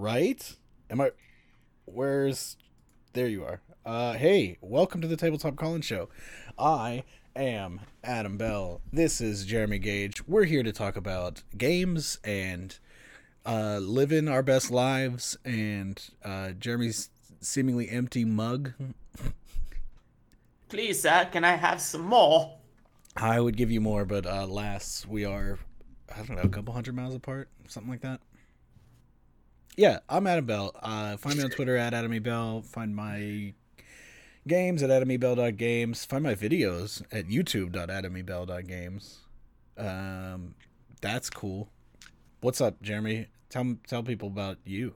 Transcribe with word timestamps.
right? 0.00 0.56
Am 0.88 0.98
I? 0.98 1.10
Where's? 1.84 2.56
There 3.12 3.28
you 3.28 3.44
are. 3.44 3.60
Uh, 3.84 4.14
hey, 4.14 4.56
welcome 4.62 5.02
to 5.02 5.06
the 5.06 5.16
Tabletop 5.16 5.56
Colin 5.56 5.82
Show. 5.82 6.08
I 6.58 7.04
am 7.36 7.82
Adam 8.02 8.38
Bell. 8.38 8.80
This 8.90 9.20
is 9.20 9.44
Jeremy 9.44 9.78
Gage. 9.78 10.26
We're 10.26 10.44
here 10.44 10.62
to 10.62 10.72
talk 10.72 10.96
about 10.96 11.42
games 11.58 12.18
and 12.24 12.78
uh, 13.44 13.78
living 13.82 14.26
our 14.26 14.42
best 14.42 14.70
lives 14.70 15.36
and 15.44 16.02
uh, 16.24 16.52
Jeremy's 16.52 17.10
seemingly 17.40 17.90
empty 17.90 18.24
mug. 18.24 18.72
Please, 20.70 21.02
sir, 21.02 21.28
can 21.30 21.44
I 21.44 21.56
have 21.56 21.78
some 21.78 22.06
more? 22.06 22.56
I 23.16 23.38
would 23.38 23.56
give 23.58 23.70
you 23.70 23.82
more, 23.82 24.06
but 24.06 24.24
uh, 24.24 24.46
last 24.46 25.06
we 25.06 25.26
are, 25.26 25.58
I 26.10 26.22
don't 26.22 26.36
know, 26.36 26.42
a 26.42 26.48
couple 26.48 26.72
hundred 26.72 26.94
miles 26.94 27.14
apart, 27.14 27.50
something 27.68 27.90
like 27.90 28.00
that. 28.00 28.20
Yeah, 29.76 30.00
I'm 30.08 30.26
Adam 30.26 30.44
Bell. 30.46 30.74
Uh, 30.82 31.16
find 31.16 31.36
me 31.38 31.44
on 31.44 31.50
Twitter 31.50 31.76
at 31.76 31.94
Adam 31.94 32.12
E. 32.12 32.18
Bell. 32.18 32.62
Find 32.62 32.94
my 32.94 33.54
games 34.46 34.82
at 34.82 34.90
adamebell.games. 34.90 36.04
Find 36.04 36.24
my 36.24 36.34
videos 36.34 37.02
at 37.12 37.28
youtube.adamebell.games. 37.28 39.18
Um, 39.78 40.54
that's 41.00 41.30
cool. 41.30 41.70
What's 42.40 42.60
up, 42.60 42.82
Jeremy? 42.82 43.28
Tell 43.48 43.76
tell 43.86 44.02
people 44.02 44.28
about 44.28 44.58
you. 44.64 44.94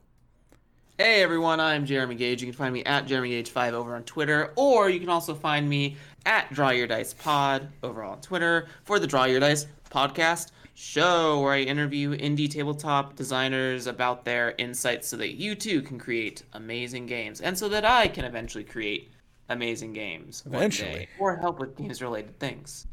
Hey 0.97 1.21
everyone, 1.21 1.59
I'm 1.59 1.85
Jeremy 1.85 2.15
Gage. 2.15 2.41
You 2.41 2.47
can 2.47 2.55
find 2.55 2.73
me 2.73 2.81
at 2.85 3.05
Jeremy 3.05 3.31
Gage5 3.31 3.73
over 3.73 3.95
on 3.95 4.03
Twitter, 4.03 4.53
or 4.55 4.89
you 4.89 4.99
can 4.99 5.09
also 5.09 5.35
find 5.35 5.67
me 5.67 5.97
at 6.25 6.51
Draw 6.53 6.69
Your 6.69 6.87
Dice 6.87 7.13
Pod 7.13 7.67
over 7.83 8.01
on 8.01 8.21
Twitter 8.21 8.67
for 8.85 8.97
the 8.97 9.05
Draw 9.05 9.25
Your 9.25 9.41
Dice 9.41 9.67
podcast 9.91 10.51
show 10.77 11.39
where 11.39 11.53
I 11.53 11.61
interview 11.61 12.15
indie 12.17 12.49
tabletop 12.51 13.15
designers 13.15 13.87
about 13.87 14.25
their 14.25 14.53
insights 14.57 15.07
so 15.07 15.15
that 15.17 15.35
you 15.35 15.55
too 15.55 15.81
can 15.81 15.97
create 15.97 16.43
amazing 16.53 17.05
games 17.05 17.39
and 17.39 17.57
so 17.57 17.69
that 17.69 17.85
I 17.85 18.09
can 18.09 18.25
eventually 18.25 18.65
create 18.65 19.09
amazing 19.49 19.93
games 19.93 20.43
Eventually. 20.45 20.91
day, 20.91 21.09
or 21.17 21.37
help 21.37 21.59
with 21.59 21.77
games 21.77 22.01
related 22.01 22.37
things. 22.39 22.87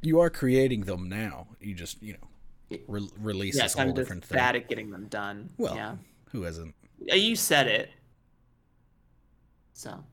You 0.00 0.20
are 0.20 0.30
creating 0.30 0.82
them 0.82 1.08
now. 1.08 1.48
You 1.60 1.74
just 1.74 2.00
you 2.02 2.14
know 2.14 2.78
re- 2.86 3.08
release 3.18 3.56
Yes, 3.56 3.64
this 3.64 3.74
whole 3.74 3.82
I'm 3.82 3.88
just 3.88 3.96
different 3.96 4.24
thing. 4.24 4.36
bad 4.38 4.54
at 4.56 4.68
getting 4.68 4.90
them 4.90 5.06
done. 5.08 5.50
Well, 5.58 5.74
yeah. 5.74 5.96
who 6.30 6.42
hasn't? 6.42 6.74
Uh, 7.10 7.14
You 7.16 7.34
said 7.34 7.66
it. 7.66 7.90
So. 9.72 10.04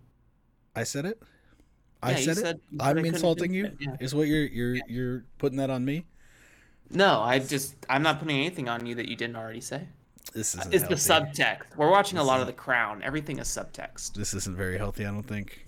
I 0.75 0.83
said 0.83 1.05
it. 1.05 1.21
I 2.01 2.11
Yeah, 2.11 2.17
said 2.17 2.31
it. 2.31 2.35
said- 2.41 2.59
you 2.71 2.79
said 2.79 2.87
I 2.87 2.89
I'm 2.91 3.05
insulting 3.05 3.53
you. 3.53 3.65
it, 3.65 3.75
yeah. 3.79 3.95
Is 3.99 4.15
what 4.15 4.27
you're 4.27 4.45
you're 4.47 4.77
you're 4.87 5.25
putting 5.37 5.57
that 5.57 5.69
on 5.69 5.85
me? 5.85 6.05
No, 6.91 7.21
I 7.21 7.39
just 7.39 7.75
I'm 7.89 8.01
not 8.03 8.19
putting 8.19 8.37
anything 8.37 8.67
on 8.67 8.85
you 8.85 8.95
that 8.95 9.07
you 9.07 9.15
didn't 9.15 9.35
already 9.35 9.61
say. 9.61 9.87
This 10.33 10.55
isn't 10.55 10.73
It's 10.73 10.87
the 10.87 10.95
subtext. 10.95 11.75
We're 11.75 11.89
watching 11.91 12.17
a 12.19 12.23
lot 12.23 12.37
is- 12.37 12.41
of 12.41 12.47
The 12.47 12.53
Crown. 12.53 13.01
Everything 13.03 13.39
is 13.39 13.47
subtext. 13.47 14.13
This 14.13 14.33
isn't 14.33 14.55
very 14.55 14.77
healthy. 14.77 15.05
I 15.05 15.11
don't 15.11 15.23
think. 15.23 15.65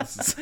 Is- 0.00 0.36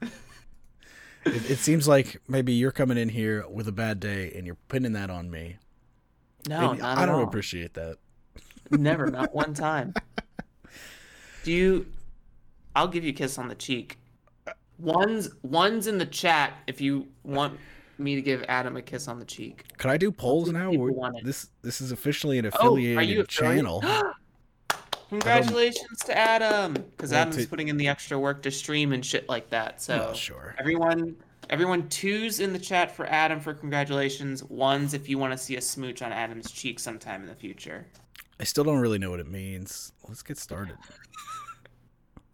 it, 0.02 1.50
it 1.50 1.58
seems 1.58 1.86
like 1.86 2.20
maybe 2.28 2.52
you're 2.52 2.72
coming 2.72 2.96
in 2.98 3.08
here 3.08 3.46
with 3.48 3.68
a 3.68 3.72
bad 3.72 4.00
day 4.00 4.32
and 4.34 4.46
you're 4.46 4.56
pinning 4.68 4.92
that 4.94 5.10
on 5.10 5.30
me. 5.30 5.56
No, 6.48 6.76
I 6.82 7.06
don't 7.06 7.16
all. 7.16 7.22
appreciate 7.24 7.74
that. 7.74 7.98
Never, 8.70 9.10
not 9.10 9.34
one 9.34 9.52
time. 9.54 9.94
Do 11.44 11.52
you? 11.52 11.86
I'll 12.74 12.88
give 12.88 13.04
you 13.04 13.10
a 13.10 13.14
kiss 13.14 13.36
on 13.38 13.48
the 13.48 13.54
cheek. 13.54 13.98
One's 14.78 15.28
one's 15.42 15.86
in 15.86 15.98
the 15.98 16.06
chat 16.06 16.54
if 16.66 16.80
you 16.80 17.08
want 17.22 17.58
me 18.00 18.14
to 18.16 18.22
give 18.22 18.44
Adam 18.48 18.76
a 18.76 18.82
kiss 18.82 19.06
on 19.08 19.18
the 19.18 19.24
cheek. 19.24 19.64
Could 19.78 19.90
I 19.90 19.96
do 19.96 20.10
polls 20.10 20.50
now? 20.50 20.70
people 20.70 20.92
want 20.94 21.16
it. 21.18 21.24
This 21.24 21.48
this 21.62 21.80
is 21.80 21.92
officially 21.92 22.38
an 22.38 22.46
Oh, 22.46 22.48
affiliated 22.48 22.98
are 22.98 23.02
you 23.02 23.20
affiliate- 23.20 23.28
channel. 23.28 23.84
Congratulations 25.10 25.98
to 26.06 26.16
Adam, 26.16 26.74
because 26.74 27.12
Adam's 27.12 27.36
to- 27.38 27.48
putting 27.48 27.66
in 27.68 27.76
the 27.76 27.88
extra 27.88 28.16
work 28.18 28.42
to 28.42 28.50
stream 28.50 28.92
and 28.92 29.04
shit 29.04 29.28
like 29.28 29.50
that. 29.50 29.82
So 29.82 29.98
Well, 29.98 30.14
sure. 30.14 30.54
Everyone, 30.58 31.16
everyone, 31.48 31.88
twos 31.88 32.38
in 32.38 32.52
the 32.52 32.58
chat 32.60 32.94
for 32.94 33.06
Adam 33.06 33.40
for 33.40 33.52
congratulations. 33.52 34.44
Ones 34.44 34.94
if 34.94 35.08
you 35.08 35.18
want 35.18 35.32
to 35.32 35.38
see 35.38 35.56
a 35.56 35.60
smooch 35.60 36.00
on 36.02 36.12
Adam's 36.12 36.52
cheek 36.52 36.78
sometime 36.78 37.22
in 37.22 37.28
the 37.28 37.34
future. 37.34 37.86
I 38.38 38.44
still 38.44 38.62
don't 38.62 38.78
really 38.78 38.98
know 38.98 39.10
what 39.10 39.18
it 39.20 39.28
means. 39.28 39.92
Let's 40.08 40.22
get 40.22 40.38
started. 40.38 40.76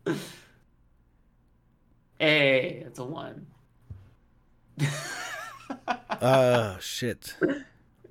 Hey, 2.19 2.83
it's 2.87 2.99
a 2.99 3.05
one. 3.05 3.47
Uh 6.21 6.79
shit. 6.79 7.35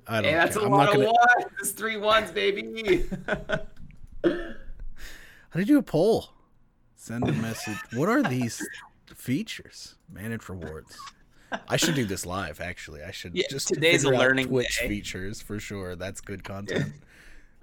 I 0.06 0.20
don't. 0.20 0.24
Hey, 0.24 0.32
that's 0.34 0.54
care. 0.56 0.62
a 0.62 0.66
I'm 0.66 0.72
lot 0.72 0.84
not 0.86 0.88
of 0.90 0.94
gonna. 1.02 1.06
ones. 1.06 1.52
It's 1.60 1.70
three 1.72 1.96
ones, 1.96 2.30
baby. 2.30 3.06
How 4.22 4.30
do 5.54 5.60
you 5.60 5.64
do 5.64 5.78
a 5.78 5.82
poll? 5.82 6.28
Send 6.96 7.28
a 7.28 7.32
message. 7.32 7.76
What 7.94 8.08
are 8.08 8.22
these 8.22 8.66
features? 9.14 9.94
Manage 10.12 10.48
rewards. 10.48 10.96
I 11.68 11.76
should 11.76 11.94
do 11.94 12.04
this 12.04 12.26
live. 12.26 12.60
Actually, 12.60 13.02
I 13.02 13.10
should 13.12 13.34
Yeah, 13.36 13.44
just 13.50 13.68
today's 13.68 14.04
a 14.04 14.10
learning 14.10 14.48
Twitch 14.48 14.80
day. 14.80 14.88
features 14.88 15.40
for 15.40 15.58
sure. 15.60 15.94
That's 15.96 16.20
good 16.20 16.42
content. 16.44 16.92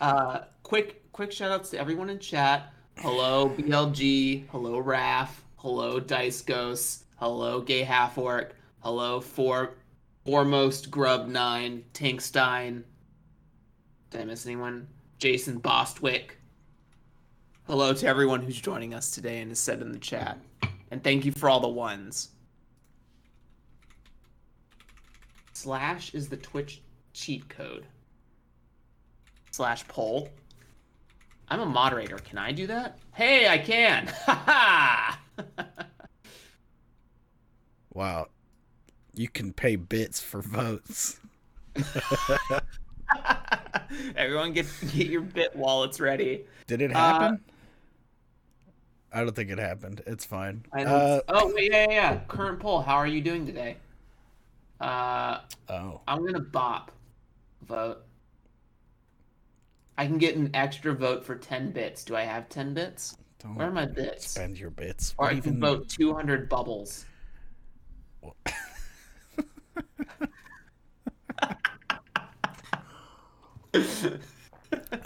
uh, 0.00 0.40
quick, 0.62 1.10
quick 1.12 1.32
shout 1.32 1.50
outs 1.52 1.70
to 1.70 1.78
everyone 1.78 2.10
in 2.10 2.18
chat. 2.18 2.72
Hello 2.98 3.50
BLG. 3.50 4.48
Hello 4.50 4.82
Raph. 4.82 5.28
Hello 5.56 6.00
Dice 6.00 6.42
Ghosts. 6.42 7.04
Hello 7.18 7.62
Gay 7.62 7.82
Half 7.82 8.18
Orc. 8.18 8.54
Hello 8.80 9.20
For 9.22 9.72
Foremost 10.26 10.90
Grub 10.90 11.26
Nine. 11.26 11.82
Tankstein. 11.94 12.82
Did 14.10 14.20
I 14.20 14.24
miss 14.24 14.44
anyone? 14.44 14.86
Jason 15.16 15.56
Bostwick. 15.56 16.38
Hello 17.66 17.94
to 17.94 18.06
everyone 18.06 18.42
who's 18.42 18.60
joining 18.60 18.92
us 18.92 19.12
today 19.12 19.40
and 19.40 19.50
is 19.50 19.58
said 19.58 19.80
in 19.80 19.92
the 19.92 19.98
chat. 19.98 20.38
And 20.90 21.02
thank 21.02 21.24
you 21.24 21.32
for 21.32 21.48
all 21.48 21.58
the 21.58 21.68
ones. 21.68 22.32
Slash 25.54 26.12
is 26.12 26.28
the 26.28 26.36
Twitch 26.36 26.82
cheat 27.14 27.48
code. 27.48 27.86
Slash 29.52 29.88
poll. 29.88 30.28
I'm 31.48 31.60
a 31.60 31.66
moderator. 31.66 32.18
Can 32.18 32.36
I 32.36 32.52
do 32.52 32.66
that? 32.66 32.98
Hey, 33.14 33.48
I 33.48 33.56
can. 33.56 34.12
Ha 34.26 34.42
ha. 34.44 35.20
wow, 37.96 38.26
you 39.14 39.26
can 39.28 39.52
pay 39.54 39.74
bits 39.76 40.20
for 40.20 40.42
votes. 40.42 41.18
Everyone 44.16 44.52
get 44.52 44.66
get 44.94 45.06
your 45.08 45.22
bit 45.22 45.56
wallets 45.56 45.98
ready. 46.00 46.44
Did 46.66 46.82
it 46.82 46.94
Uh, 46.94 46.98
happen? 46.98 47.40
I 49.12 49.20
don't 49.20 49.34
think 49.34 49.50
it 49.50 49.58
happened. 49.58 50.02
It's 50.06 50.24
fine. 50.26 50.64
Uh, 50.76 51.20
oh 51.28 51.52
wait, 51.54 51.72
yeah, 51.72 51.86
yeah, 51.88 51.90
yeah. 51.90 52.20
Current 52.28 52.60
poll. 52.60 52.82
How 52.82 52.96
are 52.96 53.06
you 53.06 53.20
doing 53.22 53.46
today? 53.46 53.76
Uh, 54.80 55.38
oh, 55.70 56.02
I'm 56.06 56.24
gonna 56.26 56.40
bop 56.40 56.92
vote. 57.62 58.02
I 59.96 60.06
can 60.06 60.18
get 60.18 60.36
an 60.36 60.50
extra 60.52 60.92
vote 60.94 61.24
for 61.24 61.36
10 61.36 61.70
bits. 61.70 62.04
Do 62.04 62.14
I 62.16 62.22
have 62.24 62.50
10 62.50 62.74
bits? 62.74 63.16
don't 63.42 63.54
Where 63.54 63.68
are 63.68 63.72
my 63.72 63.86
bits? 63.86 64.28
spend 64.32 64.58
your 64.58 64.68
bits. 64.68 65.14
Or 65.16 65.24
What 65.28 65.32
I 65.36 65.40
can 65.40 65.56
even- 65.56 65.60
vote 65.60 65.88
200 65.88 66.50
bubbles. 66.50 67.06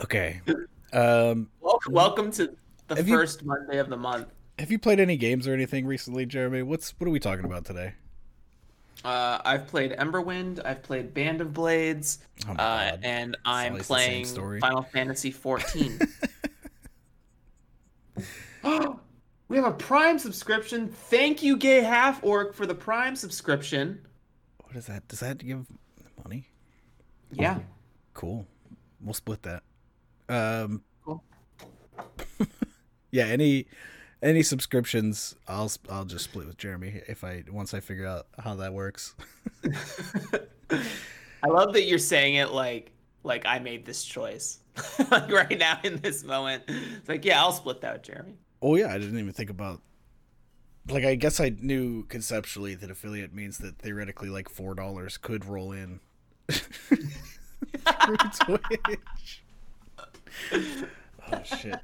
Okay. 0.02 0.40
Um, 0.92 1.48
Welcome, 1.60 1.92
welcome 1.92 2.30
to 2.32 2.56
the 2.88 2.96
Have 2.96 3.08
you- 3.08 3.16
first 3.16 3.44
Monday 3.44 3.78
of 3.78 3.88
the 3.88 3.96
month. 3.96 4.28
have 4.58 4.70
you 4.70 4.78
played 4.78 5.00
any 5.00 5.16
games 5.16 5.46
or 5.48 5.54
anything 5.54 5.86
recently, 5.86 6.26
Jeremy? 6.26 6.62
What's 6.62 6.90
what 6.98 7.06
are 7.06 7.10
we 7.10 7.20
talking 7.20 7.44
about 7.44 7.64
today? 7.64 7.94
Uh, 9.04 9.38
I've 9.44 9.66
played 9.66 9.92
Emberwind. 9.92 10.60
I've 10.64 10.82
played 10.82 11.14
Band 11.14 11.40
of 11.40 11.54
Blades, 11.54 12.18
Oh 12.46 12.52
uh, 12.52 12.54
God. 12.90 13.00
and 13.02 13.36
I'm 13.46 13.72
always 13.72 13.86
the 13.88 13.94
playing 13.94 14.24
story. 14.26 14.60
Final 14.60 14.82
Fantasy 14.82 15.30
14. 15.30 15.98
we 19.48 19.56
have 19.56 19.64
a 19.64 19.72
Prime 19.72 20.18
subscription. 20.18 20.88
Thank 20.88 21.42
you, 21.42 21.56
Gay 21.56 21.80
Half 21.80 22.22
Orc, 22.22 22.52
for 22.52 22.66
the 22.66 22.74
Prime 22.74 23.16
subscription. 23.16 24.00
What 24.70 24.76
is 24.76 24.86
that? 24.86 25.08
Does 25.08 25.18
that 25.18 25.38
give 25.38 25.66
money? 26.22 26.46
Yeah. 27.32 27.58
Cool. 28.14 28.46
We'll 29.00 29.14
split 29.14 29.42
that. 29.42 29.64
Um, 30.28 30.82
Cool. 31.04 31.24
yeah. 33.10 33.24
Any 33.24 33.66
any 34.22 34.44
subscriptions, 34.44 35.34
I'll 35.48 35.72
I'll 35.90 36.04
just 36.04 36.26
split 36.26 36.46
with 36.46 36.56
Jeremy 36.56 37.02
if 37.08 37.24
I 37.24 37.42
once 37.50 37.74
I 37.74 37.80
figure 37.80 38.06
out 38.06 38.28
how 38.38 38.54
that 38.56 38.72
works. 38.72 39.16
I 41.42 41.48
love 41.48 41.72
that 41.72 41.86
you're 41.88 41.98
saying 41.98 42.36
it 42.36 42.50
like 42.50 42.92
like 43.24 43.44
I 43.46 43.58
made 43.58 43.84
this 43.84 44.04
choice. 44.04 44.60
like 45.10 45.32
right 45.32 45.58
now 45.58 45.80
in 45.82 45.96
this 45.96 46.22
moment. 46.22 46.62
It's 46.68 47.08
like, 47.08 47.24
yeah, 47.24 47.40
I'll 47.40 47.50
split 47.50 47.80
that 47.80 47.94
with 47.94 48.02
Jeremy. 48.02 48.34
Oh 48.62 48.76
yeah, 48.76 48.94
I 48.94 48.98
didn't 48.98 49.18
even 49.18 49.32
think 49.32 49.50
about. 49.50 49.80
Like 50.88 51.04
I 51.04 51.14
guess 51.14 51.40
I 51.40 51.50
knew 51.50 52.04
conceptually 52.04 52.74
that 52.74 52.90
affiliate 52.90 53.34
means 53.34 53.58
that 53.58 53.78
theoretically 53.78 54.28
like 54.30 54.48
four 54.48 54.74
dollars 54.74 55.16
could 55.18 55.44
roll 55.44 55.72
in 55.72 56.00
Twitch. 58.40 59.42
Oh 61.32 61.42
shit. 61.44 61.78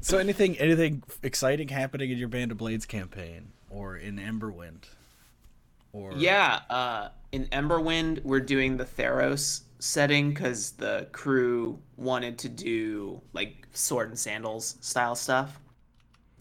So 0.00 0.18
anything 0.18 0.58
anything 0.58 1.02
exciting 1.22 1.68
happening 1.68 2.10
in 2.10 2.18
your 2.18 2.28
Band 2.28 2.50
of 2.52 2.58
Blades 2.58 2.86
campaign 2.86 3.52
or 3.70 3.96
in 3.96 4.16
Emberwind? 4.16 4.84
Or 5.92 6.12
Yeah, 6.16 6.60
uh 6.70 7.08
in 7.32 7.46
Emberwind 7.46 8.22
we're 8.24 8.40
doing 8.40 8.76
the 8.76 8.84
Theros 8.84 9.62
setting 9.78 10.34
cuz 10.34 10.72
the 10.72 11.08
crew 11.12 11.78
wanted 11.96 12.38
to 12.38 12.48
do 12.48 13.20
like 13.32 13.66
sword 13.72 14.08
and 14.08 14.18
sandals 14.18 14.76
style 14.80 15.14
stuff. 15.14 15.60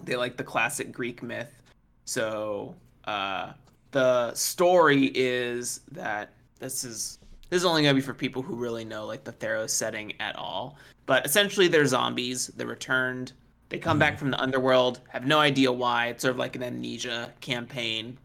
They 0.03 0.15
like 0.15 0.37
the 0.37 0.43
classic 0.43 0.91
Greek 0.91 1.21
myth. 1.21 1.61
So, 2.05 2.75
uh 3.05 3.53
the 3.91 4.33
story 4.33 5.11
is 5.13 5.81
that 5.91 6.33
this 6.59 6.83
is 6.83 7.19
this 7.49 7.57
is 7.57 7.65
only 7.65 7.83
gonna 7.83 7.93
be 7.93 8.01
for 8.01 8.13
people 8.13 8.41
who 8.41 8.55
really 8.55 8.85
know 8.85 9.05
like 9.05 9.23
the 9.23 9.33
Theros 9.33 9.69
setting 9.69 10.13
at 10.19 10.35
all. 10.35 10.77
But 11.05 11.25
essentially, 11.25 11.67
they're 11.67 11.85
zombies. 11.85 12.47
They're 12.47 12.67
returned 12.67 13.33
they 13.73 13.79
come 13.79 13.97
back 13.97 14.19
from 14.19 14.29
the 14.29 14.39
underworld, 14.39 15.01
have 15.09 15.25
no 15.25 15.39
idea 15.39 15.71
why. 15.71 16.09
It's 16.09 16.21
sort 16.21 16.33
of 16.33 16.37
like 16.37 16.55
an 16.55 16.61
amnesia 16.61 17.33
campaign. 17.41 18.19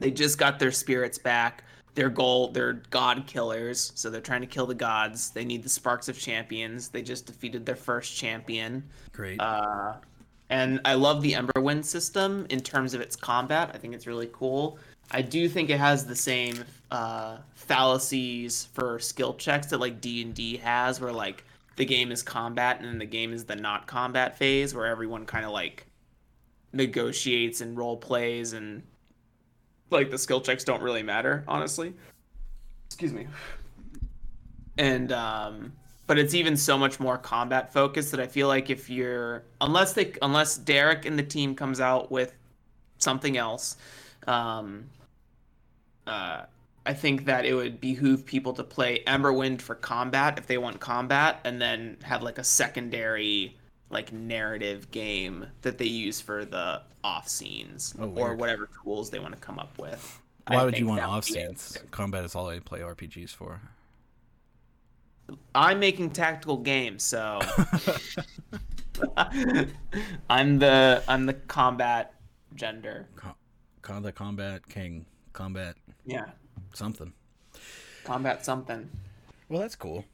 They 0.00 0.10
just 0.10 0.38
got 0.38 0.58
their 0.58 0.72
spirits 0.72 1.18
back. 1.18 1.62
Their 1.94 2.08
goal, 2.08 2.50
they're 2.50 2.82
god 2.90 3.28
killers, 3.28 3.92
so 3.94 4.10
they're 4.10 4.20
trying 4.20 4.40
to 4.40 4.46
kill 4.48 4.66
the 4.66 4.74
gods. 4.74 5.30
They 5.30 5.44
need 5.44 5.62
the 5.62 5.68
sparks 5.68 6.08
of 6.08 6.18
champions. 6.18 6.88
They 6.88 7.00
just 7.00 7.26
defeated 7.26 7.64
their 7.64 7.76
first 7.76 8.16
champion. 8.16 8.82
Great. 9.12 9.38
Uh, 9.40 9.98
and 10.52 10.82
I 10.84 10.92
love 10.94 11.22
the 11.22 11.32
Emberwind 11.32 11.82
system 11.86 12.46
in 12.50 12.60
terms 12.60 12.92
of 12.92 13.00
its 13.00 13.16
combat. 13.16 13.70
I 13.72 13.78
think 13.78 13.94
it's 13.94 14.06
really 14.06 14.28
cool. 14.34 14.78
I 15.10 15.22
do 15.22 15.48
think 15.48 15.70
it 15.70 15.78
has 15.78 16.04
the 16.04 16.14
same 16.14 16.62
uh, 16.90 17.38
fallacies 17.54 18.68
for 18.74 18.98
skill 18.98 19.32
checks 19.32 19.68
that 19.68 19.78
like 19.78 20.02
D 20.02 20.20
and 20.20 20.34
D 20.34 20.58
has, 20.58 21.00
where 21.00 21.10
like 21.10 21.44
the 21.76 21.86
game 21.86 22.12
is 22.12 22.22
combat 22.22 22.80
and 22.80 22.86
then 22.86 22.98
the 22.98 23.06
game 23.06 23.32
is 23.32 23.46
the 23.46 23.56
not 23.56 23.86
combat 23.86 24.36
phase 24.36 24.74
where 24.74 24.84
everyone 24.84 25.24
kind 25.24 25.46
of 25.46 25.52
like 25.52 25.86
negotiates 26.74 27.62
and 27.62 27.78
role 27.78 27.96
plays 27.96 28.52
and 28.52 28.82
like 29.88 30.10
the 30.10 30.18
skill 30.18 30.40
checks 30.40 30.64
don't 30.64 30.82
really 30.82 31.02
matter 31.02 31.44
honestly 31.48 31.94
excuse 32.86 33.12
me 33.12 33.26
and 34.78 35.12
um 35.12 35.72
but 36.06 36.18
it's 36.18 36.34
even 36.34 36.56
so 36.56 36.76
much 36.76 37.00
more 37.00 37.18
combat 37.18 37.72
focused 37.72 38.10
that 38.10 38.20
i 38.20 38.26
feel 38.26 38.48
like 38.48 38.70
if 38.70 38.90
you're 38.90 39.42
unless 39.60 39.92
they 39.92 40.12
unless 40.22 40.56
derek 40.56 41.04
and 41.04 41.18
the 41.18 41.22
team 41.22 41.54
comes 41.54 41.80
out 41.80 42.10
with 42.10 42.34
something 42.98 43.36
else 43.36 43.76
um 44.26 44.84
uh 46.06 46.42
I 46.84 46.94
think 46.94 47.26
that 47.26 47.44
it 47.44 47.54
would 47.54 47.80
behoove 47.80 48.26
people 48.26 48.52
to 48.54 48.64
play 48.64 49.02
Emberwind 49.06 49.60
for 49.60 49.76
combat 49.76 50.36
if 50.38 50.46
they 50.46 50.58
want 50.58 50.80
combat, 50.80 51.40
and 51.44 51.62
then 51.62 51.96
have 52.02 52.22
like 52.22 52.38
a 52.38 52.44
secondary 52.44 53.56
like 53.90 54.12
narrative 54.12 54.90
game 54.90 55.46
that 55.60 55.78
they 55.78 55.84
use 55.86 56.20
for 56.20 56.44
the 56.44 56.82
off 57.04 57.28
scenes 57.28 57.94
oh, 58.00 58.08
or 58.16 58.34
whatever 58.34 58.68
tools 58.82 59.10
they 59.10 59.18
want 59.18 59.34
to 59.34 59.40
come 59.40 59.58
up 59.58 59.78
with. 59.78 60.20
Why 60.48 60.56
I 60.56 60.64
would 60.64 60.78
you 60.78 60.86
want 60.86 61.02
off 61.02 61.24
scenes? 61.24 61.78
Combat 61.90 62.24
is 62.24 62.34
all 62.34 62.48
I 62.48 62.58
play 62.58 62.80
RPGs 62.80 63.30
for. 63.30 63.60
I'm 65.54 65.80
making 65.80 66.10
tactical 66.10 66.56
games, 66.56 67.02
so 67.02 67.40
I'm 70.30 70.58
the 70.58 71.02
I'm 71.08 71.26
the 71.26 71.34
combat 71.34 72.14
gender. 72.54 73.08
Com- 73.16 74.02
the 74.02 74.12
combat 74.12 74.68
king. 74.68 75.06
Combat. 75.32 75.76
Yeah 76.04 76.26
something. 76.74 77.12
Combat 78.04 78.44
something. 78.44 78.88
Well, 79.48 79.60
that's 79.60 79.76
cool. 79.76 80.04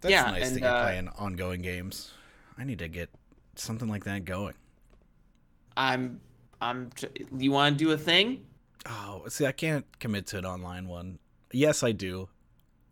That's 0.00 0.12
yeah, 0.12 0.22
nice 0.24 0.46
and, 0.46 0.56
that 0.56 0.60
you're 0.60 0.68
uh, 0.68 0.82
playing 0.82 1.08
ongoing 1.18 1.62
games. 1.62 2.12
I 2.58 2.64
need 2.64 2.78
to 2.78 2.88
get 2.88 3.10
something 3.54 3.88
like 3.88 4.04
that 4.04 4.24
going. 4.24 4.54
I'm. 5.76 6.20
I'm. 6.60 6.90
You 7.36 7.52
want 7.52 7.78
to 7.78 7.84
do 7.84 7.90
a 7.92 7.98
thing? 7.98 8.46
Oh, 8.86 9.24
see, 9.28 9.46
I 9.46 9.52
can't 9.52 9.84
commit 9.98 10.26
to 10.28 10.38
an 10.38 10.46
online 10.46 10.88
one. 10.88 11.18
Yes, 11.52 11.82
I 11.82 11.92
do. 11.92 12.28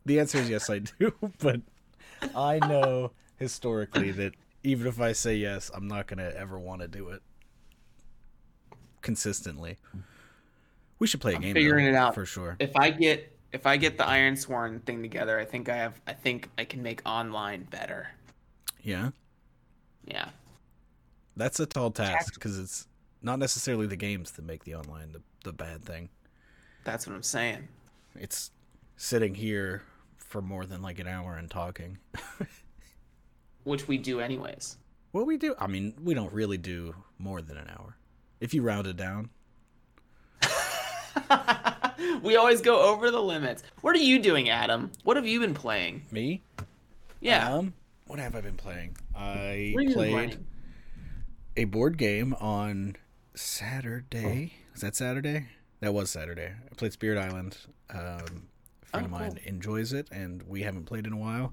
The 0.06 0.20
answer 0.20 0.38
is 0.38 0.50
yes, 0.50 0.70
I 0.70 0.80
do. 0.80 1.12
But 1.38 1.60
I 2.34 2.58
know 2.58 3.12
historically 3.36 4.10
that 4.12 4.32
even 4.62 4.86
if 4.86 5.00
I 5.00 5.12
say 5.12 5.36
yes, 5.36 5.70
I'm 5.74 5.88
not 5.88 6.06
gonna 6.06 6.32
ever 6.36 6.58
want 6.58 6.82
to 6.82 6.88
do 6.88 7.10
it 7.10 7.22
consistently. 9.02 9.78
We 10.98 11.06
should 11.06 11.20
play 11.20 11.32
a 11.32 11.36
I'm 11.36 11.42
game. 11.42 11.54
Figuring 11.54 11.86
though, 11.86 11.92
it 11.92 11.96
out 11.96 12.14
for 12.14 12.26
sure. 12.26 12.56
If 12.58 12.76
I 12.76 12.90
get 12.90 13.30
if 13.52 13.66
I 13.66 13.76
get 13.76 13.96
the 13.98 14.04
Ironsworn 14.04 14.82
thing 14.82 15.00
together, 15.02 15.38
I 15.38 15.44
think 15.44 15.68
I 15.68 15.76
have. 15.76 16.00
I 16.06 16.12
think 16.12 16.50
I 16.58 16.64
can 16.64 16.82
make 16.82 17.02
online 17.06 17.64
better. 17.64 18.08
Yeah. 18.82 19.10
Yeah. 20.04 20.30
That's 21.36 21.60
a 21.60 21.66
tall 21.66 21.90
task 21.90 22.34
because 22.34 22.58
it's 22.58 22.88
not 23.22 23.38
necessarily 23.38 23.86
the 23.86 23.96
games 23.96 24.32
that 24.32 24.44
make 24.44 24.64
the 24.64 24.74
online 24.74 25.12
the, 25.12 25.22
the 25.44 25.52
bad 25.52 25.84
thing. 25.84 26.08
That's 26.84 27.06
what 27.06 27.14
I'm 27.14 27.22
saying. 27.22 27.68
It's 28.14 28.50
sitting 28.96 29.34
here 29.34 29.82
for 30.34 30.42
more 30.42 30.66
than 30.66 30.82
like 30.82 30.98
an 30.98 31.06
hour 31.06 31.36
and 31.36 31.48
talking. 31.48 31.96
Which 33.62 33.86
we 33.86 33.98
do 33.98 34.19
anyways. 34.19 34.78
Well, 35.12 35.25
we 35.25 35.36
do? 35.36 35.54
I 35.60 35.69
mean, 35.69 35.94
we 36.02 36.12
don't 36.12 36.32
really 36.32 36.58
do 36.58 36.92
more 37.20 37.40
than 37.40 37.56
an 37.56 37.69
hour. 37.69 37.96
If 38.40 38.52
you 38.52 38.62
round 38.62 38.88
it 38.88 38.96
down. 38.96 39.31
we 42.25 42.34
always 42.34 42.60
go 42.60 42.82
over 42.82 43.12
the 43.12 43.22
limits. 43.22 43.62
What 43.81 43.94
are 43.94 44.00
you 44.00 44.19
doing, 44.19 44.48
Adam? 44.48 44.90
What 45.04 45.16
have 45.16 45.25
you 45.25 45.38
been 45.38 45.54
playing? 45.54 46.02
Me? 46.10 46.42
Yeah. 47.20 47.54
Um, 47.54 47.72
what 48.08 48.19
have 48.19 48.34
I 48.34 48.40
been 48.40 48.56
playing? 48.56 48.96
I 49.14 49.70
played 49.72 49.92
playing? 49.92 50.46
a 51.56 51.62
board 51.62 51.96
game 51.96 52.34
on 52.40 52.96
Saturday. 53.37 54.54
Was 54.72 54.80
that 54.80 54.96
Saturday? 54.96 55.46
That 55.78 55.94
was 55.94 56.10
Saturday. 56.10 56.48
I 56.48 56.75
played 56.75 56.92
Spirit 56.92 57.20
Island. 57.20 57.56
Um, 57.88 58.48
friend 58.94 59.12
oh, 59.12 59.14
of 59.14 59.20
mine 59.20 59.41
cool. 59.43 59.55
enjoys 59.55 59.93
it, 59.93 60.08
and 60.11 60.43
we 60.44 60.62
haven't 60.62 60.85
played 60.85 61.06
in 61.06 61.12
a 61.12 61.17
while. 61.17 61.52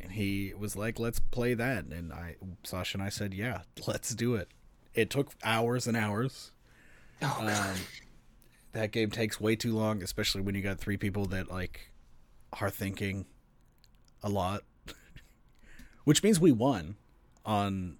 And 0.00 0.12
he 0.12 0.52
was 0.56 0.76
like, 0.76 0.98
"Let's 0.98 1.18
play 1.20 1.54
that." 1.54 1.84
And 1.86 2.12
I, 2.12 2.36
Sasha 2.64 2.98
and 2.98 3.02
I 3.02 3.08
said, 3.08 3.34
"Yeah, 3.34 3.62
let's 3.86 4.14
do 4.14 4.34
it." 4.34 4.48
It 4.94 5.10
took 5.10 5.32
hours 5.42 5.86
and 5.86 5.96
hours. 5.96 6.52
Oh, 7.22 7.38
um, 7.40 7.76
that 8.72 8.90
game 8.92 9.10
takes 9.10 9.40
way 9.40 9.56
too 9.56 9.74
long, 9.74 10.02
especially 10.02 10.42
when 10.42 10.54
you 10.54 10.62
got 10.62 10.78
three 10.78 10.96
people 10.96 11.24
that 11.26 11.50
like 11.50 11.90
are 12.60 12.70
thinking 12.70 13.26
a 14.22 14.28
lot. 14.28 14.62
Which 16.04 16.22
means 16.22 16.38
we 16.38 16.52
won 16.52 16.96
on 17.44 17.96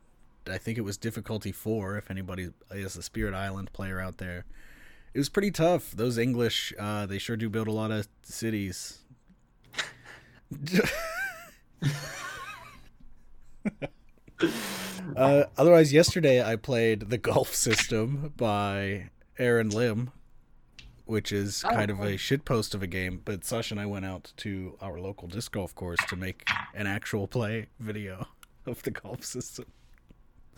I 0.49 0.59
think 0.59 0.79
it 0.79 0.83
was 0.83 0.97
difficulty 0.97 1.53
4 1.53 1.97
if 1.97 2.11
anybody 2.11 2.50
is 2.71 2.97
a 2.97 3.03
Spirit 3.03 3.35
Island 3.35 3.73
player 3.73 4.00
out 4.00 4.19
there. 4.19 4.45
It 5.17 5.21
was 5.21 5.31
pretty 5.31 5.51
tough. 5.51 5.93
Those 5.93 6.19
English 6.19 6.75
uh 6.79 7.07
they 7.07 7.17
sure 7.17 7.39
do 7.39 7.49
build 7.49 7.69
a 7.69 7.73
lot 7.73 7.91
of 7.91 8.07
cities. 8.23 8.99
uh, 15.17 15.45
otherwise, 15.57 15.95
yesterday 15.95 16.45
I 16.45 16.57
played 16.57 17.09
the 17.09 17.17
Golf 17.17 17.55
System 17.55 18.35
by 18.37 19.09
Aaron 19.39 19.71
Lim, 19.71 20.11
which 21.07 21.33
is 21.33 21.65
oh, 21.65 21.71
kind 21.71 21.91
of 21.91 22.01
a 22.01 22.19
shit 22.19 22.45
post 22.45 22.75
of 22.75 22.83
a 22.83 22.87
game. 22.87 23.23
But 23.25 23.43
Sasha 23.43 23.73
and 23.73 23.81
I 23.81 23.87
went 23.87 24.05
out 24.05 24.35
to 24.37 24.77
our 24.83 25.01
local 25.01 25.29
disc 25.29 25.51
golf 25.51 25.75
course 25.75 26.01
to 26.09 26.17
make 26.17 26.47
an 26.75 26.87
actual 26.87 27.27
play 27.27 27.69
video 27.81 28.27
of 28.67 28.83
the 28.83 28.91
golf 28.91 29.25
system. 29.25 29.65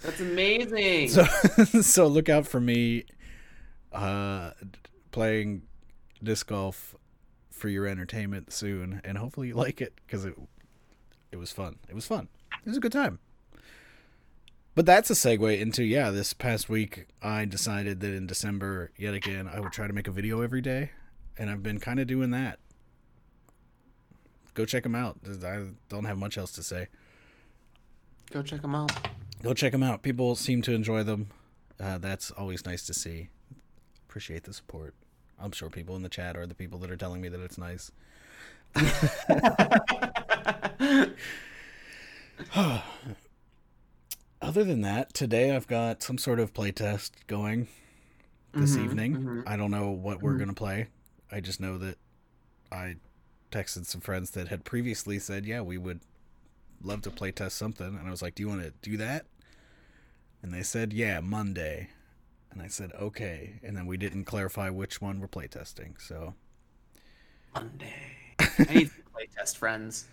That's 0.03 0.21
amazing. 0.21 1.11
So, 1.11 1.25
so 1.83 2.09
look 2.09 2.29
out 2.29 2.47
for 2.47 2.61
me 2.61 3.05
uh, 3.92 4.50
playing 5.11 5.62
disc 6.23 6.49
golf 6.49 6.95
for 7.50 7.68
your 7.68 7.87
entertainment 7.87 8.52
soon, 8.52 9.00
and 9.04 9.18
hopefully 9.18 9.49
you 9.49 9.54
like 9.54 9.80
it 9.80 9.95
because 10.07 10.25
it 10.25 10.35
it 11.30 11.37
was 11.37 11.52
fun. 11.52 11.76
It 11.88 11.95
was 11.95 12.07
fun. 12.07 12.28
It 12.64 12.68
was 12.68 12.76
a 12.76 12.80
good 12.80 12.92
time. 12.92 13.18
But 14.75 14.87
that's 14.87 15.11
a 15.11 15.14
segue 15.14 15.59
into 15.59 15.83
yeah. 15.83 16.11
This 16.11 16.33
past 16.33 16.68
week, 16.68 17.07
I 17.21 17.45
decided 17.45 18.00
that 18.00 18.14
in 18.14 18.26
December, 18.26 18.92
yet 18.97 19.12
again, 19.12 19.50
I 19.52 19.61
would 19.61 19.73
try 19.73 19.88
to 19.88 19.92
make 19.92 20.07
a 20.07 20.12
video 20.12 20.40
every 20.40 20.61
day, 20.61 20.92
and 21.37 21.50
I've 21.50 21.62
been 21.62 21.80
kind 21.80 21.99
of 21.99 22.07
doing 22.07 22.30
that. 22.30 22.61
Go 24.54 24.64
check 24.64 24.85
them 24.85 24.95
out. 24.95 25.18
I 25.45 25.66
don't 25.88 26.04
have 26.04 26.18
much 26.18 26.38
else 26.38 26.52
to 26.52 26.62
say. 26.62 26.88
Go 28.30 28.42
check 28.42 28.62
them 28.62 28.75
out. 28.75 28.92
Go 29.42 29.54
check 29.54 29.73
them 29.73 29.83
out. 29.83 30.02
People 30.02 30.35
seem 30.35 30.62
to 30.62 30.73
enjoy 30.73 31.02
them. 31.02 31.28
Uh, 31.80 31.99
that's 31.99 32.30
always 32.33 32.64
nice 32.66 32.85
to 32.87 32.95
see. 32.95 33.28
Appreciate 34.18 34.42
the 34.42 34.52
support. 34.52 34.94
I'm 35.40 35.52
sure 35.52 35.70
people 35.70 35.94
in 35.94 36.02
the 36.02 36.08
chat 36.08 36.37
are 36.37 36.44
the 36.44 36.52
people 36.52 36.80
that 36.80 36.90
are 36.90 36.96
telling 36.96 37.20
me 37.20 37.28
that 37.28 37.38
it's 37.38 37.56
nice. 37.56 37.92
other 44.42 44.64
than 44.64 44.80
that, 44.80 45.14
today 45.14 45.54
I've 45.54 45.68
got 45.68 46.02
some 46.02 46.18
sort 46.18 46.40
of 46.40 46.52
playtest 46.52 47.12
going 47.28 47.68
this 48.52 48.75
mm-hmm, 48.75 48.84
evening. 48.87 49.16
Mm-hmm. 49.18 49.40
I 49.46 49.56
don't 49.56 49.70
know 49.70 49.90
what 49.90 50.20
we're 50.20 50.30
mm-hmm. 50.30 50.40
gonna 50.40 50.54
play. 50.54 50.88
I 51.30 51.38
just 51.38 51.60
know 51.60 51.78
that 51.78 51.96
I 52.72 52.96
texted 53.52 53.87
some 53.87 54.00
friends 54.00 54.32
that 54.32 54.48
had 54.48 54.64
previously 54.64 55.20
said, 55.20 55.46
"Yeah, 55.46 55.60
we 55.60 55.78
would 55.78 56.00
love 56.82 57.02
to 57.02 57.12
playtest 57.12 57.52
something," 57.52 57.96
and 57.96 58.08
I 58.08 58.10
was 58.10 58.20
like, 58.20 58.34
"Do 58.34 58.42
you 58.42 58.48
want 58.48 58.62
to 58.62 58.72
do 58.82 58.96
that?" 58.96 59.26
And 60.42 60.52
they 60.52 60.64
said, 60.64 60.92
"Yeah, 60.92 61.20
Monday." 61.20 61.90
And 62.50 62.62
I 62.62 62.69
said, 62.69 62.93
"Okay." 62.95 63.61
And 63.62 63.76
then 63.76 63.87
we 63.87 63.97
didn't 63.97 64.25
clarify 64.25 64.71
which 64.71 65.00
one 65.00 65.21
we're 65.21 65.28
playtesting. 65.28 66.00
So 66.00 66.35
Monday. 67.55 67.95
I 68.40 68.75
need 68.75 68.87
to 68.90 69.02
play 69.12 69.26
test 69.37 69.59
friends. 69.59 70.07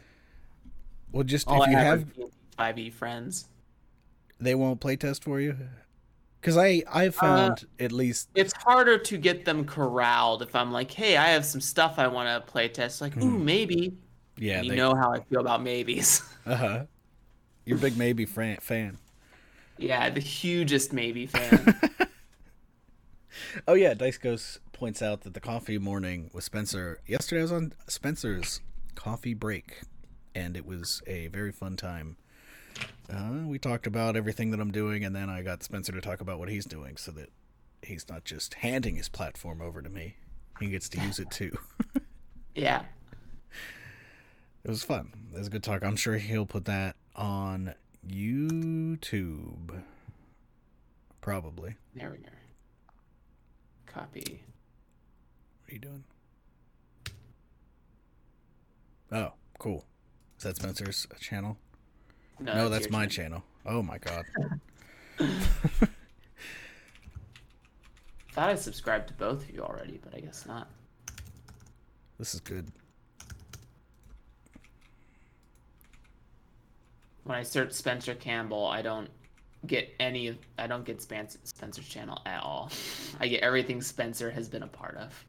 Well, 1.12 1.24
just 1.24 1.48
All 1.48 1.63
if 1.63 1.63
I 1.63 1.72
you 1.72 1.77
have 1.77 2.00
have, 2.00 2.10
five 2.58 2.77
E 2.80 2.89
friends. 2.89 3.48
they 4.39 4.56
won't 4.56 4.80
playtest 4.82 5.24
for 5.24 5.39
you. 5.39 5.56
Because 6.42 6.58
I 6.58 6.84
I 6.92 7.10
found 7.10 7.65
at 7.80 7.92
least 7.92 8.30
It's 8.36 8.54
harder 8.54 8.98
to 9.00 9.18
get 9.18 9.46
them 9.46 9.65
corralled 9.65 10.42
if 10.44 10.56
I'm 10.56 10.72
like, 10.72 10.92
hey, 10.92 11.18
I 11.18 11.30
have 11.30 11.46
some 11.46 11.62
stuff 11.62 11.98
I 12.00 12.08
want 12.08 12.27
to 12.46 12.51
playtest. 12.51 13.01
Like, 13.01 13.18
ooh, 13.18 13.39
maybe. 13.39 13.98
yeah 14.38 14.62
you 14.62 14.72
they, 14.72 14.75
know 14.75 14.94
how 14.96 15.12
I 15.13 15.22
feel 15.22 15.42
about 15.42 15.63
maybes. 15.63 16.22
uh 16.46 16.56
huh. 16.56 16.86
You're 17.65 17.77
a 17.77 17.82
big 17.82 17.98
maybe 17.98 18.25
fan. 18.25 19.00
yeah, 19.77 20.10
the 20.10 20.20
hugest 20.22 20.94
maybe 20.94 21.25
fan. 21.27 21.80
Oh 23.68 23.74
yeah, 23.74 23.94
Dice 23.94 24.18
Ghost 24.18 24.60
points 24.72 25.01
out 25.01 25.22
that 25.22 25.34
the 25.34 25.39
coffee 25.39 25.77
morning 25.77 26.30
with 26.34 26.44
Spencer 26.44 27.00
yesterday 27.08 27.42
I 27.42 27.44
was 27.44 27.51
on 27.51 27.74
Spencer's 27.88 28.62
coffee 28.96 29.34
break, 29.34 29.82
and 30.34 30.56
it 30.56 30.65
was 30.65 31.01
a 31.08 31.27
very 31.27 31.51
fun 31.51 31.75
time. 31.75 32.18
Uh, 33.10 33.46
we 33.46 33.58
talked 33.58 33.88
about 33.88 34.15
everything 34.15 34.51
that 34.51 34.60
I'm 34.60 34.72
doing, 34.72 35.06
and 35.06 35.15
then 35.15 35.30
I 35.30 35.42
got 35.42 35.63
Spencer 35.63 35.92
to 35.92 36.01
talk 36.01 36.22
about 36.22 36.39
what 36.39 36.50
he's 36.50 36.65
doing, 36.65 36.98
so 36.98 37.12
that 37.12 37.30
he's 37.82 38.08
not 38.10 38.25
just 38.25 38.56
handing 38.56 38.96
his 38.96 39.10
platform 39.10 39.62
over 39.62 39.82
to 39.82 39.89
me; 39.89 40.15
he 40.60 40.68
gets 40.68 40.89
to 40.89 41.01
use 41.01 41.20
it 41.20 41.32
too. 41.32 41.58
yeah. 42.56 42.84
it 44.63 44.70
was 44.70 44.84
fun. 44.84 45.13
It 45.34 45.38
was 45.38 45.48
a 45.48 45.51
good 45.51 45.63
talk. 45.63 45.84
I'm 45.84 45.96
sure 45.96 46.18
he'll 46.18 46.46
put 46.46 46.65
that 46.65 46.96
on 47.15 47.75
YouTube, 48.08 49.82
probably. 51.22 51.75
There 51.96 52.12
we 52.12 52.18
go. 52.18 52.30
Copy. 53.96 54.44
What 55.64 55.72
are 55.72 55.74
you 55.74 55.80
doing? 55.80 56.04
Oh, 59.10 59.32
cool. 59.58 59.86
Is 60.38 60.44
that 60.44 60.58
Spencer's 60.58 61.08
uh, 61.10 61.16
channel? 61.18 61.58
No, 62.42 62.68
that's 62.68 62.88
your 62.88 62.92
my 62.92 63.04
turn. 63.04 63.10
channel. 63.10 63.44
Oh 63.66 63.82
my 63.82 63.98
god. 64.00 64.25
Thought 68.34 68.50
I 68.50 68.56
subscribed 68.56 69.08
to 69.08 69.14
both 69.14 69.44
of 69.44 69.50
you 69.50 69.62
already, 69.62 69.98
but 70.04 70.14
I 70.14 70.20
guess 70.20 70.46
not. 70.46 70.68
This 72.20 72.34
is 72.34 72.42
good. 72.42 72.68
When 77.24 77.38
I 77.38 77.44
search 77.44 77.72
Spencer 77.72 78.14
Campbell, 78.14 78.66
I 78.66 78.82
don't 78.82 79.10
get 79.67 79.93
any 80.00 80.27
of 80.27 80.38
I 80.57 80.67
don't 80.67 80.86
get 80.86 81.01
Spencer, 81.01 81.39
Spencer's 81.43 81.88
channel 81.88 82.22
at 82.25 82.41
all. 82.43 82.72
I 83.19 83.27
get 83.27 83.41
everything 83.41 83.81
Spencer 83.81 84.29
has 84.31 84.48
been 84.50 84.63
a 84.63 84.67
part 84.67 84.98
of. 84.98 85.25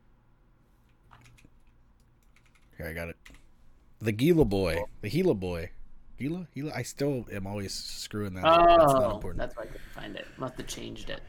Here, 2.76 2.86
I 2.88 2.92
got 2.92 3.08
it. 3.08 3.16
The 4.00 4.12
Gila 4.12 4.44
boy. 4.44 4.82
The 5.00 5.08
Gila 5.10 5.34
boy. 5.34 5.70
Gila? 6.18 6.46
Gila? 6.54 6.72
I 6.74 6.82
still 6.82 7.26
am 7.32 7.46
always 7.46 7.72
screwing 7.74 8.34
that 8.34 8.44
up. 8.44 8.66
That's 8.78 8.92
not 8.92 9.02
Oh, 9.04 9.14
important. 9.16 9.38
that's 9.38 9.56
why 9.56 9.64
I 9.64 9.66
couldn't 9.66 9.90
find 9.94 10.16
it. 10.16 10.26
Must 10.38 10.56
have 10.56 10.66
changed 10.66 11.10
it. 11.10 11.20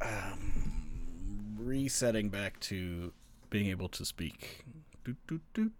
Um, 0.00 1.56
resetting 1.58 2.28
back 2.28 2.58
to 2.60 3.12
being 3.50 3.66
able 3.70 3.88
to 3.90 4.04
speak. 4.04 4.64
Doot, 5.04 5.16
doot, 5.26 5.40
doot. 5.54 5.72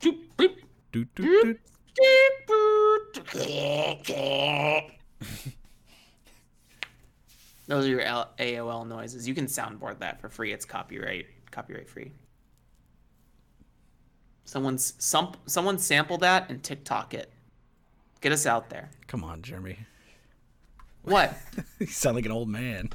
Doop, 0.00 0.18
boop, 0.36 0.56
Doot, 0.92 1.14
doot, 1.14 1.44
doot. 1.44 1.60
doop, 1.98 2.46
boop. 2.48 2.91
Those 7.66 7.86
are 7.86 7.88
your 7.88 8.00
L- 8.00 8.30
AOL 8.38 8.86
noises. 8.86 9.28
You 9.28 9.34
can 9.34 9.46
soundboard 9.46 9.98
that 10.00 10.20
for 10.20 10.28
free. 10.28 10.52
It's 10.52 10.64
copyright 10.64 11.26
copyright 11.50 11.88
free. 11.88 12.12
Someone's 14.44 14.94
some 14.98 15.32
someone 15.46 15.78
sample 15.78 16.18
that 16.18 16.50
and 16.50 16.62
TikTok 16.62 17.14
it. 17.14 17.32
Get 18.20 18.32
us 18.32 18.46
out 18.46 18.70
there. 18.70 18.90
Come 19.06 19.24
on, 19.24 19.42
Jeremy. 19.42 19.78
What? 21.02 21.36
you 21.78 21.86
sound 21.86 22.16
like 22.16 22.26
an 22.26 22.32
old 22.32 22.48
man. 22.48 22.90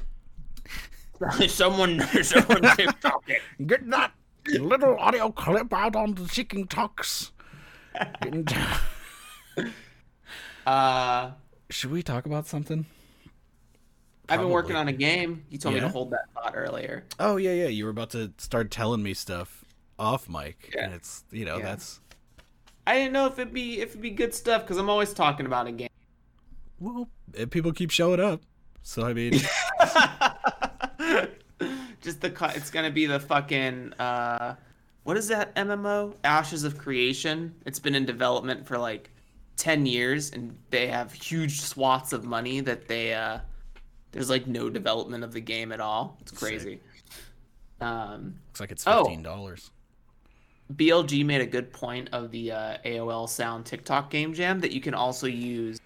someone 1.48 2.00
someone 2.22 2.62
TikTok 2.76 3.24
it. 3.28 3.42
Get 3.66 3.88
that 3.90 4.12
little 4.46 4.96
audio 4.98 5.30
clip 5.30 5.72
out 5.72 5.96
on 5.96 6.14
the 6.14 6.26
Chicken 6.26 6.66
Talks. 6.66 7.32
Uh 10.68 11.30
Should 11.70 11.90
we 11.90 12.02
talk 12.02 12.26
about 12.26 12.46
something? 12.46 12.84
I've 14.28 14.40
been 14.40 14.50
working 14.50 14.76
on 14.76 14.88
a 14.88 14.92
game. 14.92 15.44
You 15.48 15.56
told 15.56 15.74
me 15.74 15.80
Yeah? 15.80 15.86
to 15.86 15.92
hold 15.92 16.10
that 16.10 16.26
thought 16.34 16.52
earlier. 16.54 17.04
Oh 17.18 17.36
yeah, 17.38 17.52
yeah. 17.54 17.68
You 17.68 17.84
were 17.84 17.90
about 17.90 18.10
to 18.10 18.32
start 18.36 18.70
telling 18.70 19.02
me 19.02 19.14
stuff 19.14 19.64
off 19.98 20.28
mic, 20.28 20.70
Yeah. 20.74 20.84
and 20.84 20.92
it's 20.94 21.24
you 21.30 21.46
know 21.46 21.56
Yeah. 21.56 21.64
that's 21.64 22.00
I 22.86 22.94
didn't 22.94 23.14
know 23.14 23.26
if 23.26 23.38
it'd 23.38 23.54
be 23.54 23.80
if 23.80 23.90
it'd 23.90 24.02
be 24.02 24.10
good 24.10 24.34
stuff 24.34 24.62
because 24.62 24.76
I'm 24.76 24.90
always 24.90 25.14
talking 25.14 25.46
about 25.46 25.66
a 25.66 25.72
game. 25.72 25.88
well, 26.78 27.08
if 27.32 27.48
people 27.50 27.72
keep 27.72 27.90
showing 27.90 28.20
up. 28.20 28.42
So 28.82 29.06
I 29.06 29.12
mean, 29.14 29.32
Just 32.00 32.20
the 32.20 32.30
co- 32.30 32.46
it's 32.54 32.70
gonna 32.70 32.90
be 32.90 33.06
the 33.06 33.18
fucking 33.20 33.92
uh, 33.94 34.54
what 35.04 35.16
is 35.16 35.28
that 35.28 35.54
MMO? 35.56 36.14
Ashes 36.24 36.62
of 36.64 36.76
Creation. 36.78 37.54
It's 37.66 37.78
been 37.78 37.94
in 37.94 38.04
development 38.06 38.66
for 38.66 38.78
like 38.78 39.10
ten 39.58 39.84
years, 39.84 40.30
and 40.30 40.56
they 40.70 40.86
have 40.86 41.12
huge 41.12 41.60
swaths 41.60 42.14
of 42.14 42.24
money 42.24 42.60
that 42.60 42.88
they 42.88 43.12
uh, 43.12 43.40
there's 44.12 44.30
like 44.30 44.46
no 44.46 44.70
development 44.70 45.22
of 45.24 45.32
the 45.32 45.40
game 45.40 45.72
at 45.72 45.80
all. 45.80 46.16
It's 46.22 46.32
crazy. 46.32 46.80
Um, 47.80 48.36
looks 48.48 48.60
like 48.60 48.70
it's 48.72 48.86
Oh. 48.86 49.04
fifteen 49.04 49.22
dollars. 49.22 49.70
BLG 50.74 51.24
made 51.24 51.40
a 51.40 51.46
good 51.46 51.72
point 51.72 52.08
of 52.12 52.30
the 52.30 52.52
uh, 52.52 52.76
AOL 52.84 53.28
Sound 53.28 53.64
TikTok 53.64 54.10
game 54.10 54.34
jam 54.34 54.60
that 54.60 54.70
you 54.70 54.80
can 54.82 54.92
also 54.92 55.26
use 55.26 55.80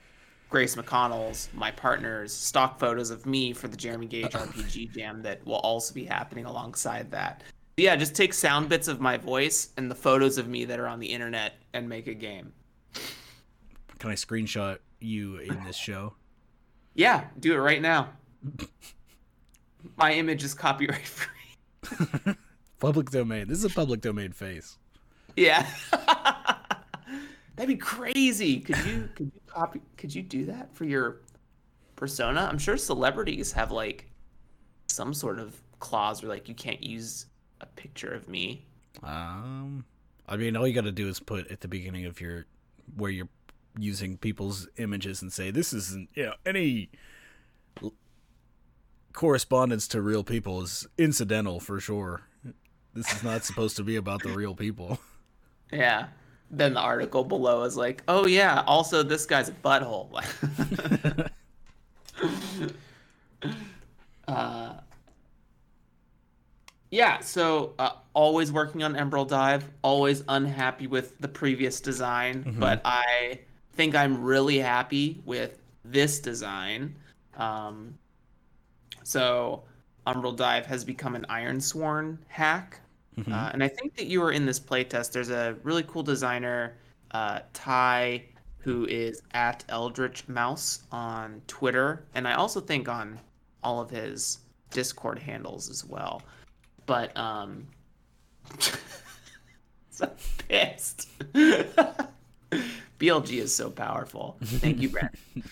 Grace 0.51 0.75
McConnell's, 0.75 1.49
my 1.55 1.71
partner's, 1.71 2.33
stock 2.33 2.81
photos 2.81 3.11
of 3.11 3.25
me 3.25 3.53
for 3.53 3.69
the 3.69 3.77
Jeremy 3.77 4.07
Gage 4.07 4.33
RPG 4.33 4.93
jam 4.93 5.23
that 5.23 5.45
will 5.47 5.57
also 5.57 5.95
be 5.95 6.05
happening 6.05 6.47
alongside 6.47 7.11
that. 7.13 7.45
But 7.77 7.85
yeah, 7.85 7.97
just 7.97 8.17
take 8.17 8.35
sound 8.35 8.69
bits 8.69 8.89
of 8.89 9.01
my 9.01 9.17
voice 9.17 9.69
and 9.77 9.89
the 9.91 9.95
photos 9.95 10.37
of 10.37 10.49
me 10.49 10.65
that 10.65 10.81
are 10.81 10.89
on 10.89 10.99
the 10.99 11.07
internet 11.07 11.55
and 11.73 11.89
make 11.89 12.09
a 12.09 12.15
game. 12.15 12.53
Can 14.03 14.11
I 14.11 14.15
screenshot 14.15 14.79
you 14.99 15.37
in 15.37 15.63
this 15.63 15.77
show? 15.77 16.15
Yeah, 16.93 17.27
do 17.39 17.55
it 17.55 17.59
right 17.59 17.81
now. 17.81 18.09
My 19.97 20.15
image 20.15 20.43
is 20.43 20.55
copyright 20.55 21.07
free. 21.07 22.35
Public 22.81 23.11
domain. 23.11 23.47
This 23.47 23.59
is 23.59 23.65
a 23.65 23.71
public 23.71 24.01
domain 24.01 24.33
face. 24.33 24.77
Yeah. 25.37 25.65
That'd 27.55 27.69
be 27.69 27.77
crazy. 27.77 28.59
Could 28.59 28.85
you 28.85 29.09
could 29.15 29.31
you 29.33 29.41
copy 29.47 29.81
could 29.97 30.13
you 30.13 30.23
do 30.23 30.47
that 30.47 30.75
for 30.75 30.85
your 30.85 31.21
persona? 31.95 32.49
I'm 32.51 32.59
sure 32.59 32.77
celebrities 32.77 33.53
have 33.53 33.71
like 33.71 34.11
some 34.89 35.15
sort 35.15 35.39
of 35.39 35.55
clause 35.79 36.25
where 36.25 36.29
like 36.29 36.49
you 36.49 36.57
can't 36.57 36.83
use 36.83 37.27
a 37.61 37.67
picture 37.67 38.13
of 38.13 38.29
me. 38.29 38.67
Um, 39.05 39.85
I 40.27 40.37
mean, 40.37 40.57
all 40.57 40.67
you 40.67 40.75
got 40.75 40.87
to 40.87 40.91
do 40.91 41.07
is 41.07 41.21
put 41.21 41.53
at 41.53 41.61
the 41.61 41.69
beginning 41.69 42.07
of 42.07 42.21
your 42.21 42.47
where 42.97 43.13
you're 43.13 43.29
using 43.79 44.17
people's 44.19 44.69
images 44.77 45.23
and 45.23 45.33
say 45.33 45.51
this 45.51 45.73
isn't 45.73 46.09
you 46.15 46.25
know 46.27 46.35
any 46.45 46.91
l- 47.83 47.95
correspondence 49.13 49.89
to 49.89 50.01
real 50.03 50.25
people 50.25 50.63
is 50.63 50.87
incidental 50.99 51.59
for 51.61 51.81
sure. 51.81 52.23
This 52.95 53.11
is 53.13 53.23
not 53.23 53.45
supposed 53.45 53.77
to 53.77 53.83
be 53.83 53.97
about 53.97 54.23
the 54.23 54.31
real 54.33 54.55
people. 54.55 54.99
Yeah. 55.73 56.09
Then 56.51 56.75
the 56.75 56.81
article 56.81 57.25
below 57.25 57.63
is 57.63 57.79
like, 57.79 58.03
"Oh 58.09 58.27
yeah, 58.27 58.63
also 58.67 59.03
this 59.03 59.25
guy's 59.25 59.49
a 59.49 59.53
butthole." 59.53 60.23
uh 64.29 64.75
Yeah, 66.91 67.21
so 67.21 67.73
uh, 67.79 67.93
always 68.13 68.53
working 68.53 68.83
on 68.83 68.95
Emerald 68.97 69.31
Dive, 69.31 69.67
always 69.81 70.23
unhappy 70.29 70.87
with 70.87 71.19
the 71.21 71.29
previous 71.29 71.81
design, 71.81 72.55
but 72.59 72.83
I 72.85 73.41
think 73.73 73.95
I'm 73.95 74.23
really 74.23 74.59
happy 74.59 75.21
with 75.25 75.59
this 75.85 76.21
design. 76.21 76.95
Um, 77.37 77.99
so 79.03 79.65
Emerald 80.07 80.37
Dive 80.37 80.67
has 80.67 80.85
become 80.85 81.15
an 81.15 81.27
Ironsworn 81.29 82.19
hack, 82.29 82.81
uh, 83.31 83.51
and 83.53 83.63
I 83.63 83.69
think 83.69 83.97
that 83.97 84.07
you 84.07 84.21
were 84.21 84.33
in 84.33 84.47
this 84.47 84.59
playtest. 84.59 85.13
There's 85.13 85.31
a 85.31 85.57
really 85.63 85.83
cool 85.85 86.03
designer, 86.03 86.77
uh, 87.11 87.41
Ty, 87.53 88.25
who 88.59 88.87
is 88.87 89.23
at 89.33 89.65
Eldritch 89.69 90.29
Mouse 90.29 90.83
on 90.93 91.43
Twitter, 91.47 92.05
and 92.15 92.27
I 92.27 92.35
also 92.35 92.61
think 92.61 92.89
on 92.89 93.19
all 93.63 93.81
of 93.81 93.91
his 93.91 94.39
Discord 94.71 95.19
handles 95.19 95.69
as 95.69 95.85
well. 95.85 96.23
But 96.87 97.17
um, 97.17 97.67
pissed. 100.49 101.09
BLG 103.03 103.39
is 103.41 103.53
so 103.53 103.69
powerful. 103.69 104.37
Thank 104.45 104.81
you, 104.81 104.89
Brent. 104.89 105.15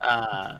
Uh, 0.00 0.58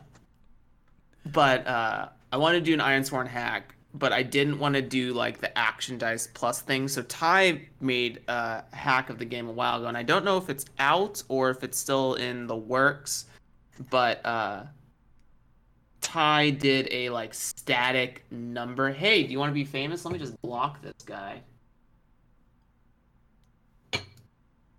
but 1.31 1.65
uh, 1.65 2.09
I 2.31 2.37
want 2.37 2.53
to 2.53 2.61
do 2.61 2.73
an 2.75 2.79
Ironsworn 2.79 3.27
hack, 3.27 3.73
but 3.95 4.13
I 4.13 4.21
didn't 4.21 4.59
want 4.59 4.75
to 4.75 4.81
do 4.83 5.13
like 5.13 5.39
the 5.39 5.55
action 5.57 5.97
dice 5.97 6.27
plus 6.31 6.61
thing. 6.61 6.87
So 6.87 7.01
Ty 7.03 7.67
made 7.79 8.21
a 8.27 8.63
hack 8.71 9.09
of 9.09 9.17
the 9.17 9.25
game 9.25 9.49
a 9.49 9.51
while 9.51 9.77
ago, 9.77 9.87
and 9.87 9.97
I 9.97 10.03
don't 10.03 10.23
know 10.23 10.37
if 10.37 10.49
it's 10.49 10.65
out 10.77 11.23
or 11.27 11.49
if 11.49 11.63
it's 11.63 11.79
still 11.79 12.15
in 12.15 12.45
the 12.45 12.55
works. 12.55 13.25
But 13.89 14.23
uh, 14.23 14.63
Ty 16.01 16.51
did 16.51 16.87
a 16.91 17.09
like 17.09 17.33
static 17.33 18.23
number. 18.29 18.91
Hey, 18.91 19.23
do 19.23 19.31
you 19.31 19.39
want 19.39 19.49
to 19.49 19.55
be 19.55 19.65
famous? 19.65 20.05
Let 20.05 20.13
me 20.13 20.19
just 20.19 20.39
block 20.43 20.83
this 20.83 20.93
guy. 21.03 21.41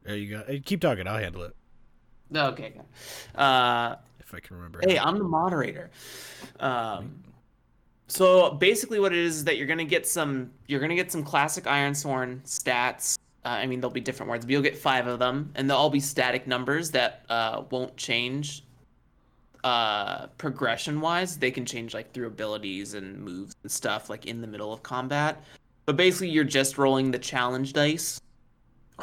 There 0.05 0.17
you 0.17 0.37
go. 0.37 0.45
Hey, 0.47 0.61
keep 0.61 0.81
talking. 0.81 1.09
I'll 1.09 1.19
handle 1.19 1.43
it 1.43 1.57
Okay. 2.35 2.75
Uh, 3.35 3.97
if 4.21 4.35
I 4.35 4.41
can 4.41 4.57
remember. 4.57 4.81
Hey, 4.83 4.99
I'm 4.99 5.19
the 5.19 5.25
moderator. 5.25 5.91
Um, 6.61 7.23
so 8.09 8.51
basically, 8.53 9.01
what 9.01 9.13
it 9.13 9.19
is 9.19 9.37
is 9.37 9.45
that 9.45 9.57
you're 9.57 9.67
gonna 9.67 9.85
get 9.85 10.07
some 10.07 10.51
you're 10.67 10.81
gonna 10.81 10.95
get 10.95 11.13
some 11.13 11.23
classic 11.23 11.65
Ironsworn 11.65 12.43
stats. 12.43 13.19
Uh, 13.45 13.49
I 13.49 13.67
mean, 13.67 13.81
there'll 13.81 13.93
be 13.93 14.01
different 14.01 14.31
words, 14.31 14.45
but 14.45 14.53
you'll 14.53 14.63
get 14.63 14.77
five 14.77 15.07
of 15.07 15.19
them, 15.19 15.51
and 15.55 15.69
they'll 15.69 15.77
all 15.77 15.91
be 15.91 16.01
static 16.01 16.47
numbers 16.47 16.91
that 16.93 17.25
uh, 17.29 17.65
won't 17.71 17.97
change 17.97 18.65
uh, 19.65 20.27
progression 20.39 21.01
wise. 21.01 21.37
They 21.37 21.51
can 21.51 21.67
change 21.67 21.95
like 21.95 22.13
through 22.13 22.29
abilities 22.29 22.95
and 22.95 23.19
moves 23.19 23.57
and 23.63 23.71
stuff, 23.71 24.09
like 24.11 24.27
in 24.27 24.41
the 24.41 24.47
middle 24.47 24.73
of 24.73 24.83
combat. 24.83 25.43
But 25.87 25.97
basically, 25.97 26.31
you're 26.31 26.45
just 26.45 26.79
rolling 26.79 27.11
the 27.11 27.19
challenge 27.19 27.73
dice 27.73 28.21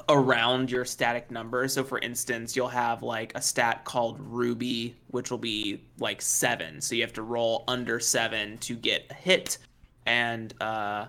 around 0.07 0.71
your 0.71 0.85
static 0.85 1.31
number. 1.31 1.67
So 1.67 1.83
for 1.83 1.99
instance, 1.99 2.55
you'll 2.55 2.67
have 2.67 3.03
like 3.03 3.31
a 3.35 3.41
stat 3.41 3.85
called 3.85 4.19
Ruby, 4.19 4.95
which 5.07 5.31
will 5.31 5.37
be 5.37 5.81
like 5.99 6.21
seven. 6.21 6.81
So 6.81 6.95
you 6.95 7.01
have 7.01 7.13
to 7.13 7.23
roll 7.23 7.63
under 7.67 7.99
seven 7.99 8.57
to 8.59 8.75
get 8.75 9.05
a 9.09 9.13
hit. 9.13 9.57
And 10.05 10.53
uh, 10.61 11.07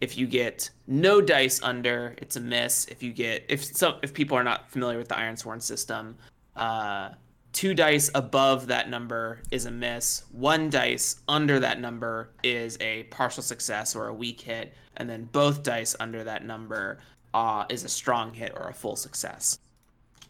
if 0.00 0.18
you 0.18 0.26
get 0.26 0.70
no 0.86 1.20
dice 1.20 1.62
under, 1.62 2.14
it's 2.18 2.36
a 2.36 2.40
miss. 2.40 2.86
If 2.86 3.02
you 3.02 3.12
get 3.12 3.44
if 3.48 3.64
some 3.64 3.96
if 4.02 4.12
people 4.12 4.36
are 4.36 4.44
not 4.44 4.70
familiar 4.70 4.98
with 4.98 5.08
the 5.08 5.14
Ironsworn 5.14 5.62
system, 5.62 6.16
uh, 6.54 7.10
two 7.52 7.74
dice 7.74 8.10
above 8.14 8.66
that 8.66 8.90
number 8.90 9.40
is 9.50 9.64
a 9.64 9.70
miss. 9.70 10.24
One 10.30 10.68
dice 10.68 11.20
under 11.26 11.58
that 11.60 11.80
number 11.80 12.30
is 12.42 12.76
a 12.80 13.04
partial 13.04 13.42
success 13.42 13.96
or 13.96 14.08
a 14.08 14.14
weak 14.14 14.40
hit, 14.42 14.74
and 14.98 15.08
then 15.08 15.24
both 15.32 15.62
dice 15.62 15.96
under 15.98 16.22
that 16.24 16.44
number 16.44 16.98
uh, 17.36 17.66
is 17.68 17.84
a 17.84 17.88
strong 17.88 18.32
hit 18.32 18.50
or 18.56 18.68
a 18.70 18.72
full 18.72 18.96
success. 18.96 19.58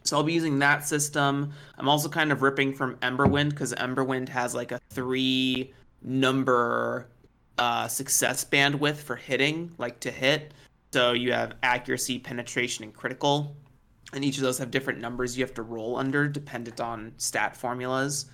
So 0.03 0.17
I'll 0.17 0.25
be 0.25 0.33
using 0.33 0.59
that 0.59 0.85
system. 0.85 1.53
I'm 1.79 1.89
also 1.89 2.09
kind 2.09 2.33
of 2.33 2.43
ripping 2.43 2.75
from 2.75 2.97
Emberwind 2.97 3.51
because 3.51 3.73
Emberwind 3.75 4.29
has 4.29 4.57
like 4.57 4.73
a 4.73 4.81
three 4.91 5.73
number 6.03 7.07
uh, 7.59 7.87
success 7.87 8.45
bandwidth 8.45 8.97
for 8.97 9.15
hitting, 9.15 9.71
like 9.79 10.01
to 10.01 10.11
hit. 10.11 10.53
So 10.93 11.13
you 11.13 11.33
have 11.33 11.55
accuracy, 11.63 12.19
penetration, 12.19 12.83
and 12.83 12.93
critical. 12.93 13.55
And 14.13 14.25
each 14.25 14.39
of 14.39 14.43
those 14.43 14.59
have 14.59 14.73
different 14.73 14.99
numbers 14.99 15.39
you 15.39 15.45
have 15.45 15.55
to 15.55 15.63
roll 15.63 15.97
under 15.97 16.27
dependent 16.27 16.81
on 16.81 17.13
stat 17.19 17.57
formulas. 17.57 18.27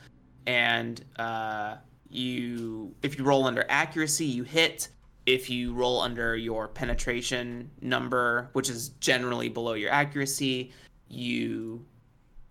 And 0.46 1.04
uh, 1.16 1.76
you, 2.08 2.94
if 3.02 3.18
you 3.18 3.24
roll 3.24 3.46
under 3.46 3.66
accuracy, 3.68 4.24
you 4.24 4.44
hit 4.44 4.88
if 5.26 5.48
you 5.48 5.72
roll 5.74 6.00
under 6.00 6.36
your 6.36 6.68
penetration 6.68 7.70
number, 7.80 8.50
which 8.52 8.68
is 8.68 8.90
generally 9.00 9.48
below 9.48 9.74
your 9.74 9.90
accuracy, 9.90 10.72
you 11.08 11.84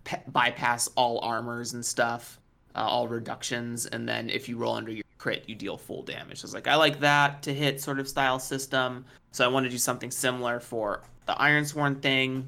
pe- 0.03 0.21
bypass 0.27 0.87
all 0.95 1.19
armors 1.19 1.73
and 1.73 1.85
stuff, 1.85 2.39
uh, 2.75 2.79
all 2.79 3.07
reductions, 3.07 3.85
and 3.87 4.07
then 4.07 4.29
if 4.29 4.47
you 4.47 4.57
roll 4.57 4.75
under 4.75 4.91
your 4.91 5.03
crit, 5.17 5.43
you 5.47 5.55
deal 5.55 5.77
full 5.77 6.01
damage. 6.01 6.39
So 6.39 6.45
it's 6.45 6.53
like 6.53 6.67
I 6.67 6.75
like 6.75 6.99
that 7.01 7.43
to 7.43 7.53
hit 7.53 7.81
sort 7.81 7.99
of 7.99 8.07
style 8.07 8.39
system. 8.39 9.05
So 9.31 9.45
I 9.45 9.47
want 9.47 9.65
to 9.65 9.69
do 9.69 9.77
something 9.77 10.11
similar 10.11 10.59
for 10.59 11.03
the 11.25 11.33
Ironsworn 11.33 12.01
thing, 12.01 12.47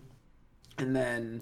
and 0.78 0.96
then 0.96 1.42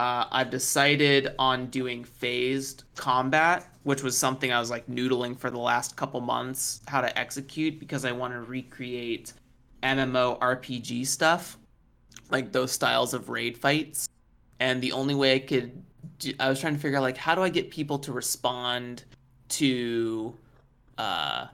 uh, 0.00 0.26
I've 0.30 0.50
decided 0.50 1.34
on 1.38 1.66
doing 1.66 2.04
phased 2.04 2.84
combat 2.96 3.70
which 3.82 4.02
was 4.02 4.16
something 4.16 4.52
I 4.52 4.60
was 4.60 4.70
like 4.70 4.86
noodling 4.86 5.38
for 5.38 5.50
the 5.50 5.58
last 5.58 5.96
couple 5.96 6.20
months 6.20 6.80
how 6.86 7.00
to 7.00 7.18
execute 7.18 7.78
because 7.78 8.04
I 8.04 8.12
want 8.12 8.34
to 8.34 8.40
recreate 8.40 9.32
MMO 9.82 10.38
RPG 10.38 11.06
stuff, 11.06 11.56
like 12.30 12.52
those 12.52 12.72
styles 12.72 13.14
of 13.14 13.28
raid 13.30 13.56
fights. 13.56 14.08
And 14.58 14.82
the 14.82 14.92
only 14.92 15.14
way 15.14 15.34
I 15.34 15.38
could, 15.38 15.82
do, 16.18 16.34
I 16.38 16.50
was 16.50 16.60
trying 16.60 16.74
to 16.74 16.80
figure 16.80 16.98
out 16.98 17.02
like 17.02 17.16
how 17.16 17.34
do 17.34 17.42
I 17.42 17.48
get 17.48 17.70
people 17.70 17.98
to 18.00 18.12
respond 18.12 19.04
to 19.48 20.34
uh, 20.98 21.46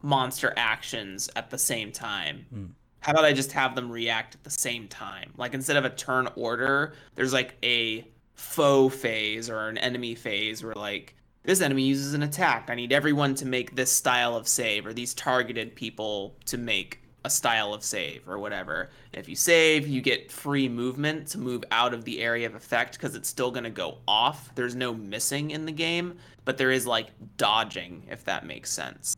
monster 0.00 0.54
actions 0.56 1.28
at 1.36 1.50
the 1.50 1.58
same 1.58 1.92
time. 1.92 2.46
Mm. 2.54 2.68
How 3.04 3.12
about 3.12 3.26
I 3.26 3.34
just 3.34 3.52
have 3.52 3.74
them 3.74 3.92
react 3.92 4.34
at 4.34 4.44
the 4.44 4.50
same 4.50 4.88
time? 4.88 5.30
Like 5.36 5.52
instead 5.52 5.76
of 5.76 5.84
a 5.84 5.90
turn 5.90 6.26
order, 6.36 6.94
there's 7.16 7.34
like 7.34 7.54
a 7.62 8.08
foe 8.32 8.88
phase 8.88 9.50
or 9.50 9.68
an 9.68 9.76
enemy 9.76 10.14
phase 10.14 10.64
where 10.64 10.72
like 10.74 11.14
this 11.42 11.60
enemy 11.60 11.82
uses 11.82 12.14
an 12.14 12.22
attack. 12.22 12.70
I 12.70 12.74
need 12.74 12.94
everyone 12.94 13.34
to 13.34 13.44
make 13.44 13.76
this 13.76 13.92
style 13.92 14.34
of 14.34 14.48
save, 14.48 14.86
or 14.86 14.94
these 14.94 15.12
targeted 15.12 15.74
people 15.74 16.34
to 16.46 16.56
make 16.56 17.02
a 17.26 17.28
style 17.28 17.74
of 17.74 17.84
save, 17.84 18.26
or 18.26 18.38
whatever. 18.38 18.88
And 19.12 19.20
if 19.20 19.28
you 19.28 19.36
save, 19.36 19.86
you 19.86 20.00
get 20.00 20.32
free 20.32 20.66
movement 20.66 21.26
to 21.28 21.38
move 21.38 21.62
out 21.72 21.92
of 21.92 22.06
the 22.06 22.22
area 22.22 22.46
of 22.46 22.54
effect 22.54 22.94
because 22.94 23.14
it's 23.14 23.28
still 23.28 23.50
going 23.50 23.64
to 23.64 23.70
go 23.70 23.98
off. 24.08 24.50
There's 24.54 24.74
no 24.74 24.94
missing 24.94 25.50
in 25.50 25.66
the 25.66 25.72
game, 25.72 26.16
but 26.46 26.56
there 26.56 26.70
is 26.70 26.86
like 26.86 27.08
dodging, 27.36 28.06
if 28.10 28.24
that 28.24 28.46
makes 28.46 28.72
sense. 28.72 29.14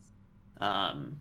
Um, 0.59 1.17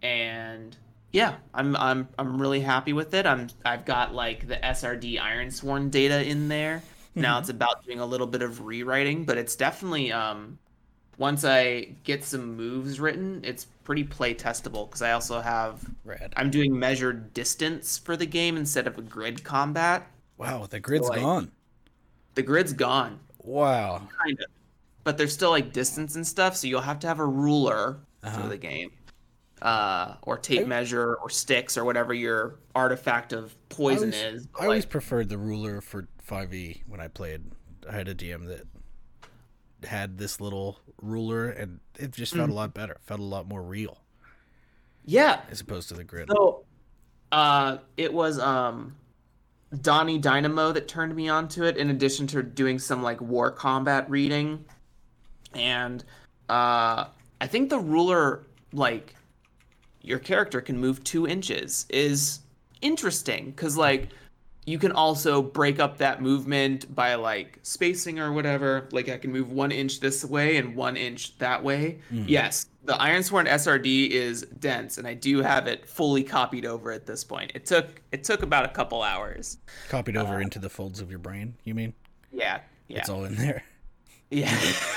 and 0.00 0.78
yeah, 1.16 1.34
I'm 1.54 1.76
I'm 1.76 2.08
I'm 2.18 2.40
really 2.40 2.60
happy 2.60 2.92
with 2.92 3.14
it. 3.14 3.26
I'm 3.26 3.48
I've 3.64 3.84
got 3.84 4.14
like 4.14 4.46
the 4.46 4.56
SRD 4.56 5.20
Ironsworn 5.20 5.90
data 5.90 6.24
in 6.24 6.48
there 6.48 6.82
now 7.16 7.32
mm-hmm. 7.32 7.40
it's 7.40 7.48
about 7.48 7.84
doing 7.84 7.98
a 7.98 8.06
little 8.06 8.26
bit 8.26 8.42
of 8.42 8.64
rewriting, 8.66 9.24
but 9.24 9.38
it's 9.38 9.56
definitely 9.56 10.12
um, 10.12 10.58
once 11.16 11.44
I 11.44 11.96
get 12.04 12.22
some 12.22 12.56
moves 12.56 13.00
written, 13.00 13.40
it's 13.42 13.64
pretty 13.84 14.04
play 14.04 14.34
testable 14.34 14.86
because 14.86 15.00
I 15.00 15.12
also 15.12 15.40
have 15.40 15.80
Rad. 16.04 16.34
I'm 16.36 16.50
doing 16.50 16.78
measured 16.78 17.32
distance 17.32 17.96
for 17.96 18.18
the 18.18 18.26
game 18.26 18.58
instead 18.58 18.86
of 18.86 18.98
a 18.98 19.02
grid 19.02 19.42
combat. 19.42 20.06
Wow, 20.36 20.66
the 20.68 20.78
grid's 20.78 21.06
so, 21.06 21.14
like, 21.14 21.22
gone. 21.22 21.50
The 22.34 22.42
grid's 22.42 22.74
gone. 22.74 23.18
Wow. 23.38 24.02
Kind 24.22 24.38
of. 24.38 24.46
But 25.02 25.16
there's 25.16 25.32
still 25.32 25.50
like 25.50 25.72
distance 25.72 26.16
and 26.16 26.26
stuff, 26.26 26.54
so 26.54 26.66
you'll 26.66 26.82
have 26.82 26.98
to 26.98 27.06
have 27.06 27.18
a 27.18 27.24
ruler 27.24 28.00
uh-huh. 28.22 28.42
for 28.42 28.48
the 28.48 28.58
game. 28.58 28.90
Uh, 29.62 30.16
or 30.22 30.36
tape 30.36 30.60
I, 30.60 30.64
measure 30.64 31.14
or 31.14 31.30
sticks 31.30 31.78
or 31.78 31.84
whatever 31.84 32.12
your 32.12 32.56
artifact 32.74 33.32
of 33.32 33.56
poison 33.70 34.12
I 34.12 34.16
always, 34.18 34.34
is. 34.34 34.48
I 34.60 34.64
always 34.64 34.84
preferred 34.84 35.30
the 35.30 35.38
ruler 35.38 35.80
for 35.80 36.08
5e 36.28 36.82
when 36.86 37.00
I 37.00 37.08
played. 37.08 37.42
I 37.88 37.92
had 37.92 38.06
a 38.08 38.14
DM 38.14 38.46
that 38.48 38.66
had 39.86 40.18
this 40.18 40.40
little 40.40 40.78
ruler, 41.00 41.48
and 41.48 41.80
it 41.98 42.12
just 42.12 42.34
felt 42.34 42.48
mm. 42.48 42.52
a 42.52 42.54
lot 42.54 42.74
better. 42.74 42.92
It 42.94 43.00
felt 43.04 43.20
a 43.20 43.24
lot 43.24 43.46
more 43.46 43.62
real. 43.62 43.98
Yeah, 45.04 45.40
as 45.50 45.60
opposed 45.60 45.88
to 45.88 45.94
the 45.94 46.04
grid. 46.04 46.28
So, 46.30 46.64
uh, 47.32 47.78
it 47.96 48.12
was 48.12 48.38
um, 48.38 48.96
Donnie 49.80 50.18
Dynamo 50.18 50.72
that 50.72 50.88
turned 50.88 51.14
me 51.14 51.28
onto 51.28 51.64
it. 51.64 51.76
In 51.76 51.90
addition 51.90 52.26
to 52.28 52.42
doing 52.42 52.78
some 52.78 53.02
like 53.02 53.20
war 53.20 53.50
combat 53.50 54.10
reading, 54.10 54.64
and 55.54 56.04
uh, 56.48 57.06
I 57.40 57.46
think 57.46 57.70
the 57.70 57.78
ruler 57.78 58.42
like 58.72 59.14
your 60.06 60.18
character 60.20 60.60
can 60.60 60.78
move 60.78 61.02
two 61.04 61.26
inches 61.26 61.84
is 61.90 62.40
interesting 62.80 63.46
because 63.50 63.76
like 63.76 64.08
you 64.64 64.78
can 64.78 64.92
also 64.92 65.42
break 65.42 65.78
up 65.78 65.98
that 65.98 66.22
movement 66.22 66.92
by 66.94 67.14
like 67.14 67.58
spacing 67.62 68.18
or 68.18 68.32
whatever. 68.32 68.88
Like 68.92 69.08
I 69.08 69.18
can 69.18 69.32
move 69.32 69.50
one 69.50 69.72
inch 69.72 70.00
this 70.00 70.24
way 70.24 70.56
and 70.56 70.74
one 70.76 70.96
inch 70.96 71.36
that 71.38 71.62
way. 71.62 71.98
Mm. 72.12 72.24
Yes, 72.28 72.66
the 72.84 72.94
Ironsworn 72.94 73.48
SRD 73.48 74.10
is 74.10 74.42
dense, 74.60 74.98
and 74.98 75.06
I 75.06 75.14
do 75.14 75.42
have 75.42 75.66
it 75.66 75.88
fully 75.88 76.22
copied 76.22 76.66
over 76.66 76.92
at 76.92 77.04
this 77.04 77.24
point. 77.24 77.52
It 77.54 77.66
took 77.66 78.00
it 78.12 78.22
took 78.22 78.42
about 78.42 78.64
a 78.64 78.68
couple 78.68 79.02
hours. 79.02 79.58
Copied 79.88 80.16
over 80.16 80.36
uh, 80.36 80.40
into 80.40 80.60
the 80.60 80.70
folds 80.70 81.00
of 81.00 81.10
your 81.10 81.18
brain. 81.18 81.54
You 81.64 81.74
mean? 81.74 81.94
Yeah, 82.32 82.60
yeah. 82.86 82.98
It's 82.98 83.08
all 83.08 83.24
in 83.24 83.34
there. 83.34 83.64
Yeah. 84.30 84.56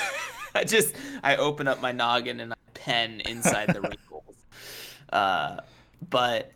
I 0.56 0.64
just 0.64 0.96
I 1.24 1.36
open 1.36 1.68
up 1.68 1.82
my 1.82 1.92
noggin 1.92 2.40
and 2.40 2.54
I 2.54 2.58
pen 2.74 3.22
inside 3.22 3.70
the. 3.70 3.96
Uh, 5.12 5.58
but 6.10 6.52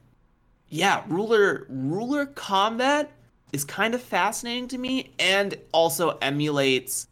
yeah, 0.70 1.04
ruler 1.08 1.66
ruler 1.70 2.26
combat 2.26 3.12
is 3.52 3.64
kind 3.64 3.94
of 3.94 4.02
fascinating 4.02 4.68
to 4.70 4.78
me 4.78 5.12
and 5.20 5.56
also 5.72 6.18
emulates 6.22 7.08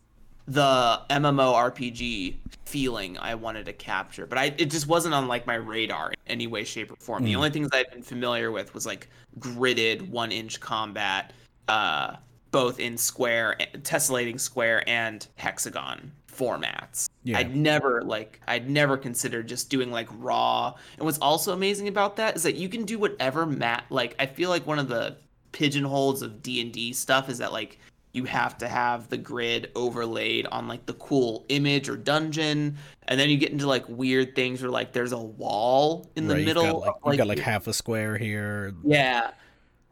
the 0.48 1.00
MMORPG 1.10 2.36
feeling 2.66 3.18
I 3.20 3.36
wanted 3.36 3.66
to 3.66 3.74
capture, 3.74 4.26
but 4.26 4.38
I 4.38 4.46
it 4.58 4.72
just 4.72 4.88
wasn't 4.88 5.14
on 5.14 5.28
like 5.28 5.46
my 5.46 5.56
radar 5.56 6.10
in 6.12 6.16
any 6.28 6.48
way, 6.48 6.64
shape, 6.64 6.92
or 6.92 6.96
form. 6.96 7.24
The 7.24 7.34
Mm. 7.34 7.38
only 7.38 7.50
things 7.52 7.70
I'd 7.72 7.92
been 7.92 8.02
familiar 8.02 8.52
with 8.52 8.74
was 8.74 8.86
like 8.86 9.08
gridded 9.40 10.10
one 10.10 10.32
inch 10.32 10.60
combat, 10.60 11.34
uh, 11.68 12.16
both 12.50 12.80
in 12.80 12.98
square, 12.98 13.56
tessellating 13.84 14.40
square 14.40 14.84
and 14.90 15.26
hexagon 15.36 16.12
formats. 16.32 17.10
Yeah. 17.24 17.38
I'd 17.38 17.56
never 17.56 18.02
like 18.02 18.42
I'd 18.48 18.70
never 18.70 18.98
considered 18.98 19.48
just 19.48 19.70
doing 19.70 19.92
like 19.92 20.08
raw. 20.18 20.74
And 20.98 21.06
what's 21.06 21.20
also 21.20 21.54
amazing 21.54 21.88
about 21.88 22.16
that 22.16 22.36
is 22.36 22.44
that 22.44 22.56
you 22.56 22.70
can 22.70 22.84
do 22.84 22.98
whatever 22.98 23.46
mat 23.46 23.86
like 23.90 24.16
I 24.20 24.26
feel 24.26 24.50
like 24.50 24.66
one 24.66 24.80
of 24.80 24.88
the 24.88 25.18
pigeonholes 25.52 26.22
of 26.22 26.42
D&D 26.42 26.94
stuff 26.94 27.30
is 27.30 27.38
that 27.40 27.52
like 27.52 27.78
you 28.14 28.26
have 28.26 28.58
to 28.58 28.68
have 28.68 29.08
the 29.10 29.18
grid 29.18 29.72
overlaid 29.76 30.46
on 30.48 30.68
like 30.68 30.86
the 30.86 30.94
cool 30.94 31.46
image 31.50 31.88
or 31.90 31.96
dungeon 31.96 32.78
and 33.08 33.20
then 33.20 33.30
you 33.30 33.38
get 33.38 33.52
into 33.52 33.68
like 33.68 33.88
weird 33.88 34.36
things 34.36 34.62
where 34.62 34.72
like 34.72 34.92
there's 34.92 35.12
a 35.12 35.18
wall 35.18 36.10
in 36.16 36.28
the 36.28 36.36
right, 36.36 36.46
middle 36.46 36.64
You've 36.64 36.74
got, 36.74 36.80
like, 36.82 36.96
of, 37.04 37.14
you've 37.14 37.18
got 37.18 37.28
like 37.28 37.40
half 37.40 37.68
a 37.68 37.74
square 37.74 38.18
here. 38.18 38.74
yeah 38.84 39.32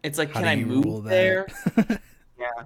it's 0.04 0.17
like 0.17 0.34
How 0.34 0.39
can 0.39 0.47
i 0.49 0.56
move 0.56 1.04
there 1.04 1.47
yeah 2.39 2.63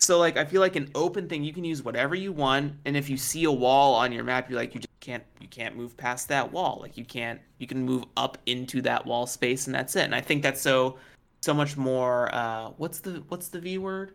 so 0.00 0.18
like 0.18 0.36
i 0.36 0.44
feel 0.44 0.60
like 0.60 0.76
an 0.76 0.90
open 0.94 1.28
thing 1.28 1.44
you 1.44 1.52
can 1.52 1.64
use 1.64 1.82
whatever 1.82 2.14
you 2.14 2.32
want 2.32 2.72
and 2.84 2.96
if 2.96 3.08
you 3.08 3.16
see 3.16 3.44
a 3.44 3.52
wall 3.52 3.94
on 3.94 4.12
your 4.12 4.24
map 4.24 4.48
you're 4.50 4.58
like 4.58 4.74
you 4.74 4.80
just 4.80 5.00
can't 5.00 5.22
you 5.40 5.48
can't 5.48 5.76
move 5.76 5.96
past 5.96 6.28
that 6.28 6.50
wall 6.52 6.78
like 6.82 6.96
you 6.96 7.04
can't 7.04 7.40
you 7.58 7.66
can 7.66 7.82
move 7.84 8.04
up 8.16 8.38
into 8.46 8.82
that 8.82 9.04
wall 9.06 9.26
space 9.26 9.66
and 9.66 9.74
that's 9.74 9.94
it 9.96 10.02
and 10.04 10.14
i 10.14 10.20
think 10.20 10.42
that's 10.42 10.60
so 10.60 10.96
so 11.42 11.54
much 11.54 11.76
more 11.76 12.34
uh 12.34 12.68
what's 12.76 13.00
the 13.00 13.22
what's 13.28 13.48
the 13.48 13.60
v 13.60 13.78
word 13.78 14.14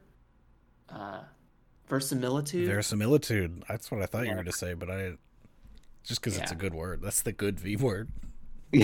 uh 0.90 1.22
verisimilitude 1.88 2.68
Verisimilitude. 2.68 3.64
That's 3.68 3.92
what 3.92 4.02
I 4.02 4.08
thought 4.08 4.26
you 4.26 4.32
Yeah. 4.32 4.38
were 4.38 4.44
to 4.44 4.52
say, 4.52 4.74
but 4.74 4.90
I 4.90 5.14
just 6.04 6.20
because 6.22 6.38
it's 6.38 6.52
a 6.52 6.56
good 6.56 6.74
word. 6.74 7.02
That's 7.02 7.22
the 7.22 7.32
good 7.32 7.60
V 7.60 7.76
word. 7.76 8.10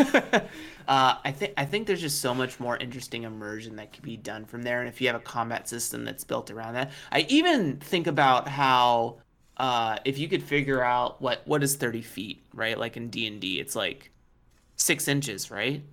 uh, 0.00 0.40
I 0.88 1.32
think 1.32 1.54
I 1.56 1.64
think 1.64 1.86
there's 1.86 2.00
just 2.00 2.20
so 2.20 2.34
much 2.34 2.60
more 2.60 2.76
interesting 2.76 3.24
immersion 3.24 3.76
that 3.76 3.92
could 3.92 4.02
be 4.02 4.16
done 4.16 4.44
from 4.44 4.62
there, 4.62 4.80
and 4.80 4.88
if 4.88 5.00
you 5.00 5.08
have 5.08 5.16
a 5.16 5.20
combat 5.20 5.68
system 5.68 6.04
that's 6.04 6.24
built 6.24 6.50
around 6.50 6.74
that, 6.74 6.92
I 7.10 7.26
even 7.28 7.78
think 7.78 8.06
about 8.06 8.48
how 8.48 9.20
uh, 9.56 9.98
if 10.04 10.18
you 10.18 10.28
could 10.28 10.42
figure 10.42 10.82
out 10.82 11.20
what 11.20 11.42
what 11.46 11.62
is 11.62 11.76
30 11.76 12.02
feet, 12.02 12.44
right? 12.54 12.78
Like 12.78 12.96
in 12.96 13.10
D 13.10 13.26
and 13.26 13.40
D, 13.40 13.58
it's 13.60 13.74
like 13.76 14.10
six 14.76 15.08
inches, 15.08 15.50
right? 15.50 15.84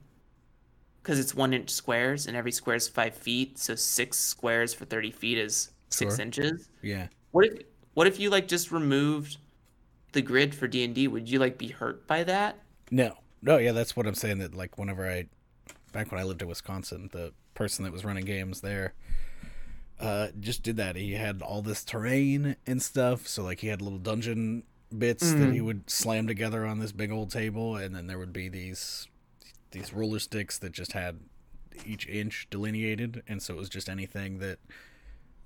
Because 1.02 1.20
it's 1.20 1.34
one 1.34 1.54
inch 1.54 1.70
squares, 1.70 2.28
and 2.28 2.36
every 2.38 2.52
square 2.52 2.76
is 2.76 2.88
five 2.88 3.16
feet, 3.16 3.58
so 3.58 3.76
six 3.76 4.18
squares 4.20 4.74
for 4.74 4.86
30 4.86 5.12
feet 5.12 5.38
is 5.38 5.72
six 5.90 6.16
Sure. 6.16 6.20
inches. 6.20 6.70
Yeah. 6.82 7.08
What 7.32 7.46
if 7.46 7.60
what 7.94 8.08
if 8.08 8.20
you 8.20 8.30
like 8.30 8.48
just 8.48 8.72
removed 8.72 9.38
the 10.14 10.22
grid 10.22 10.56
for 10.56 10.68
D 10.68 10.84
and 10.84 10.96
D? 10.96 11.08
Would 11.08 11.30
you 11.30 11.40
like 11.40 11.58
be 11.58 11.70
hurt 11.70 12.08
by 12.08 12.24
that? 12.26 12.60
No. 12.92 13.16
No, 13.42 13.58
yeah, 13.58 13.72
that's 13.72 13.96
what 13.96 14.06
I'm 14.08 14.16
saying. 14.16 14.40
That 14.40 14.54
like 14.56 14.78
whenever 14.78 15.10
I, 15.10 15.26
back 15.94 16.12
when 16.12 16.20
I 16.20 16.24
lived 16.24 16.42
in 16.42 16.48
Wisconsin, 16.48 17.10
the 17.12 17.34
person 17.54 17.84
that 17.86 17.92
was 17.94 18.04
running 18.06 18.26
games 18.26 18.62
there, 18.62 18.94
uh, 20.00 20.30
just 20.40 20.64
did 20.64 20.78
that. 20.78 20.96
He 20.96 21.14
had 21.14 21.42
all 21.42 21.62
this 21.62 21.84
terrain 21.84 22.56
and 22.68 22.82
stuff. 22.82 23.28
So 23.28 23.44
like 23.44 23.60
he 23.60 23.68
had 23.68 23.82
little 23.82 24.00
dungeon 24.00 24.64
bits 24.98 25.34
that 25.34 25.52
he 25.52 25.62
would 25.62 25.90
slam 25.90 26.26
together 26.28 26.66
on 26.66 26.80
this 26.80 26.92
big 26.92 27.12
old 27.12 27.32
table, 27.32 27.76
and 27.76 27.96
then 27.96 28.08
there 28.08 28.18
would 28.20 28.34
be 28.34 28.50
these 28.50 29.08
these 29.72 29.94
roller 29.94 30.20
sticks 30.20 30.58
that 30.58 30.72
just 30.72 30.94
had 30.94 31.20
each 31.86 32.08
inch 32.08 32.48
delineated, 32.50 33.22
and 33.28 33.42
so 33.42 33.54
it 33.54 33.58
was 33.58 33.70
just 33.70 33.88
anything 33.88 34.40
that 34.40 34.58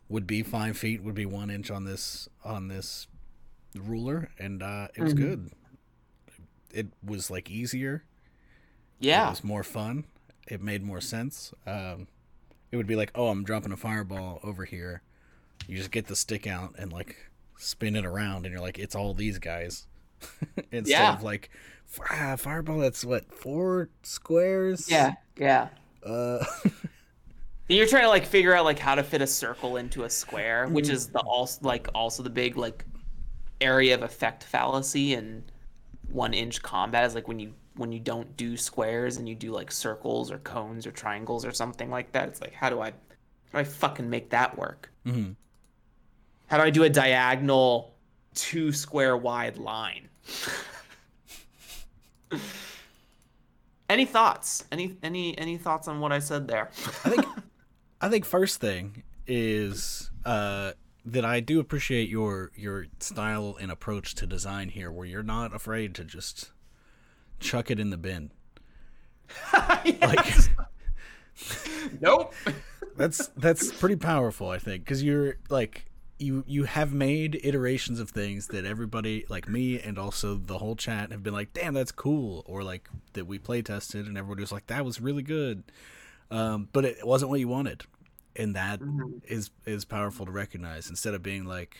would 0.09 0.25
be 0.25 0.41
five 0.43 0.77
feet 0.77 1.03
would 1.03 1.13
be 1.15 1.25
one 1.25 1.49
inch 1.49 1.69
on 1.69 1.83
this 1.83 2.27
on 2.43 2.69
this 2.69 3.07
ruler, 3.75 4.29
and 4.39 4.63
uh, 4.63 4.87
it 4.95 5.01
was 5.03 5.13
Mhm. 5.13 5.17
good. 5.17 5.51
It 6.73 6.87
was 7.05 7.29
like 7.31 7.49
easier. 7.49 8.03
Yeah, 8.99 9.27
it 9.27 9.29
was 9.31 9.43
more 9.43 9.63
fun. 9.63 10.05
It 10.47 10.61
made 10.61 10.83
more 10.83 11.01
sense. 11.01 11.53
Um, 11.65 12.07
it 12.71 12.77
would 12.77 12.87
be 12.87 12.95
like, 12.95 13.11
oh, 13.15 13.27
I'm 13.27 13.43
dropping 13.43 13.71
a 13.71 13.77
fireball 13.77 14.39
over 14.43 14.65
here. 14.65 15.01
You 15.67 15.77
just 15.77 15.91
get 15.91 16.07
the 16.07 16.15
stick 16.15 16.47
out 16.47 16.75
and 16.77 16.91
like 16.91 17.15
spin 17.57 17.95
it 17.95 18.05
around, 18.05 18.45
and 18.45 18.53
you're 18.53 18.61
like, 18.61 18.79
it's 18.79 18.95
all 18.95 19.13
these 19.13 19.39
guys. 19.39 19.87
Instead 20.71 20.87
Yeah. 20.99 21.13
of 21.13 21.23
like, 21.23 21.49
ah, 22.09 22.35
fireball. 22.37 22.79
That's 22.79 23.05
what 23.05 23.33
four 23.33 23.89
squares. 24.03 24.89
Yeah, 24.89 25.13
yeah. 25.37 25.69
Uh, 26.05 26.43
You're 27.69 27.87
trying 27.87 28.03
to 28.03 28.09
like 28.09 28.25
figure 28.25 28.53
out 28.53 28.65
like 28.65 28.77
how 28.79 28.95
to 28.95 29.03
fit 29.03 29.21
a 29.21 29.27
circle 29.27 29.77
into 29.77 30.03
a 30.03 30.09
square, 30.09 30.67
which 30.67 30.89
is 30.89 31.07
the 31.07 31.19
also 31.19 31.59
like 31.63 31.87
also 31.95 32.21
the 32.21 32.29
big 32.29 32.57
like 32.57 32.85
area 33.61 33.95
of 33.95 34.03
effect 34.03 34.43
fallacy 34.43 35.13
and 35.13 35.43
one 36.11 36.33
inch 36.33 36.61
combat 36.61 37.05
is 37.05 37.15
like 37.15 37.27
when 37.27 37.39
you 37.39 37.53
when 37.75 37.91
you 37.91 37.99
don't 37.99 38.37
do 38.37 38.55
squares 38.55 39.17
and 39.17 39.27
you 39.27 39.35
do 39.35 39.51
like 39.51 39.71
circles 39.71 40.31
or 40.31 40.37
cones 40.39 40.85
or 40.85 40.91
triangles 40.91 41.45
or 41.45 41.51
something 41.51 41.89
like 41.89 42.11
that. 42.11 42.27
It's 42.29 42.41
like 42.41 42.53
how 42.53 42.69
do 42.69 42.81
I 42.81 42.91
how 42.91 42.93
do 43.53 43.57
I 43.59 43.63
fucking 43.63 44.09
make 44.09 44.29
that 44.31 44.57
work? 44.57 44.91
Mm-hmm. 45.05 45.31
How 46.47 46.57
do 46.57 46.63
I 46.63 46.69
do 46.69 46.83
a 46.83 46.89
diagonal 46.89 47.95
two 48.35 48.71
square 48.71 49.17
wide 49.17 49.57
line? 49.57 50.09
any 53.89 54.05
thoughts? 54.05 54.65
Any 54.71 54.97
any 55.03 55.37
any 55.37 55.57
thoughts 55.57 55.87
on 55.87 55.99
what 55.99 56.11
I 56.11 56.19
said 56.19 56.47
there? 56.47 56.69
I 57.05 57.09
think 57.09 57.25
I 58.01 58.09
think 58.09 58.25
first 58.25 58.59
thing 58.59 59.03
is 59.27 60.11
uh, 60.25 60.73
that 61.05 61.25
I 61.25 61.39
do 61.39 61.59
appreciate 61.59 62.09
your 62.09 62.51
your 62.55 62.87
style 62.99 63.57
and 63.59 63.71
approach 63.71 64.15
to 64.15 64.25
design 64.25 64.69
here, 64.69 64.91
where 64.91 65.05
you're 65.05 65.23
not 65.23 65.55
afraid 65.55 65.95
to 65.95 66.03
just 66.03 66.51
chuck 67.39 67.69
it 67.69 67.79
in 67.79 67.89
the 67.89 67.97
bin. 67.97 68.31
Like 70.01 70.25
nope. 72.01 72.33
that's 72.95 73.27
that's 73.37 73.71
pretty 73.73 73.95
powerful, 73.95 74.49
I 74.49 74.59
think, 74.59 74.83
because 74.83 75.03
you're 75.03 75.37
like 75.49 75.85
you 76.19 76.43
you 76.47 76.63
have 76.65 76.93
made 76.93 77.39
iterations 77.43 77.99
of 77.99 78.09
things 78.09 78.47
that 78.47 78.65
everybody 78.65 79.25
like 79.29 79.49
me 79.49 79.79
and 79.79 79.97
also 79.97 80.35
the 80.35 80.59
whole 80.59 80.75
chat 80.75 81.11
have 81.11 81.23
been 81.23 81.33
like, 81.33 81.53
damn, 81.53 81.73
that's 81.73 81.91
cool, 81.91 82.43
or 82.45 82.63
like 82.63 82.89
that 83.13 83.25
we 83.25 83.39
play 83.39 83.61
tested 83.61 84.07
and 84.07 84.17
everybody 84.17 84.41
was 84.41 84.51
like, 84.51 84.67
that 84.67 84.85
was 84.85 85.01
really 85.01 85.23
good, 85.23 85.63
um, 86.31 86.69
but 86.71 86.85
it 86.85 87.05
wasn't 87.05 87.29
what 87.29 87.39
you 87.39 87.47
wanted, 87.47 87.83
and 88.35 88.55
that 88.55 88.79
mm-hmm. 88.79 89.17
is 89.25 89.51
is 89.65 89.85
powerful 89.85 90.25
to 90.25 90.31
recognize. 90.31 90.89
Instead 90.89 91.13
of 91.13 91.23
being 91.23 91.45
like, 91.45 91.77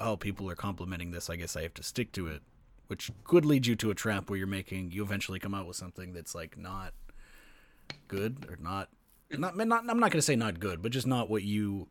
oh, 0.00 0.16
people 0.16 0.50
are 0.50 0.54
complimenting 0.54 1.10
this, 1.10 1.30
I 1.30 1.36
guess 1.36 1.56
I 1.56 1.62
have 1.62 1.74
to 1.74 1.82
stick 1.82 2.12
to 2.12 2.26
it, 2.26 2.42
which 2.88 3.10
could 3.24 3.44
lead 3.44 3.66
you 3.66 3.76
to 3.76 3.90
a 3.90 3.94
trap 3.94 4.28
where 4.28 4.38
you're 4.38 4.46
making 4.46 4.92
you 4.92 5.02
eventually 5.02 5.38
come 5.38 5.54
out 5.54 5.66
with 5.66 5.76
something 5.76 6.12
that's 6.12 6.34
like 6.34 6.56
not 6.56 6.92
good 8.08 8.46
or 8.48 8.56
not 8.60 8.88
not, 9.30 9.56
not 9.56 9.84
I'm 9.88 9.98
not 9.98 10.10
going 10.10 10.18
to 10.18 10.22
say 10.22 10.36
not 10.36 10.60
good, 10.60 10.82
but 10.82 10.92
just 10.92 11.06
not 11.06 11.28
what 11.28 11.42
you 11.42 11.88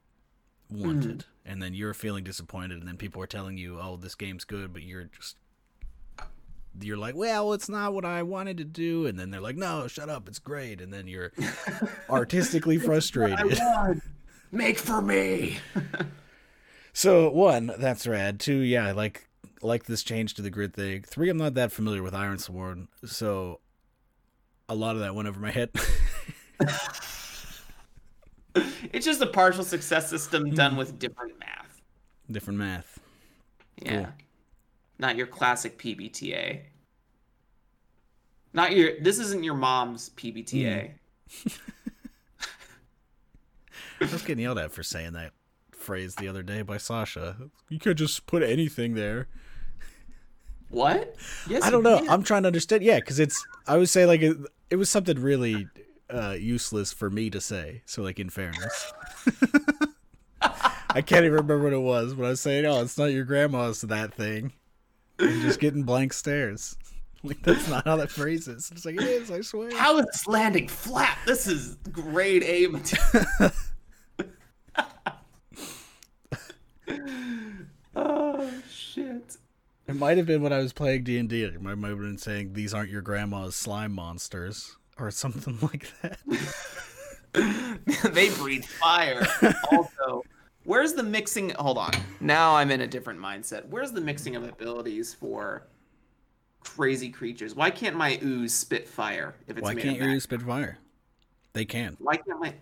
wanted. 0.69 1.19
Mm-hmm. 1.19 1.51
And 1.51 1.61
then 1.61 1.73
you're 1.73 1.93
feeling 1.93 2.23
disappointed 2.23 2.79
and 2.79 2.87
then 2.87 2.97
people 2.97 3.21
are 3.21 3.27
telling 3.27 3.57
you, 3.57 3.79
"Oh, 3.79 3.97
this 3.97 4.15
game's 4.15 4.45
good," 4.45 4.73
but 4.73 4.83
you're 4.83 5.05
just 5.05 5.35
you're 6.81 6.97
like, 6.97 7.15
"Well, 7.15 7.53
it's 7.53 7.69
not 7.69 7.93
what 7.93 8.05
I 8.05 8.23
wanted 8.23 8.57
to 8.57 8.63
do." 8.63 9.05
And 9.05 9.19
then 9.19 9.31
they're 9.31 9.41
like, 9.41 9.57
"No, 9.57 9.87
shut 9.87 10.09
up. 10.09 10.27
It's 10.27 10.39
great." 10.39 10.81
And 10.81 10.91
then 10.91 11.07
you're 11.07 11.31
artistically 12.09 12.77
frustrated. 12.77 13.59
Make 14.51 14.79
for 14.79 15.01
me. 15.01 15.59
So, 16.97 17.29
one, 17.29 17.73
that's 17.77 18.07
rad. 18.07 18.39
Two, 18.39 18.59
yeah, 18.59 18.87
I 18.87 18.91
like 18.93 19.27
like 19.61 19.83
this 19.83 20.01
change 20.01 20.35
to 20.35 20.41
the 20.41 20.49
grid 20.49 20.73
thing. 20.73 21.01
Three, 21.01 21.29
I'm 21.29 21.35
not 21.35 21.55
that 21.55 21.73
familiar 21.73 22.01
with 22.01 22.13
Ironsworn, 22.13 22.87
so 23.03 23.59
a 24.69 24.75
lot 24.75 24.95
of 24.95 25.01
that 25.01 25.13
went 25.13 25.27
over 25.27 25.37
my 25.37 25.51
head. 25.51 25.71
it's 28.93 29.05
just 29.05 29.19
a 29.19 29.25
partial 29.25 29.65
success 29.65 30.09
system 30.09 30.51
done 30.51 30.71
mm-hmm. 30.71 30.77
with 30.79 30.97
different 30.97 31.37
math. 31.37 31.81
Different 32.31 32.59
math. 32.59 32.99
Yeah. 33.81 34.05
Cool. 34.05 34.13
Not 34.97 35.15
your 35.15 35.27
classic 35.27 35.77
PBTA. 35.77 36.61
Not 38.53 38.75
your 38.75 38.99
this 39.01 39.19
isn't 39.19 39.43
your 39.43 39.55
mom's 39.55 40.09
PBTA. 40.11 40.91
I 44.01 44.05
was 44.11 44.21
getting 44.23 44.43
yelled 44.43 44.59
at 44.59 44.71
for 44.71 44.83
saying 44.83 45.13
that 45.13 45.31
phrase 45.71 46.15
the 46.15 46.27
other 46.27 46.43
day 46.43 46.61
by 46.61 46.77
Sasha. 46.77 47.35
You 47.69 47.79
could 47.79 47.97
just 47.97 48.25
put 48.25 48.43
anything 48.43 48.95
there. 48.95 49.27
What? 50.69 51.15
Yes. 51.47 51.63
I 51.63 51.69
don't 51.69 51.83
know. 51.83 51.99
can. 51.99 52.09
I'm 52.09 52.23
trying 52.23 52.43
to 52.43 52.47
understand. 52.47 52.83
Yeah, 52.83 52.99
because 52.99 53.19
it's. 53.19 53.45
I 53.67 53.77
would 53.77 53.89
say 53.89 54.05
like 54.05 54.21
it, 54.21 54.37
it 54.69 54.75
was 54.77 54.89
something 54.89 55.21
really 55.21 55.67
uh, 56.09 56.35
useless 56.39 56.91
for 56.91 57.09
me 57.09 57.29
to 57.29 57.39
say. 57.39 57.81
So 57.85 58.01
like 58.01 58.19
in 58.19 58.29
fairness, 58.29 58.93
I 60.41 61.01
can't 61.01 61.25
even 61.25 61.33
remember 61.33 61.59
what 61.59 61.73
it 61.73 61.81
was, 61.81 62.13
but 62.13 62.25
I 62.25 62.29
was 62.29 62.41
saying, 62.41 62.65
"Oh, 62.65 62.81
it's 62.81 62.97
not 62.97 63.05
your 63.05 63.25
grandma's 63.25 63.81
that 63.81 64.13
thing," 64.13 64.53
and 65.19 65.41
just 65.41 65.59
getting 65.59 65.83
blank 65.83 66.13
stares. 66.13 66.77
Like 67.23 67.41
that's 67.41 67.67
not 67.67 67.85
how 67.85 67.95
that 67.95 68.11
phrase 68.11 68.47
is. 68.47 68.69
It's 68.71 68.85
like 68.85 69.01
it 69.01 69.01
is. 69.01 69.31
I 69.31 69.41
swear. 69.41 69.75
How 69.75 69.97
is 69.97 70.05
this 70.05 70.27
landing 70.27 70.67
flat? 70.67 71.17
This 71.25 71.47
is 71.47 71.75
grade 71.91 72.43
A 72.43 72.67
material. 72.71 73.51
oh 77.95 78.53
shit. 78.69 79.37
It 79.87 79.95
might 79.95 80.17
have 80.17 80.27
been 80.27 80.43
when 80.43 80.53
I 80.53 80.59
was 80.59 80.71
playing 80.71 81.03
D 81.03 81.17
and 81.17 81.27
D. 81.27 81.49
D. 81.49 81.55
I 81.55 81.73
might 81.73 81.87
have 81.89 81.97
been 81.97 82.19
saying 82.19 82.53
these 82.53 82.75
aren't 82.75 82.91
your 82.91 83.01
grandma's 83.01 83.55
slime 83.55 83.93
monsters 83.93 84.75
or 84.99 85.09
something 85.09 85.57
like 85.63 85.91
that. 86.03 86.19
they 88.13 88.29
breathe 88.35 88.65
fire. 88.65 89.25
Also, 89.71 90.21
where's 90.65 90.93
the 90.93 91.03
mixing? 91.03 91.51
Hold 91.51 91.77
on. 91.77 91.91
Now 92.19 92.55
I'm 92.55 92.71
in 92.71 92.81
a 92.81 92.87
different 92.87 93.19
mindset. 93.19 93.65
Where's 93.67 93.91
the 93.91 94.01
mixing 94.01 94.35
of 94.35 94.43
abilities 94.43 95.13
for 95.13 95.67
crazy 96.61 97.09
creatures? 97.09 97.55
Why 97.55 97.69
can't 97.71 97.95
my 97.95 98.19
ooze 98.23 98.53
spit 98.53 98.87
fire 98.87 99.35
if 99.47 99.57
it's 99.57 99.63
Why 99.63 99.73
made 99.73 99.83
can't 99.83 99.97
of 99.97 100.03
your 100.05 100.13
ooze 100.15 100.23
spit 100.23 100.41
fire? 100.41 100.77
They 101.53 101.65
can. 101.65 101.95
Why 101.99 102.17
can't 102.17 102.39
my 102.39 102.53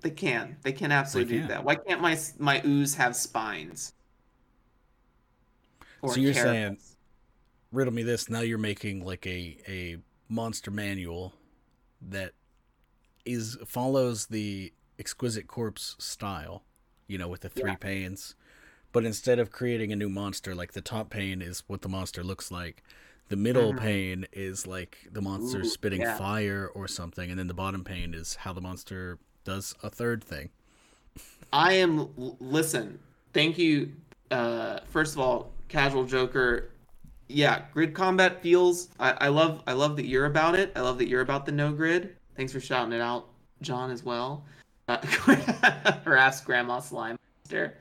They 0.00 0.10
can. 0.10 0.56
They 0.62 0.72
can 0.72 0.90
absolutely 0.92 1.34
They 1.34 1.36
do 1.42 1.46
can. 1.46 1.48
that. 1.56 1.64
Why 1.64 1.76
can't 1.76 2.00
my 2.00 2.18
my 2.38 2.60
ooze 2.64 2.94
have 2.96 3.14
spines? 3.14 3.92
Or 6.02 6.14
So 6.14 6.20
you're 6.20 6.34
saying- 6.34 6.78
Riddle 7.72 7.92
me 7.92 8.02
this. 8.04 8.28
Now 8.30 8.40
you're 8.40 8.58
making 8.58 9.04
like 9.04 9.26
a 9.26 9.58
a 9.68 9.96
monster 10.28 10.70
manual 10.70 11.34
that 12.00 12.32
is 13.24 13.56
follows 13.66 14.26
the 14.26 14.72
exquisite 14.98 15.46
corpse 15.46 15.96
style, 15.98 16.62
you 17.06 17.18
know, 17.18 17.28
with 17.28 17.40
the 17.42 17.48
three 17.48 17.70
Yeah. 17.70 17.76
panes. 17.76 18.34
But 18.92 19.04
instead 19.04 19.38
of 19.38 19.50
creating 19.50 19.92
a 19.92 19.96
new 19.96 20.08
monster, 20.08 20.54
like 20.54 20.72
the 20.72 20.80
top 20.80 21.10
pane 21.10 21.42
is 21.42 21.62
what 21.66 21.82
the 21.82 21.88
monster 21.88 22.24
looks 22.24 22.50
like, 22.50 22.82
the 23.28 23.36
middle 23.36 23.72
Mhm. 23.74 23.78
pane 23.80 24.26
is 24.32 24.66
like 24.66 25.08
the 25.12 25.20
monster 25.20 25.60
Ooh, 25.60 25.64
spitting 25.64 26.00
yeah. 26.00 26.16
fire 26.16 26.68
or 26.74 26.88
something, 26.88 27.28
and 27.30 27.38
then 27.38 27.48
the 27.48 27.54
bottom 27.54 27.84
pane 27.84 28.14
is 28.14 28.36
how 28.36 28.52
the 28.52 28.60
monster 28.60 29.18
does 29.44 29.74
a 29.82 29.90
third 29.90 30.22
thing. 30.24 30.50
I 31.52 31.74
am 31.74 32.08
listen. 32.40 32.98
Thank 33.32 33.58
you. 33.58 33.92
Uh, 34.30 34.80
first 34.86 35.14
of 35.14 35.20
all, 35.20 35.52
casual 35.68 36.04
Joker. 36.04 36.70
Yeah, 37.28 37.64
grid 37.72 37.92
combat 37.94 38.40
feels. 38.40 38.88
I, 39.00 39.12
I 39.12 39.28
love. 39.28 39.62
I 39.66 39.72
love 39.72 39.96
that 39.96 40.06
you're 40.06 40.26
about 40.26 40.54
it. 40.56 40.72
I 40.76 40.80
love 40.80 40.98
that 40.98 41.08
you're 41.08 41.20
about 41.22 41.44
the 41.46 41.52
no 41.52 41.72
grid. 41.72 42.16
Thanks 42.36 42.52
for 42.52 42.60
shouting 42.60 42.92
it 42.92 43.00
out, 43.00 43.28
John, 43.62 43.90
as 43.90 44.04
well. 44.04 44.44
Uh, 44.88 44.98
Raph's 46.04 46.40
grandma 46.40 46.80
slime 46.80 47.18
monster. 47.46 47.74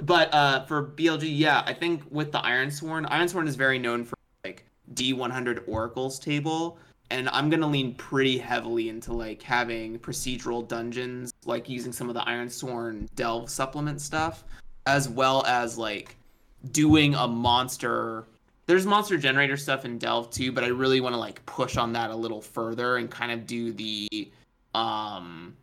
But 0.00 0.32
uh, 0.34 0.64
for 0.66 0.84
BLG, 0.84 1.22
yeah, 1.36 1.62
I 1.66 1.72
think 1.72 2.02
with 2.10 2.32
the 2.32 2.40
Ironsworn, 2.40 3.08
Ironsworn 3.10 3.46
is 3.46 3.56
very 3.56 3.78
known 3.78 4.04
for 4.04 4.16
like 4.44 4.64
D100 4.94 5.64
Oracles 5.68 6.18
table, 6.18 6.78
and 7.10 7.28
I'm 7.28 7.48
gonna 7.48 7.68
lean 7.68 7.94
pretty 7.94 8.38
heavily 8.38 8.88
into 8.88 9.12
like 9.12 9.40
having 9.40 9.98
procedural 9.98 10.66
dungeons, 10.66 11.32
like 11.44 11.68
using 11.68 11.92
some 11.92 12.08
of 12.08 12.14
the 12.14 12.22
Ironsworn 12.22 13.08
Delve 13.14 13.48
supplement 13.48 14.00
stuff, 14.00 14.44
as 14.86 15.08
well 15.08 15.44
as 15.46 15.78
like 15.78 16.16
doing 16.72 17.14
a 17.14 17.28
monster. 17.28 18.24
There's 18.66 18.86
monster 18.86 19.16
generator 19.16 19.56
stuff 19.56 19.84
in 19.84 19.98
Delve 19.98 20.30
too, 20.30 20.50
but 20.50 20.64
I 20.64 20.68
really 20.68 21.00
want 21.00 21.14
to 21.14 21.18
like 21.18 21.44
push 21.46 21.76
on 21.76 21.92
that 21.92 22.10
a 22.10 22.16
little 22.16 22.40
further 22.40 22.96
and 22.96 23.10
kind 23.10 23.30
of 23.30 23.46
do 23.46 23.72
the 23.72 24.08
um 24.74 25.54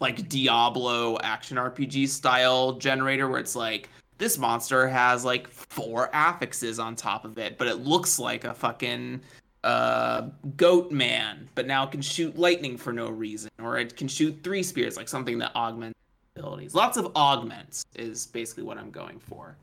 like 0.00 0.28
Diablo 0.28 1.18
action 1.22 1.56
RPG 1.56 2.08
style 2.08 2.72
generator 2.72 3.28
where 3.28 3.40
it's 3.40 3.56
like 3.56 3.88
this 4.18 4.38
monster 4.38 4.88
has 4.88 5.24
like 5.24 5.48
four 5.48 6.10
affixes 6.12 6.78
on 6.78 6.96
top 6.96 7.24
of 7.24 7.38
it, 7.38 7.58
but 7.58 7.68
it 7.68 7.76
looks 7.76 8.18
like 8.18 8.44
a 8.44 8.54
fucking 8.54 9.20
uh 9.64 10.28
goat 10.56 10.92
man, 10.92 11.48
but 11.54 11.66
now 11.66 11.84
it 11.84 11.90
can 11.90 12.02
shoot 12.02 12.38
lightning 12.38 12.76
for 12.76 12.92
no 12.92 13.08
reason, 13.08 13.50
or 13.60 13.78
it 13.78 13.96
can 13.96 14.08
shoot 14.08 14.38
three 14.42 14.62
spears, 14.62 14.96
like 14.96 15.08
something 15.08 15.38
that 15.38 15.54
augments 15.56 15.98
abilities. 16.36 16.74
Lots 16.74 16.96
of 16.96 17.12
augments 17.16 17.84
is 17.94 18.26
basically 18.26 18.62
what 18.64 18.78
I'm 18.78 18.90
going 18.90 19.18
for. 19.18 19.56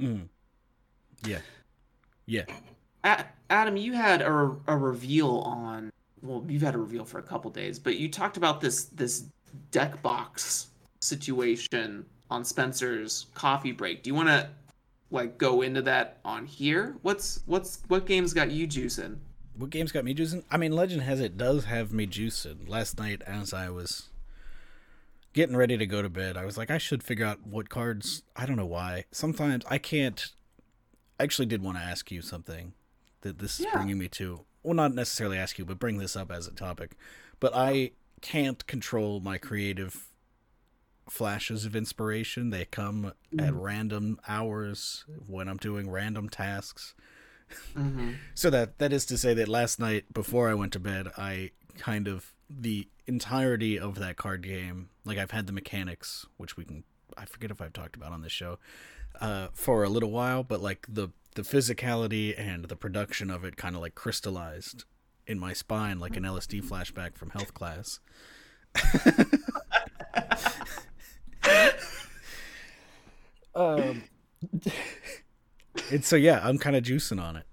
Mm. 0.00 0.28
Yeah. 1.24 1.38
Yeah. 2.26 2.44
A- 3.04 3.24
Adam, 3.50 3.76
you 3.76 3.92
had 3.92 4.22
a, 4.22 4.56
a 4.66 4.76
reveal 4.76 5.38
on. 5.38 5.90
Well, 6.26 6.44
you've 6.48 6.62
had 6.62 6.74
a 6.74 6.78
reveal 6.78 7.04
for 7.04 7.18
a 7.18 7.22
couple 7.22 7.50
days, 7.50 7.78
but 7.78 7.96
you 7.96 8.08
talked 8.08 8.36
about 8.36 8.60
this 8.60 8.84
this 8.86 9.24
deck 9.70 10.02
box 10.02 10.68
situation 11.00 12.04
on 12.30 12.44
Spencer's 12.44 13.26
coffee 13.34 13.72
break. 13.72 14.02
Do 14.02 14.10
you 14.10 14.14
want 14.14 14.28
to 14.28 14.50
like 15.10 15.38
go 15.38 15.62
into 15.62 15.82
that 15.82 16.18
on 16.24 16.46
here? 16.46 16.96
What's 17.02 17.40
what's 17.46 17.82
what 17.88 18.06
games 18.06 18.34
got 18.34 18.50
you 18.50 18.66
juicing? 18.66 19.18
What 19.56 19.70
games 19.70 19.92
got 19.92 20.04
me 20.04 20.14
juicing? 20.14 20.42
I 20.50 20.56
mean, 20.56 20.72
legend 20.72 21.02
has 21.02 21.20
it 21.20 21.38
does 21.38 21.64
have 21.66 21.92
me 21.92 22.06
juicing. 22.06 22.68
Last 22.68 22.98
night, 22.98 23.22
as 23.26 23.54
I 23.54 23.70
was 23.70 24.08
getting 25.32 25.56
ready 25.56 25.76
to 25.78 25.86
go 25.86 26.02
to 26.02 26.08
bed, 26.08 26.36
I 26.36 26.44
was 26.44 26.58
like, 26.58 26.70
I 26.70 26.78
should 26.78 27.02
figure 27.02 27.24
out 27.24 27.46
what 27.46 27.68
cards. 27.68 28.22
I 28.34 28.46
don't 28.46 28.56
know 28.56 28.66
why. 28.66 29.04
Sometimes 29.12 29.64
I 29.70 29.78
can't. 29.78 30.32
I 31.20 31.24
actually 31.24 31.46
did 31.46 31.62
want 31.62 31.78
to 31.78 31.82
ask 31.84 32.10
you 32.10 32.20
something 32.20 32.74
that 33.22 33.38
this 33.38 33.60
is 33.60 33.66
Yeah. 33.66 33.72
bringing 33.74 33.98
me 33.98 34.08
to. 34.08 34.44
Well, 34.66 34.74
not 34.74 34.94
necessarily 34.94 35.38
ask 35.38 35.60
you, 35.60 35.64
but 35.64 35.78
bring 35.78 35.98
this 35.98 36.16
up 36.16 36.32
as 36.32 36.48
a 36.48 36.50
topic. 36.50 36.96
But 37.38 37.54
I 37.54 37.92
can't 38.20 38.66
control 38.66 39.20
my 39.20 39.38
creative 39.38 40.08
flashes 41.08 41.64
of 41.64 41.76
inspiration. 41.76 42.50
They 42.50 42.64
come 42.64 43.12
at 43.38 43.54
random 43.54 44.18
hours 44.26 45.04
when 45.28 45.46
I'm 45.46 45.58
doing 45.58 45.88
random 45.88 46.28
tasks. 46.28 46.94
Mm-hmm. 47.76 48.14
So 48.34 48.50
that 48.50 48.78
that 48.78 48.92
is 48.92 49.06
to 49.06 49.16
say 49.16 49.34
that 49.34 49.46
last 49.46 49.78
night 49.78 50.12
before 50.12 50.50
I 50.50 50.54
went 50.54 50.72
to 50.72 50.80
bed, 50.80 51.12
I 51.16 51.52
kind 51.78 52.08
of 52.08 52.34
the 52.50 52.88
entirety 53.06 53.78
of 53.78 54.00
that 54.00 54.16
card 54.16 54.42
game, 54.42 54.88
like 55.04 55.16
I've 55.16 55.30
had 55.30 55.46
the 55.46 55.52
mechanics, 55.52 56.26
which 56.38 56.56
we 56.56 56.64
can 56.64 56.82
I 57.16 57.24
forget 57.24 57.52
if 57.52 57.62
I've 57.62 57.72
talked 57.72 57.94
about 57.94 58.10
on 58.10 58.22
this 58.22 58.32
show, 58.32 58.58
uh, 59.20 59.46
for 59.52 59.84
a 59.84 59.88
little 59.88 60.10
while, 60.10 60.42
but 60.42 60.60
like 60.60 60.86
the 60.88 61.10
the 61.36 61.42
physicality 61.42 62.34
and 62.38 62.64
the 62.66 62.76
production 62.76 63.30
of 63.30 63.44
it 63.44 63.56
kind 63.56 63.74
of 63.76 63.80
like 63.80 63.94
crystallized 63.94 64.84
in 65.26 65.38
my 65.38 65.52
spine 65.52 65.98
like 66.00 66.16
an 66.16 66.24
LSD 66.24 66.62
flashback 66.62 67.16
from 67.16 67.30
health 67.30 67.54
class. 67.54 68.00
um 73.54 74.02
and 75.90 76.04
so 76.04 76.16
yeah, 76.16 76.40
I'm 76.42 76.58
kind 76.58 76.74
of 76.76 76.82
juicing 76.84 77.20
on 77.22 77.36
it. 77.36 77.46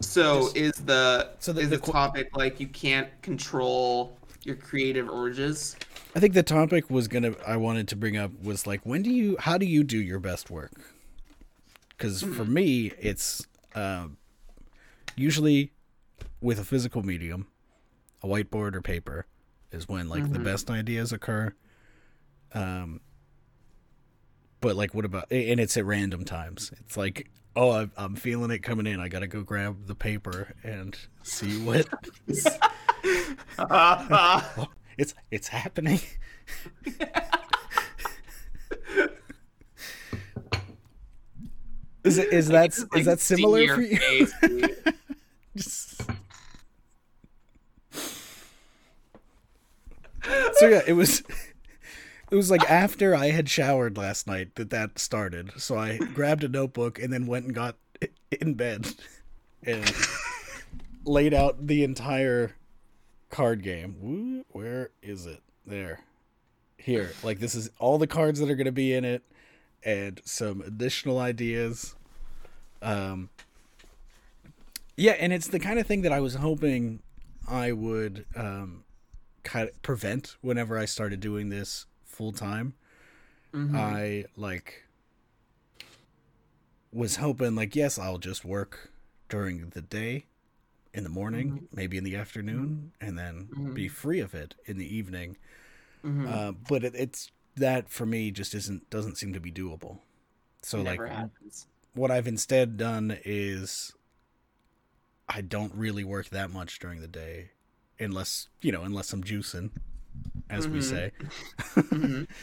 So 0.00 0.42
Just- 0.42 0.56
is 0.56 0.72
the 0.84 1.30
So 1.38 1.52
the- 1.52 1.60
is 1.62 1.70
the 1.70 1.76
the 1.76 1.82
qu- 1.82 1.92
topic 1.92 2.36
like 2.36 2.60
you 2.60 2.66
can't 2.68 3.08
control 3.22 4.18
your 4.44 4.56
creative 4.56 5.08
urges? 5.08 5.76
I 6.14 6.20
think 6.20 6.34
the 6.34 6.42
topic 6.42 6.90
was 6.90 7.08
gonna 7.08 7.34
I 7.46 7.56
wanted 7.56 7.88
to 7.88 7.96
bring 7.96 8.16
up 8.16 8.30
was 8.42 8.66
like 8.66 8.84
when 8.84 9.02
do 9.02 9.10
you 9.10 9.36
how 9.38 9.56
do 9.58 9.66
you 9.66 9.82
do 9.84 9.98
your 9.98 10.18
best 10.18 10.50
work? 10.50 10.72
Because 11.90 12.22
for 12.22 12.44
me, 12.44 12.92
it's 12.98 13.46
um, 13.74 14.16
usually 15.16 15.70
with 16.40 16.58
a 16.58 16.64
physical 16.64 17.02
medium, 17.04 17.46
a 18.22 18.26
whiteboard 18.26 18.74
or 18.74 18.82
paper, 18.82 19.26
is 19.70 19.88
when 19.88 20.08
like 20.08 20.32
the 20.32 20.38
Mhm. 20.40 20.44
best 20.44 20.68
ideas 20.70 21.12
occur. 21.12 21.54
Um, 22.52 23.00
but 24.60 24.74
like, 24.76 24.94
what 24.94 25.04
about? 25.04 25.30
And 25.30 25.60
it's 25.60 25.76
at 25.76 25.84
random 25.84 26.24
times. 26.24 26.72
It's 26.80 26.96
like, 26.96 27.30
oh, 27.56 27.88
I'm, 27.96 28.16
feeling 28.16 28.50
it 28.50 28.58
coming 28.60 28.86
in. 28.86 29.00
I 29.00 29.08
gotta 29.08 29.26
go 29.26 29.42
grab 29.42 29.86
the 29.86 29.94
paper 29.94 30.54
and 30.62 30.96
see 31.22 31.58
what 31.62 31.86
it's 34.98 35.14
it's 35.30 35.48
happening. 35.48 36.00
Is 42.04 42.18
it 42.18 42.32
is 42.32 42.48
that 42.48 42.70
is 42.70 42.86
like, 42.92 43.04
that 43.04 43.20
similar 43.20 43.74
for 43.74 43.80
you? 43.80 43.96
face. 43.96 44.34
Just- 45.56 46.02
so 50.54 50.68
yeah, 50.68 50.82
it 50.86 50.92
was 50.92 51.22
it 52.32 52.36
was 52.36 52.50
like 52.50 52.68
after 52.70 53.14
I 53.14 53.26
had 53.26 53.50
showered 53.50 53.98
last 53.98 54.26
night 54.26 54.54
that 54.54 54.70
that 54.70 54.98
started. 54.98 55.52
So 55.58 55.76
I 55.76 55.98
grabbed 55.98 56.42
a 56.42 56.48
notebook 56.48 56.98
and 56.98 57.12
then 57.12 57.26
went 57.26 57.44
and 57.44 57.54
got 57.54 57.76
in 58.40 58.54
bed 58.54 58.88
and 59.62 59.94
laid 61.04 61.34
out 61.34 61.66
the 61.66 61.84
entire 61.84 62.56
card 63.28 63.62
game. 63.62 64.44
Where 64.48 64.88
is 65.02 65.26
it? 65.26 65.42
There. 65.66 66.00
Here. 66.78 67.12
Like 67.22 67.38
this 67.38 67.54
is 67.54 67.68
all 67.78 67.98
the 67.98 68.06
cards 68.06 68.40
that 68.40 68.48
are 68.48 68.56
going 68.56 68.64
to 68.64 68.72
be 68.72 68.94
in 68.94 69.04
it 69.04 69.22
and 69.84 70.18
some 70.24 70.62
additional 70.62 71.18
ideas. 71.18 71.94
Um 72.80 73.28
yeah, 74.96 75.12
and 75.12 75.34
it's 75.34 75.48
the 75.48 75.60
kind 75.60 75.78
of 75.78 75.86
thing 75.86 76.00
that 76.00 76.12
I 76.12 76.20
was 76.20 76.36
hoping 76.36 77.00
I 77.46 77.72
would 77.72 78.24
um, 78.34 78.84
kind 79.42 79.68
of 79.68 79.82
prevent 79.82 80.36
whenever 80.40 80.78
I 80.78 80.86
started 80.86 81.20
doing 81.20 81.50
this 81.50 81.86
full 82.12 82.32
time. 82.32 82.74
Mhm. 83.52 83.74
I 83.74 84.24
like 84.36 84.84
was 86.92 87.16
hoping 87.16 87.54
like 87.54 87.74
yes, 87.74 87.98
I'll 87.98 88.18
just 88.18 88.44
work 88.44 88.90
during 89.28 89.70
the 89.70 89.82
day 89.82 90.26
in 90.94 91.04
the 91.04 91.08
morning, 91.08 91.68
maybe 91.72 91.96
in 91.96 92.04
the 92.04 92.16
afternoon, 92.16 92.92
and 93.00 93.18
then 93.18 93.72
be 93.74 93.88
free 93.88 94.20
of 94.20 94.34
it 94.34 94.54
in 94.66 94.76
the 94.76 94.94
evening. 94.94 95.36
Mhm. 96.04 96.28
Uh, 96.28 96.52
but 96.52 96.84
it, 96.84 96.94
it's 96.94 97.30
that 97.56 97.88
for 97.88 98.04
me 98.06 98.30
just 98.30 98.54
isn't 98.54 98.88
doesn't 98.90 99.16
seem 99.16 99.32
to 99.32 99.40
be 99.40 99.50
doable. 99.52 100.00
So 100.62 100.82
like 100.82 101.00
happens. 101.00 101.66
what 101.94 102.10
I've 102.10 102.26
instead 102.26 102.76
done 102.76 103.18
is 103.24 103.94
I 105.28 105.40
don't 105.40 105.74
really 105.74 106.04
work 106.04 106.28
that 106.28 106.50
much 106.50 106.78
during 106.78 107.00
the 107.00 107.08
day 107.08 107.52
unless, 107.98 108.48
you 108.60 108.70
know, 108.70 108.82
unless 108.82 109.12
I'm 109.12 109.24
juicing 109.24 109.70
as 110.50 110.68
we 110.68 110.78
Mhm. 110.78 110.82
say. 110.82 111.12
Mhm. 111.76 112.26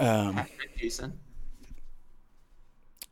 Um 0.00 0.46
Jason. 0.76 1.18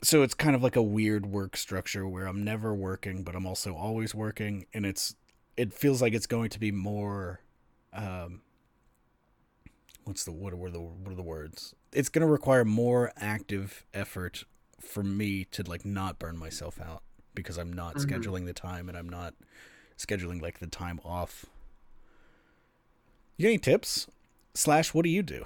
so 0.03 0.23
it's 0.23 0.35
kind 0.35 0.55
of 0.55 0.63
like 0.63 0.77
a 0.77 0.83
weird 0.83 1.27
work 1.27 1.57
structure 1.57 2.07
where 2.07 2.27
I'm 2.27 2.45
never 2.45 2.73
working 2.75 3.25
but 3.25 3.35
I'm 3.35 3.45
also 3.47 3.75
always 3.75 4.15
working 4.15 4.67
and 4.73 4.87
it's 4.87 5.17
it 5.57 5.73
feels 5.73 6.01
like 6.01 6.15
it's 6.15 6.29
going 6.29 6.51
to 6.51 6.61
be 6.61 6.71
more 6.71 7.41
um 7.93 8.43
what's 10.05 10.25
the 10.25 10.31
what 10.31 10.53
are 10.53 10.71
the 10.71 10.79
what 10.81 11.11
are 11.11 11.17
the 11.17 11.23
words 11.23 11.75
it's 11.93 12.09
going 12.09 12.25
to 12.25 12.31
require 12.31 12.65
more 12.65 13.13
active 13.17 13.85
effort 13.93 14.45
for 14.81 15.03
me 15.03 15.45
to 15.47 15.65
like 15.65 15.85
not 15.85 16.21
burn 16.21 16.37
myself 16.39 16.81
out 16.81 17.03
because 17.35 17.59
I'm 17.59 17.73
not 17.73 17.97
Mhm. 17.97 18.09
scheduling 18.09 18.47
the 18.47 18.53
time 18.55 18.89
and 18.89 18.97
I'm 18.97 19.09
not 19.09 19.35
scheduling 19.99 20.41
like 20.41 20.61
the 20.61 20.69
time 20.69 21.01
off 21.05 21.47
you 23.37 23.45
got 23.45 23.49
any 23.49 23.59
tips 23.59 24.07
slash 24.55 24.95
what 24.95 25.05
do 25.05 25.11
you 25.11 25.23
do 25.23 25.45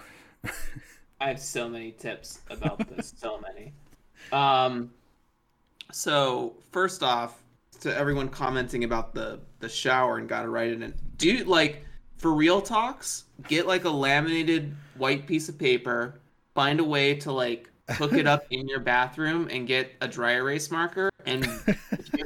I 1.20 1.28
have 1.28 1.40
so 1.40 1.68
many 1.68 1.92
tips 1.92 2.40
about 2.48 2.78
this. 2.88 3.12
so 3.16 3.38
many. 3.40 3.74
Um, 4.32 4.90
so 5.92 6.54
first 6.72 7.02
off, 7.02 7.42
to 7.80 7.96
everyone 7.96 8.28
commenting 8.28 8.84
about 8.84 9.14
the 9.14 9.40
the 9.60 9.68
shower 9.68 10.18
and 10.18 10.28
got 10.28 10.42
to 10.42 10.48
write 10.48 10.70
it 10.70 10.82
in. 10.82 10.94
Do 11.16 11.44
like 11.44 11.84
for 12.16 12.32
real 12.32 12.60
talks? 12.60 13.24
Get 13.48 13.66
like 13.66 13.84
a 13.84 13.90
laminated 13.90 14.74
white 14.96 15.26
piece 15.26 15.48
of 15.48 15.58
paper. 15.58 16.20
Find 16.54 16.80
a 16.80 16.84
way 16.84 17.14
to 17.16 17.32
like 17.32 17.70
hook 17.90 18.12
it 18.12 18.26
up 18.26 18.44
in 18.50 18.68
your 18.68 18.80
bathroom 18.80 19.48
and 19.50 19.66
get 19.66 19.92
a 20.00 20.08
dry 20.08 20.32
erase 20.32 20.70
marker. 20.70 21.10
And 21.26 21.46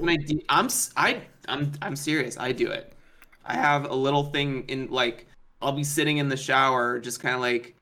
idea, 0.07 0.41
I'm 0.49 0.69
I 0.97 1.23
I'm 1.49 1.73
I'm 1.83 1.97
serious. 1.97 2.39
I 2.39 2.53
do 2.53 2.71
it. 2.71 2.93
I 3.45 3.55
have 3.55 3.91
a 3.91 3.95
little 3.95 4.25
thing 4.25 4.65
in 4.69 4.89
like 4.89 5.27
I'll 5.65 5.73
be 5.73 5.85
sitting 5.85 6.19
in 6.19 6.29
the 6.29 6.37
shower, 6.37 6.99
just 6.99 7.21
kind 7.21 7.35
of 7.35 7.41
like 7.41 7.75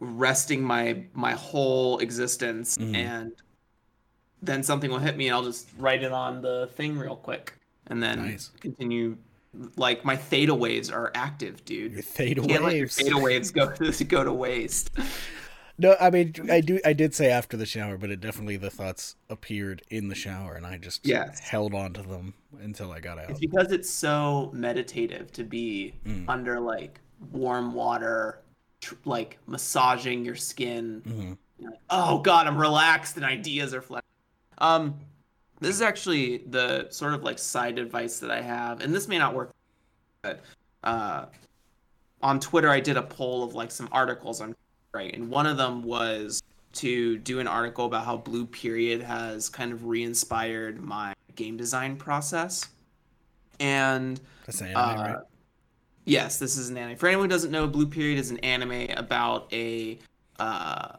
resting 0.00 0.62
my 0.62 1.04
my 1.14 1.32
whole 1.32 1.98
existence 1.98 2.76
Mhm. 2.78 2.94
and 2.94 3.32
then 4.40 4.62
something 4.62 4.90
will 4.90 4.98
hit 5.00 5.16
me 5.16 5.26
and 5.26 5.34
I'll 5.34 5.42
just 5.42 5.68
write 5.76 6.04
it 6.04 6.12
on 6.12 6.40
the 6.40 6.68
thing 6.74 6.96
real 6.96 7.16
quick 7.16 7.54
and 7.88 8.00
then 8.00 8.24
Nice. 8.24 8.52
continue 8.60 9.16
like 9.76 10.04
my 10.04 10.14
theta 10.14 10.54
waves 10.54 10.88
are 10.88 11.10
active 11.16 11.64
dude 11.64 11.92
your 11.94 12.02
theta 12.02 12.42
can't 12.42 12.62
let 12.62 12.74
your 12.76 12.82
waves 12.84 12.94
theta 12.96 13.18
waves 13.18 13.50
go 13.50 13.72
to 13.72 14.04
go 14.04 14.22
to 14.22 14.32
waste 14.32 14.90
No, 15.78 15.96
I 16.00 16.10
mean 16.10 16.34
I 16.50 16.60
do. 16.60 16.80
I 16.84 16.92
did 16.92 17.14
say 17.14 17.30
after 17.30 17.56
the 17.56 17.66
shower, 17.66 17.96
but 17.96 18.10
it 18.10 18.20
definitely 18.20 18.56
the 18.56 18.70
thoughts 18.70 19.14
appeared 19.30 19.82
in 19.90 20.08
the 20.08 20.14
shower, 20.14 20.54
and 20.54 20.66
I 20.66 20.76
just 20.78 21.06
Yes. 21.06 21.38
held 21.38 21.72
on 21.74 21.92
to 21.94 22.02
them 22.02 22.34
until 22.60 22.90
I 22.90 22.98
got 23.00 23.18
out. 23.18 23.30
it's 23.30 23.38
because 23.40 23.70
it's 23.70 23.88
so 23.88 24.50
meditative 24.52 25.30
to 25.32 25.44
be 25.44 25.94
Mm. 26.04 26.24
under 26.28 26.58
like 26.58 26.98
warm 27.30 27.74
water 27.74 28.40
tr- 28.80 28.94
like 29.04 29.38
massaging 29.46 30.24
your 30.24 30.34
skin 30.36 31.02
hmm 31.06 31.32
like, 31.64 31.78
oh 31.90 32.18
god, 32.18 32.46
I'm 32.46 32.56
relaxed 32.58 33.16
and 33.16 33.24
ideas 33.24 33.72
are 33.74 33.82
flowing. 33.82 34.02
Um, 34.58 34.98
this 35.60 35.74
is 35.74 35.82
actually 35.82 36.38
the 36.38 36.88
sort 36.90 37.14
of 37.14 37.22
like 37.24 37.38
side 37.38 37.78
advice 37.78 38.18
that 38.20 38.30
I 38.30 38.40
have, 38.40 38.80
and 38.80 38.94
this 38.94 39.08
may 39.08 39.18
not 39.18 39.34
work, 39.34 39.52
but 40.22 40.40
uh, 40.84 41.26
on 42.22 42.38
Twitter 42.40 42.68
I 42.68 42.78
did 42.80 42.96
a 42.96 43.02
poll 43.02 43.42
of 43.44 43.54
like 43.54 43.70
some 43.72 43.88
articles 43.92 44.40
on 44.40 44.54
right, 44.98 45.14
and 45.14 45.30
one 45.30 45.46
of 45.46 45.56
them 45.56 45.82
was 45.82 46.42
to 46.74 47.18
do 47.18 47.40
an 47.40 47.46
article 47.46 47.86
about 47.86 48.04
how 48.04 48.16
Blue 48.16 48.46
Period 48.46 49.02
has 49.02 49.48
kind 49.48 49.72
of 49.72 49.86
re-inspired 49.86 50.82
my 50.82 51.14
game 51.36 51.56
design 51.56 51.96
process, 51.96 52.68
and 53.60 54.20
That's 54.46 54.60
an 54.60 54.68
anime, 54.68 55.00
uh, 55.00 55.02
right? 55.02 55.16
Yes, 56.04 56.38
this 56.38 56.56
is 56.56 56.70
an 56.70 56.76
anime. 56.76 56.96
For 56.96 57.06
anyone 57.06 57.24
who 57.24 57.30
doesn't 57.30 57.50
know, 57.50 57.66
Blue 57.66 57.86
Period 57.86 58.18
is 58.18 58.30
an 58.30 58.38
anime 58.38 58.90
about 58.96 59.52
a, 59.52 59.98
uh, 60.38 60.92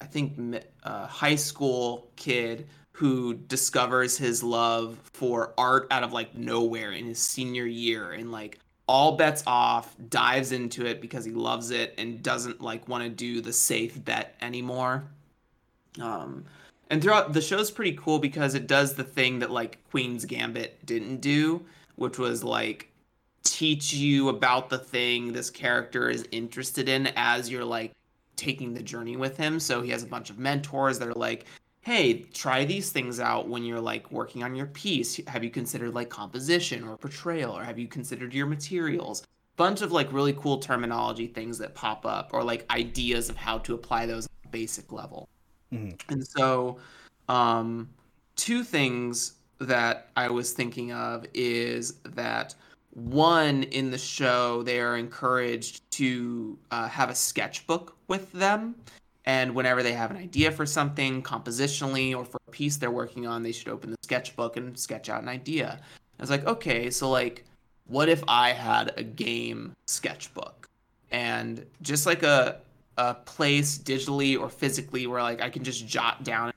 I 0.00 0.04
think, 0.06 0.62
a 0.82 1.06
high 1.06 1.36
school 1.36 2.10
kid 2.16 2.66
who 2.92 3.34
discovers 3.34 4.16
his 4.16 4.42
love 4.42 4.98
for 5.12 5.52
art 5.58 5.86
out 5.90 6.02
of 6.02 6.12
like 6.12 6.34
nowhere 6.34 6.92
in 6.92 7.04
his 7.04 7.18
senior 7.18 7.66
year 7.66 8.12
and 8.12 8.32
like 8.32 8.58
all 8.88 9.16
bets 9.16 9.42
off, 9.46 9.96
dives 10.08 10.52
into 10.52 10.86
it 10.86 11.00
because 11.00 11.24
he 11.24 11.32
loves 11.32 11.70
it 11.70 11.94
and 11.98 12.22
doesn't 12.22 12.60
like 12.60 12.88
want 12.88 13.02
to 13.04 13.10
do 13.10 13.40
the 13.40 13.52
safe 13.52 14.02
bet 14.04 14.36
anymore. 14.40 15.04
Um, 16.00 16.44
and 16.90 17.02
throughout 17.02 17.32
the 17.32 17.40
show's 17.40 17.70
pretty 17.70 17.96
cool 18.00 18.18
because 18.18 18.54
it 18.54 18.66
does 18.66 18.94
the 18.94 19.04
thing 19.04 19.40
that 19.40 19.50
like 19.50 19.78
Queen's 19.90 20.24
Gambit 20.24 20.84
didn't 20.86 21.20
do, 21.20 21.64
which 21.96 22.18
was 22.18 22.44
like 22.44 22.90
teach 23.42 23.92
you 23.92 24.28
about 24.28 24.68
the 24.68 24.78
thing 24.78 25.32
this 25.32 25.50
character 25.50 26.08
is 26.08 26.28
interested 26.30 26.88
in 26.88 27.08
as 27.16 27.50
you're 27.50 27.64
like 27.64 27.92
taking 28.36 28.74
the 28.74 28.82
journey 28.82 29.16
with 29.16 29.36
him. 29.36 29.58
So 29.58 29.82
he 29.82 29.90
has 29.90 30.02
a 30.02 30.06
bunch 30.06 30.30
of 30.30 30.38
mentors 30.38 30.98
that 30.98 31.08
are 31.08 31.14
like, 31.14 31.46
hey, 31.86 32.14
try 32.34 32.64
these 32.64 32.90
things 32.90 33.20
out 33.20 33.48
when 33.48 33.62
you're 33.62 33.80
like 33.80 34.10
working 34.10 34.42
on 34.42 34.56
your 34.56 34.66
piece. 34.66 35.24
Have 35.28 35.44
you 35.44 35.50
considered 35.50 35.94
like 35.94 36.08
composition 36.08 36.82
or 36.82 36.96
portrayal 36.96 37.56
or 37.56 37.62
have 37.62 37.78
you 37.78 37.86
considered 37.86 38.34
your 38.34 38.46
materials? 38.46 39.22
Bunch 39.56 39.82
of 39.82 39.92
like 39.92 40.12
really 40.12 40.32
cool 40.32 40.58
terminology 40.58 41.28
things 41.28 41.58
that 41.58 41.76
pop 41.76 42.04
up 42.04 42.30
or 42.32 42.42
like 42.42 42.68
ideas 42.72 43.30
of 43.30 43.36
how 43.36 43.58
to 43.58 43.72
apply 43.72 44.04
those 44.04 44.26
at 44.26 44.46
a 44.46 44.48
basic 44.48 44.90
level. 44.90 45.28
Mhm. 45.72 45.96
And 46.08 46.26
so, 46.26 46.78
um, 47.28 47.88
two 48.34 48.64
things 48.64 49.34
that 49.60 50.08
I 50.16 50.28
was 50.28 50.54
thinking 50.54 50.90
of 50.90 51.24
is 51.34 52.00
that 52.02 52.56
one 52.94 53.62
in 53.62 53.92
the 53.92 53.98
show 53.98 54.64
they 54.64 54.80
are 54.80 54.96
encouraged 54.96 55.88
to 55.92 56.58
uh, 56.72 56.88
have 56.88 57.10
a 57.10 57.14
sketchbook 57.14 57.96
with 58.08 58.32
them 58.32 58.74
and 59.26 59.54
whenever 59.54 59.82
they 59.82 59.92
have 59.92 60.10
an 60.10 60.16
idea 60.16 60.50
for 60.50 60.64
something 60.64 61.22
compositionally 61.22 62.16
or 62.16 62.24
for 62.24 62.40
a 62.46 62.50
piece 62.50 62.76
they're 62.76 62.90
working 62.90 63.26
on 63.26 63.42
they 63.42 63.52
should 63.52 63.68
open 63.68 63.90
the 63.90 63.98
sketchbook 64.02 64.56
and 64.56 64.78
sketch 64.78 65.08
out 65.08 65.22
an 65.22 65.28
idea. 65.28 65.80
I 66.18 66.22
was 66.22 66.30
like 66.30 66.46
okay 66.46 66.90
so 66.90 67.10
like 67.10 67.44
what 67.88 68.08
if 68.08 68.24
i 68.26 68.52
had 68.52 68.92
a 68.96 69.02
game 69.02 69.74
sketchbook? 69.86 70.68
And 71.10 71.64
just 71.82 72.06
like 72.06 72.22
a 72.22 72.60
a 72.98 73.14
place 73.14 73.78
digitally 73.78 74.38
or 74.40 74.48
physically 74.48 75.06
where 75.06 75.22
like 75.22 75.42
i 75.42 75.50
can 75.50 75.62
just 75.62 75.86
jot 75.86 76.24
down 76.24 76.52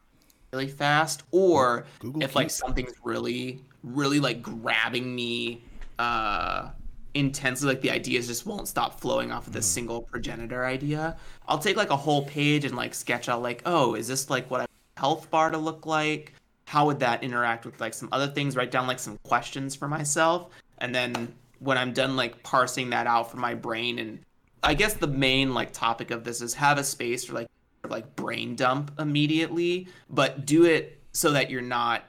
really 0.54 0.68
fast 0.68 1.24
or 1.32 1.86
Google 2.00 2.24
if 2.24 2.36
like 2.36 2.50
something's 2.50 2.94
really 3.04 3.60
really 3.84 4.20
like 4.20 4.42
grabbing 4.42 5.14
me 5.14 5.62
uh 6.00 6.70
intensely 7.14 7.68
like 7.68 7.82
the 7.82 7.92
ideas 7.92 8.28
just 8.28 8.46
won't 8.46 8.68
stop 8.68 9.00
flowing 9.00 9.32
off 9.32 9.48
of 9.48 9.54
this 9.54 9.68
mm. 9.70 9.74
single 9.74 10.02
progenitor 10.02 10.66
idea. 10.66 11.18
I'll 11.48 11.60
take 11.60 11.78
like 11.78 11.90
a 11.90 11.98
whole 11.98 12.26
page 12.26 12.66
and 12.66 12.76
like 12.76 12.94
sketch 12.94 13.30
out 13.30 13.42
like 13.42 13.62
oh 13.66 13.96
is 13.96 14.08
this 14.08 14.30
like 14.30 14.50
what 14.50 14.62
i 14.62 14.64
want 14.64 14.72
my 14.98 15.02
health 15.02 15.30
bar 15.30 15.50
to 15.50 15.58
look 15.58 15.86
like? 15.86 16.34
How 16.66 16.86
would 16.86 17.00
that 17.00 17.24
interact 17.24 17.66
with 17.66 17.80
like 17.82 17.94
some 17.94 18.10
other 18.12 18.28
things? 18.28 18.56
Write 18.56 18.72
down 18.72 18.88
like 18.88 19.00
some 19.00 19.18
questions 19.24 19.76
for 19.76 19.88
myself. 19.88 20.50
And 20.78 20.94
then 20.94 21.34
when 21.60 21.78
i'm 21.78 21.94
done 21.94 22.16
like 22.16 22.42
parsing 22.44 22.90
that 22.90 23.06
out 23.06 23.30
for 23.30 23.38
my 23.38 23.54
brain 23.54 24.00
and 24.00 24.20
i 24.64 24.74
guess 24.74 24.94
the 24.96 25.08
main 25.08 25.54
like 25.54 25.72
topic 25.72 26.12
of 26.12 26.24
this 26.24 26.42
is 26.42 26.54
have 26.54 26.78
a 26.78 26.84
space 26.84 27.26
for 27.26 27.34
like 27.34 27.48
like 27.88 28.16
brain 28.16 28.56
dump 28.56 28.92
immediately 29.00 29.88
but 30.10 30.46
do 30.46 30.66
it 30.66 31.02
so 31.12 31.32
that 31.32 31.50
you're 31.50 31.62
not 31.62 32.04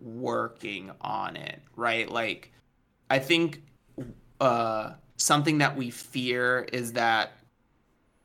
working 0.00 0.90
on 1.00 1.36
it 1.36 1.60
right? 1.76 2.10
Like 2.10 2.52
i 3.08 3.18
think 3.18 3.62
uh 4.40 4.92
something 5.16 5.58
that 5.58 5.76
we 5.76 5.90
fear 5.90 6.66
is 6.72 6.92
that 6.94 7.32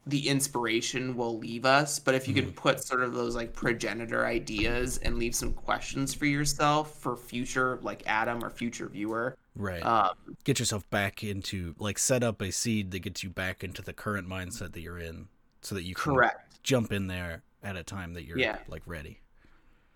the 0.07 0.27
inspiration 0.29 1.17
will 1.17 1.37
leave 1.37 1.65
us 1.65 1.99
but 1.99 2.13
if 2.15 2.27
you 2.27 2.33
could 2.33 2.55
put 2.55 2.81
sort 2.81 3.01
of 3.01 3.13
those 3.13 3.35
like 3.35 3.53
progenitor 3.53 4.25
ideas 4.25 4.97
and 4.99 5.17
leave 5.17 5.35
some 5.35 5.51
questions 5.51 6.13
for 6.13 6.25
yourself 6.25 6.99
for 7.01 7.17
future 7.17 7.79
like 7.81 8.03
adam 8.05 8.43
or 8.43 8.49
future 8.49 8.87
viewer 8.87 9.35
Right. 9.57 9.83
um 9.85 10.11
Get 10.43 10.59
yourself 10.59 10.87
back 10.89 11.23
into 11.23 11.75
like 11.79 11.97
set 11.97 12.23
up 12.23 12.41
a 12.41 12.51
seed 12.51 12.91
that 12.91 12.99
gets 12.99 13.23
you 13.23 13.29
back 13.29 13.63
into 13.63 13.81
the 13.81 13.93
current 13.93 14.27
mindset 14.27 14.73
that 14.73 14.81
you're 14.81 14.99
in, 14.99 15.29
so 15.61 15.75
that 15.75 15.83
you 15.83 15.95
can 15.95 16.13
correct 16.13 16.61
jump 16.61 16.91
in 16.91 17.07
there 17.07 17.41
at 17.63 17.75
a 17.77 17.83
time 17.83 18.13
that 18.15 18.25
you're 18.25 18.37
Yeah. 18.37 18.57
like 18.67 18.81
ready. 18.85 19.21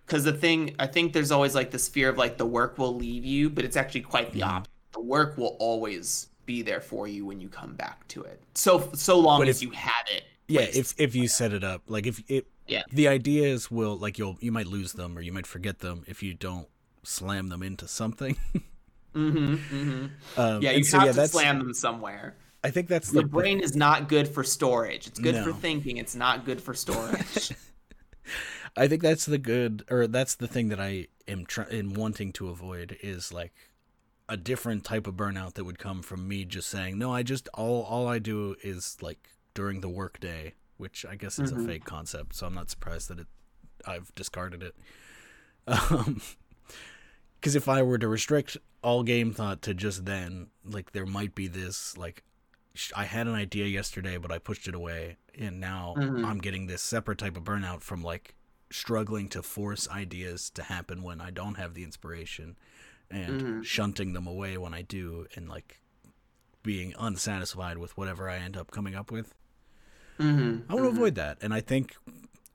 because 0.06 0.24
the 0.24 0.34
thing 0.34 0.76
i 0.80 0.88
think 0.88 1.14
there's 1.14 1.30
always 1.32 1.54
like 1.56 1.70
this 1.72 1.88
fear 1.88 2.10
of 2.10 2.18
like 2.18 2.38
the 2.38 2.46
work 2.46 2.78
will 2.80 2.96
leave 2.96 3.24
you 3.26 3.50
but 3.50 3.64
it's 3.66 3.76
actually 3.78 4.02
quite 4.02 4.32
the 4.32 4.40
Mhm. 4.40 4.48
opposite 4.48 4.72
the 4.92 5.00
work 5.02 5.38
will 5.38 5.56
always 5.60 6.28
be 6.46 6.62
there 6.62 6.82
for 6.82 7.08
you 7.08 7.26
when 7.26 7.40
you 7.40 7.48
come 7.50 7.74
back 7.76 8.08
to 8.08 8.24
it 8.24 8.42
so 8.56 8.90
so 8.94 9.20
long 9.20 9.40
But 9.40 9.48
as 9.50 9.62
you 9.62 9.70
have 9.72 10.06
it 10.12 10.24
Yeah, 10.48 10.62
placed. 10.62 10.78
if 10.78 10.94
if 10.98 11.16
you 11.16 11.28
set 11.28 11.54
it 11.54 11.64
up, 11.64 11.84
like 11.88 12.08
if 12.08 12.24
it, 12.28 12.48
Yeah. 12.68 12.84
the 12.92 13.08
ideas 13.08 13.70
will 13.70 13.98
like 13.98 14.18
you'll 14.18 14.38
you 14.42 14.52
might 14.52 14.68
lose 14.68 14.94
them 14.94 15.18
or 15.18 15.22
you 15.22 15.32
might 15.32 15.46
forget 15.48 15.80
them 15.80 16.04
if 16.08 16.24
you 16.24 16.34
don't 16.34 16.68
slam 17.04 17.50
them 17.50 17.62
into 17.64 17.88
something. 17.88 18.36
mm-hmm, 19.16 19.56
mm-hmm. 19.56 20.40
Um, 20.40 20.62
yeah 20.62 20.72
you 20.72 20.84
so, 20.84 21.00
have 21.00 21.16
yeah, 21.16 21.22
to 21.24 21.28
slam 21.28 21.60
them 21.60 21.74
somewhere 21.74 22.36
I 22.64 22.72
think 22.72 22.88
that's 22.88 23.14
Your 23.14 23.24
the 23.24 23.30
brain 23.30 23.60
is 23.62 23.76
not 23.76 24.10
good 24.10 24.28
for 24.28 24.44
storage. 24.44 25.08
It's 25.08 25.20
good 25.20 25.38
for 25.38 25.54
thinking. 25.54 25.96
It's 25.98 26.14
not 26.16 26.44
good 26.46 26.62
for 26.62 26.74
storage. 26.74 27.52
I 28.76 28.88
think 28.88 29.02
that's 29.02 29.26
the 29.26 29.38
good, 29.38 29.84
or 29.90 30.08
that's 30.08 30.36
the 30.36 30.48
thing 30.48 30.68
that 30.70 30.80
I 30.80 31.08
am 31.28 31.46
try- 31.46 31.70
am 31.72 31.94
wanting 31.94 32.34
to 32.34 32.50
avoid 32.50 32.98
is 33.02 33.32
like 33.32 33.54
a 34.30 34.38
different 34.38 34.84
type 34.86 35.08
of 35.08 35.16
burnout 35.16 35.56
that 35.56 35.66
would 35.66 35.80
come 35.80 36.02
from 36.02 36.28
me 36.28 36.46
just 36.46 36.70
saying, 36.70 36.98
no, 36.98 37.12
I 37.12 37.24
just 37.24 37.50
all 37.54 37.84
all 37.84 38.08
I 38.08 38.20
do 38.20 38.56
is 38.64 38.98
like 39.02 39.28
during 39.54 39.82
the 39.82 39.90
workday, 39.90 40.54
which 40.78 41.06
I 41.06 41.16
guess 41.16 41.40
is 41.40 41.52
Mhm. 41.52 41.64
a 41.64 41.68
fake 41.68 41.84
concept. 41.86 42.36
So 42.36 42.46
I'm 42.48 42.54
not 42.54 42.70
surprised 42.70 43.10
that 43.10 43.20
it 43.20 43.28
I've 43.86 44.14
discarded 44.16 44.64
it. 44.64 44.76
Um, 45.68 46.22
because 47.40 47.56
if 47.56 47.70
I 47.70 47.82
were 47.84 47.98
to 47.98 48.08
restrict 48.08 48.58
all 48.82 49.04
game 49.04 49.34
thought 49.34 49.62
to 49.64 49.74
just 49.74 50.06
then, 50.06 50.48
like 50.66 50.92
there 50.92 51.06
might 51.06 51.36
be 51.36 51.48
this 51.48 51.98
like 51.98 52.24
I 52.96 53.06
had 53.06 53.28
an 53.28 53.34
idea 53.34 53.66
yesterday, 53.66 54.18
but 54.18 54.32
I 54.32 54.40
pushed 54.40 54.68
it 54.68 54.76
away, 54.76 55.18
and 55.38 55.60
now 55.60 55.96
Mhm. 55.98 56.24
I'm 56.26 56.40
getting 56.40 56.68
this 56.68 56.82
separate 56.82 57.18
type 57.18 57.36
of 57.38 57.44
burnout 57.44 57.82
from 57.82 58.02
like 58.04 58.36
struggling 58.72 59.28
to 59.30 59.42
force 59.44 59.88
ideas 59.90 60.50
to 60.52 60.64
happen 60.64 61.02
when 61.02 61.20
I 61.22 61.32
don't 61.32 61.56
have 61.56 61.74
the 61.74 61.84
inspiration, 61.84 62.56
and 63.12 63.42
Mhm. 63.42 63.66
shunting 63.66 64.14
them 64.14 64.28
away 64.28 64.58
when 64.58 64.74
I 64.74 64.82
do, 64.82 65.28
and 65.36 65.48
like 65.50 65.82
being 66.64 66.94
unsatisfied 67.00 67.78
with 67.78 67.96
whatever 67.98 68.30
I 68.30 68.38
end 68.38 68.56
up 68.58 68.72
coming 68.72 68.96
up 68.96 69.12
with. 69.12 69.34
mm-hmm. 70.20 70.70
I 70.70 70.76
want 70.76 70.86
to 70.86 70.90
avoid 70.90 71.16
that, 71.16 71.38
and 71.42 71.54
I 71.54 71.62
think, 71.62 71.96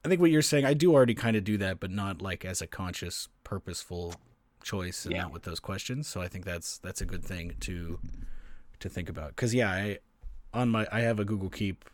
I 0.05 0.09
think 0.09 0.21
what 0.21 0.31
you're 0.31 0.43
saying, 0.43 0.67
I 0.67 0.75
do 0.75 0.93
already 0.93 1.15
kind 1.15 1.35
of 1.37 1.45
do 1.45 1.57
that, 1.59 1.81
but 1.81 1.91
not 1.91 2.21
like 2.21 2.45
as 2.45 2.61
a 2.61 2.67
conscious, 2.67 3.29
purposeful 3.43 4.15
choice, 4.63 5.07
and 5.07 5.15
Yeah. 5.15 5.23
not 5.23 5.33
with 5.33 5.43
those 5.45 5.61
questions. 5.61 6.07
So 6.07 6.21
I 6.21 6.29
think 6.29 6.45
that's 6.45 6.77
that's 6.79 7.01
a 7.01 7.07
good 7.07 7.25
thing 7.25 7.55
to 7.61 7.99
to 8.81 8.89
think 8.91 9.09
about. 9.09 9.29
Because 9.31 9.55
yeah, 9.55 9.71
I 9.71 9.99
on 10.53 10.69
my 10.69 10.87
I 10.93 11.01
have 11.01 11.19
a 11.19 11.25
Google 11.25 11.49
Keep, 11.51 11.87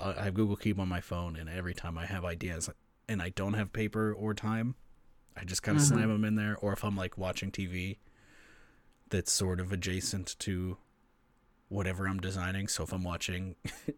I 0.00 0.10
I 0.14 0.24
have 0.24 0.34
Google 0.34 0.56
Keep 0.56 0.80
on 0.80 0.88
my 0.88 1.00
phone, 1.00 1.36
and 1.36 1.48
every 1.48 1.74
time 1.74 1.96
I 1.96 2.06
have 2.06 2.24
ideas 2.24 2.68
and 3.08 3.22
I 3.22 3.28
don't 3.30 3.54
have 3.54 3.72
paper 3.72 4.12
or 4.12 4.34
time, 4.34 4.74
I 5.36 5.44
just 5.44 5.62
kind 5.62 5.76
of 5.78 5.82
Mhm. 5.84 5.88
slam 5.88 6.08
them 6.08 6.24
in 6.24 6.34
there. 6.34 6.56
Or 6.58 6.72
if 6.72 6.84
I'm 6.84 6.96
like 6.96 7.16
watching 7.18 7.50
TV, 7.50 7.98
that's 9.10 9.32
sort 9.32 9.60
of 9.60 9.72
adjacent 9.72 10.36
to 10.40 10.76
whatever 11.68 12.06
I'm 12.06 12.20
designing. 12.20 12.68
So 12.68 12.82
if 12.82 12.92
I'm 12.92 13.02
watching 13.04 13.56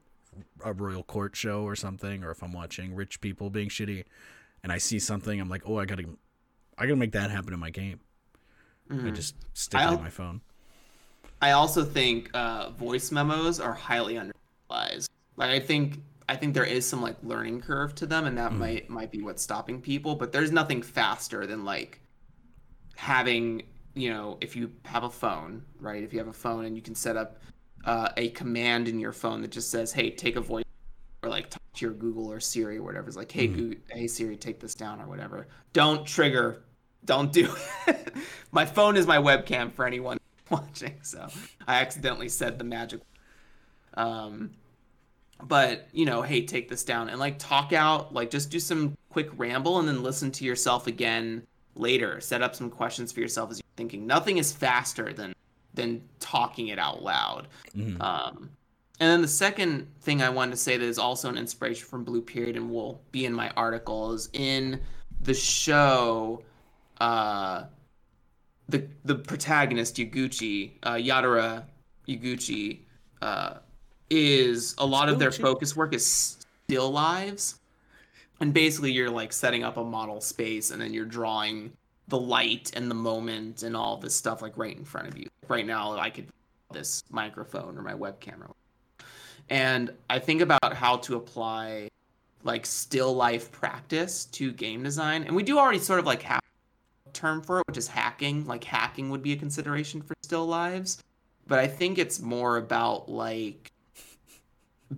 a 0.65 0.73
royal 0.73 1.03
court 1.03 1.37
show 1.37 1.63
or 1.63 1.77
something, 1.77 2.23
or 2.25 2.31
if 2.31 2.43
I'm 2.43 2.53
watching 2.53 2.95
rich 2.95 3.21
people 3.21 3.51
being 3.51 3.69
shitty, 3.69 4.05
and 4.63 4.73
I 4.73 4.79
see 4.79 4.99
something, 4.99 5.41
I'm 5.41 5.49
like, 5.49 5.63
oh, 5.67 5.79
I 5.79 5.85
gotta, 5.85 6.05
I 6.79 6.85
gotta 6.87 6.97
make 6.97 7.13
that 7.13 7.31
happen 7.31 7.53
in 7.53 7.61
my 7.61 7.71
game. 7.71 8.01
I 8.91 8.95
Mhm. 8.95 9.15
just 9.15 9.35
stick 9.55 9.81
it 9.81 9.85
I'll- 9.85 9.97
on 9.97 10.03
my 10.03 10.11
phone. 10.11 10.41
I 11.43 11.51
also 11.51 11.85
think 11.85 12.31
uh, 12.33 12.71
voice 12.71 13.11
memos 13.13 13.61
are 13.61 13.75
highly 13.75 14.15
underutilized. 14.15 15.09
Like 15.37 15.51
I 15.51 15.61
think 15.61 16.01
I 16.29 16.37
think 16.37 16.55
there 16.55 16.65
is 16.65 16.87
some 16.89 17.03
like 17.03 17.17
learning 17.23 17.61
curve 17.61 17.95
to 17.97 18.07
them, 18.07 18.25
and 18.27 18.37
that 18.39 18.53
Mhm. 18.53 18.59
might 18.59 18.91
might 18.91 19.11
be 19.11 19.21
what's 19.23 19.43
stopping 19.43 19.81
people. 19.81 20.15
But 20.15 20.33
there's 20.33 20.51
nothing 20.51 20.83
faster 20.83 21.47
than 21.47 21.65
like 21.65 22.01
having 22.97 23.63
you 23.95 24.11
know 24.11 24.39
if 24.41 24.57
you 24.57 24.73
have 24.85 25.05
a 25.05 25.11
phone, 25.11 25.65
right? 25.79 26.03
If 26.03 26.13
you 26.13 26.19
have 26.19 26.29
a 26.29 26.33
phone 26.33 26.65
and 26.65 26.77
you 26.77 26.83
can 26.83 26.95
set 26.95 27.17
up 27.17 27.39
uh, 27.85 28.09
a 28.17 28.31
command 28.31 28.89
in 28.89 28.99
your 28.99 29.13
phone 29.13 29.43
that 29.43 29.51
just 29.51 29.71
says, 29.71 29.93
"Hey, 29.93 30.11
take 30.11 30.37
a 30.37 30.41
voice," 30.41 30.65
or 31.23 31.29
like 31.29 31.51
talk 31.51 31.61
to 31.75 31.85
your 31.85 31.93
Google 31.95 32.31
or 32.33 32.41
Siri 32.41 32.79
or 32.79 32.83
whatever. 32.83 33.09
It's 33.09 33.17
like, 33.17 33.31
"Hey, 33.31 33.47
Mhm. 33.47 33.55
Google, 33.57 33.81
hey 33.91 34.07
Siri, 34.07 34.37
take 34.39 34.59
this 34.61 34.75
down" 34.75 35.01
or 35.03 35.07
whatever. 35.07 35.47
Don't 35.75 36.07
trigger. 36.07 36.63
Don't 37.05 37.31
do 37.33 37.55
it. 37.87 38.15
my 38.53 38.65
phone 38.65 38.97
is 38.97 39.07
my 39.07 39.19
webcam 39.19 39.71
for 39.71 39.85
anyone 39.87 40.17
watching, 40.51 40.99
so 41.03 41.29
I 41.69 41.75
accidentally 41.83 42.31
said 42.31 42.59
the 42.59 42.65
magic. 42.65 43.03
Um, 43.95 44.53
but 45.43 45.89
you 45.93 46.05
know, 46.05 46.23
hey, 46.23 46.45
take 46.45 46.69
this 46.69 46.85
down 46.85 47.09
and 47.09 47.19
like 47.19 47.39
talk 47.39 47.73
out, 47.73 48.13
like 48.15 48.31
just 48.31 48.51
do 48.51 48.61
some 48.61 48.97
quick 49.11 49.31
ramble 49.37 49.79
and 49.79 49.89
then 49.89 50.03
listen 50.03 50.31
to 50.33 50.45
yourself 50.45 50.87
again 50.87 51.47
later. 51.77 52.21
Set 52.21 52.43
up 52.43 52.55
some 52.55 52.71
questions 52.71 53.13
for 53.13 53.21
yourself 53.21 53.51
as 53.51 53.59
you're 53.59 53.77
thinking. 53.77 54.07
Nothing 54.07 54.39
is 54.39 54.53
faster 54.53 55.13
than 55.13 55.35
than 55.75 56.03
talking 56.21 56.69
it 56.69 56.79
out 56.79 57.03
loud. 57.03 57.49
Mhm. 57.77 58.01
Um, 58.01 58.51
and 59.01 59.11
then 59.11 59.23
the 59.23 59.29
second 59.29 59.89
thing 60.03 60.23
I 60.23 60.31
wanted 60.31 60.53
to 60.53 60.57
say 60.57 60.77
that 60.77 60.85
is 60.85 60.99
also 60.99 61.29
an 61.29 61.37
inspiration 61.37 61.87
from 61.87 62.05
Blue 62.05 62.23
Period 62.23 62.57
and 62.57 62.71
will 62.71 63.03
be 63.11 63.25
in 63.25 63.33
my 63.33 63.51
article 63.51 64.13
is 64.13 64.29
in 64.33 64.81
the 65.21 65.35
show. 65.35 66.43
Uh, 67.01 67.65
the 68.69 68.89
the 69.05 69.17
protagonist 69.17 69.97
Yaguchi, 69.97 70.73
uh, 70.85 70.93
Yatora 70.95 71.65
Yaguchi, 72.09 72.81
uh, 73.21 73.55
is 74.15 74.75
a 74.79 74.87
lot 74.87 75.09
of 75.09 75.19
their 75.19 75.33
focus 75.33 75.75
work 75.77 75.95
is 75.95 76.39
still 76.67 76.91
lives, 76.91 77.59
and 78.41 78.53
basically 78.53 78.93
you're 78.93 79.11
like 79.11 79.33
setting 79.33 79.65
up 79.65 79.77
a 79.77 79.85
model 79.85 80.21
space 80.21 80.71
and 80.71 80.81
then 80.81 80.93
you're 80.93 81.05
drawing 81.05 81.73
the 82.09 82.19
light 82.19 82.71
and 82.75 82.91
the 82.91 82.95
moment 82.95 83.63
and 83.63 83.77
all 83.77 83.97
this 83.97 84.15
stuff 84.15 84.43
like 84.43 84.57
right 84.57 84.77
in 84.77 84.85
front 84.85 85.09
of 85.09 85.17
you. 85.17 85.29
Right 85.49 85.67
now, 85.67 85.97
I 85.97 86.11
could 86.11 86.29
this 86.73 87.05
microphone 87.11 87.79
or 87.79 87.83
my 87.83 87.95
webcam 87.95 88.41
or 88.41 88.51
and 89.51 89.91
I 90.09 90.19
think 90.19 90.41
about 90.41 90.73
how 90.73 90.97
to 90.99 91.17
apply 91.17 91.91
like 92.45 92.67
still 92.67 93.15
life 93.15 93.51
practice 93.53 94.27
to 94.27 94.53
game 94.53 94.83
design. 94.83 95.25
And 95.25 95.35
we 95.35 95.43
do 95.43 95.59
already 95.59 95.79
sort 95.79 95.99
of 95.99 96.07
like 96.07 96.23
have 96.23 96.41
a 97.07 97.11
term 97.11 97.43
for 97.43 97.61
it, 97.61 97.67
which 97.67 97.77
is 97.77 97.89
hacking. 97.89 98.47
Like 98.47 98.65
hacking 98.65 99.11
would 99.11 99.23
be 99.23 99.33
a 99.33 99.37
consideration 99.37 100.03
for 100.03 100.15
still 100.23 100.47
lives. 100.47 101.03
But 101.47 101.59
I 101.59 101.67
think 101.67 101.99
it's 101.99 102.21
more 102.21 102.57
about 102.57 103.09
like 103.09 103.71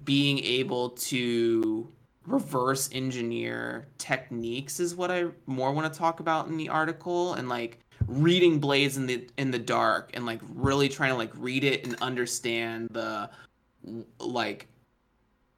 being 0.04 0.38
able 0.40 0.90
to 0.90 1.88
reverse 2.26 2.88
engineer 2.92 3.86
techniques 3.98 4.80
is 4.80 4.94
what 4.94 5.10
I 5.10 5.26
more 5.46 5.72
want 5.72 5.92
to 5.92 5.96
talk 5.96 6.20
about 6.20 6.48
in 6.48 6.56
the 6.56 6.68
article 6.68 7.34
and 7.34 7.48
like 7.48 7.78
reading 8.06 8.58
blades 8.58 8.96
in 8.96 9.06
the 9.06 9.28
in 9.38 9.50
the 9.50 9.58
dark 9.58 10.10
and 10.14 10.26
like 10.26 10.40
really 10.54 10.88
trying 10.88 11.10
to 11.10 11.16
like 11.16 11.30
read 11.34 11.64
it 11.64 11.86
and 11.86 11.96
understand 12.00 12.88
the 12.90 13.30
like 14.18 14.66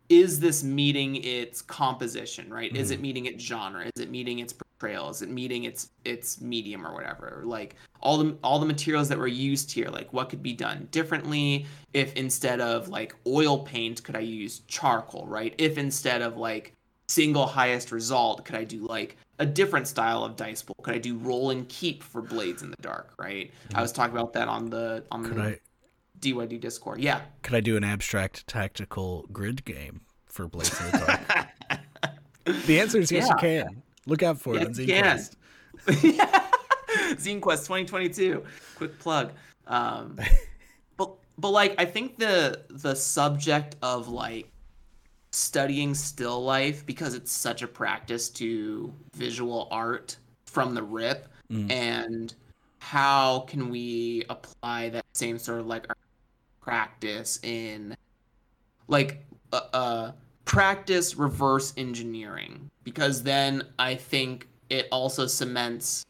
is 0.08 0.40
this 0.40 0.62
meeting 0.62 1.16
its 1.16 1.62
composition 1.62 2.52
right? 2.52 2.74
Is 2.76 2.88
mm-hmm. 2.88 2.94
it 2.94 3.00
meeting 3.00 3.26
its 3.26 3.44
genre? 3.44 3.84
Is 3.94 4.02
it 4.02 4.10
meeting 4.10 4.38
its 4.38 4.52
is 4.86 5.22
it 5.22 5.28
meeting 5.28 5.64
its 5.64 5.90
its 6.04 6.40
medium 6.40 6.86
or 6.86 6.94
whatever 6.94 7.42
like 7.44 7.74
all 8.00 8.18
the 8.18 8.36
all 8.44 8.58
the 8.58 8.66
materials 8.66 9.08
that 9.08 9.18
were 9.18 9.26
used 9.26 9.70
here 9.72 9.88
like 9.88 10.12
what 10.12 10.28
could 10.28 10.42
be 10.42 10.52
done 10.52 10.86
differently 10.90 11.66
if 11.92 12.12
instead 12.14 12.60
of 12.60 12.88
like 12.88 13.14
oil 13.26 13.58
paint 13.58 14.02
could 14.04 14.16
i 14.16 14.20
use 14.20 14.60
charcoal 14.68 15.26
right? 15.26 15.54
If 15.58 15.78
instead 15.78 16.22
of 16.22 16.36
like 16.36 16.74
single 17.08 17.46
highest 17.46 17.90
result 17.90 18.44
could 18.44 18.54
i 18.54 18.64
do 18.64 18.86
like 18.86 19.16
a 19.40 19.46
different 19.46 19.86
style 19.86 20.24
of 20.24 20.36
dice 20.36 20.62
pool? 20.62 20.76
Could 20.82 20.94
i 20.94 20.98
do 20.98 21.16
roll 21.16 21.50
and 21.50 21.68
keep 21.68 22.02
for 22.02 22.22
blades 22.22 22.62
in 22.62 22.70
the 22.70 22.76
dark 22.80 23.12
right? 23.18 23.50
I 23.74 23.82
was 23.82 23.92
talking 23.92 24.16
about 24.16 24.32
that 24.34 24.48
on 24.48 24.70
the 24.70 25.04
on 25.10 25.24
Could 25.24 25.36
the 25.36 25.42
I 25.42 25.58
dyd 26.20 26.60
discord. 26.60 27.00
Yeah. 27.00 27.20
Could 27.42 27.54
I 27.54 27.60
do 27.60 27.76
an 27.76 27.84
abstract 27.84 28.46
tactical 28.46 29.26
grid 29.32 29.64
game 29.64 30.02
for 30.26 30.48
Blades 30.48 30.78
in 30.80 30.90
the 30.90 30.98
Dark? 30.98 31.86
the 32.66 32.80
answer 32.80 32.98
is 32.98 33.12
yes, 33.12 33.28
you 33.28 33.36
can. 33.36 33.82
Look 34.08 34.22
out 34.22 34.40
for 34.40 34.56
it 34.56 34.66
on 34.66 34.74
Yes, 34.74 35.36
you. 35.86 35.92
ZQuest. 35.92 36.16
yeah. 36.16 36.44
Zine 37.14 37.40
Quest 37.40 37.64
2022. 37.66 38.42
Quick 38.76 38.98
plug. 38.98 39.32
Um, 39.66 40.18
but 40.96 41.10
but 41.38 41.50
like 41.50 41.74
I 41.78 41.84
think 41.84 42.18
the 42.18 42.64
the 42.70 42.94
subject 42.94 43.76
of 43.82 44.08
like 44.08 44.50
studying 45.30 45.94
still 45.94 46.42
life 46.42 46.84
because 46.86 47.14
it's 47.14 47.30
such 47.30 47.62
a 47.62 47.68
practice 47.68 48.30
to 48.30 48.92
visual 49.14 49.68
art 49.70 50.16
from 50.46 50.74
the 50.74 50.82
rip 50.82 51.28
Mm. 51.50 51.70
and 51.70 52.34
how 52.78 53.40
can 53.48 53.70
we 53.70 54.22
apply 54.28 54.90
that 54.90 55.02
same 55.14 55.38
sort 55.38 55.60
of 55.60 55.66
like 55.66 55.86
practice 56.60 57.40
in 57.42 57.96
like 58.86 59.24
uh, 59.54 59.60
uh 59.72 60.12
practice 60.48 61.14
reverse 61.14 61.74
engineering 61.76 62.70
because 62.82 63.22
then 63.22 63.62
i 63.78 63.94
think 63.94 64.48
it 64.70 64.88
also 64.90 65.26
cements 65.26 66.06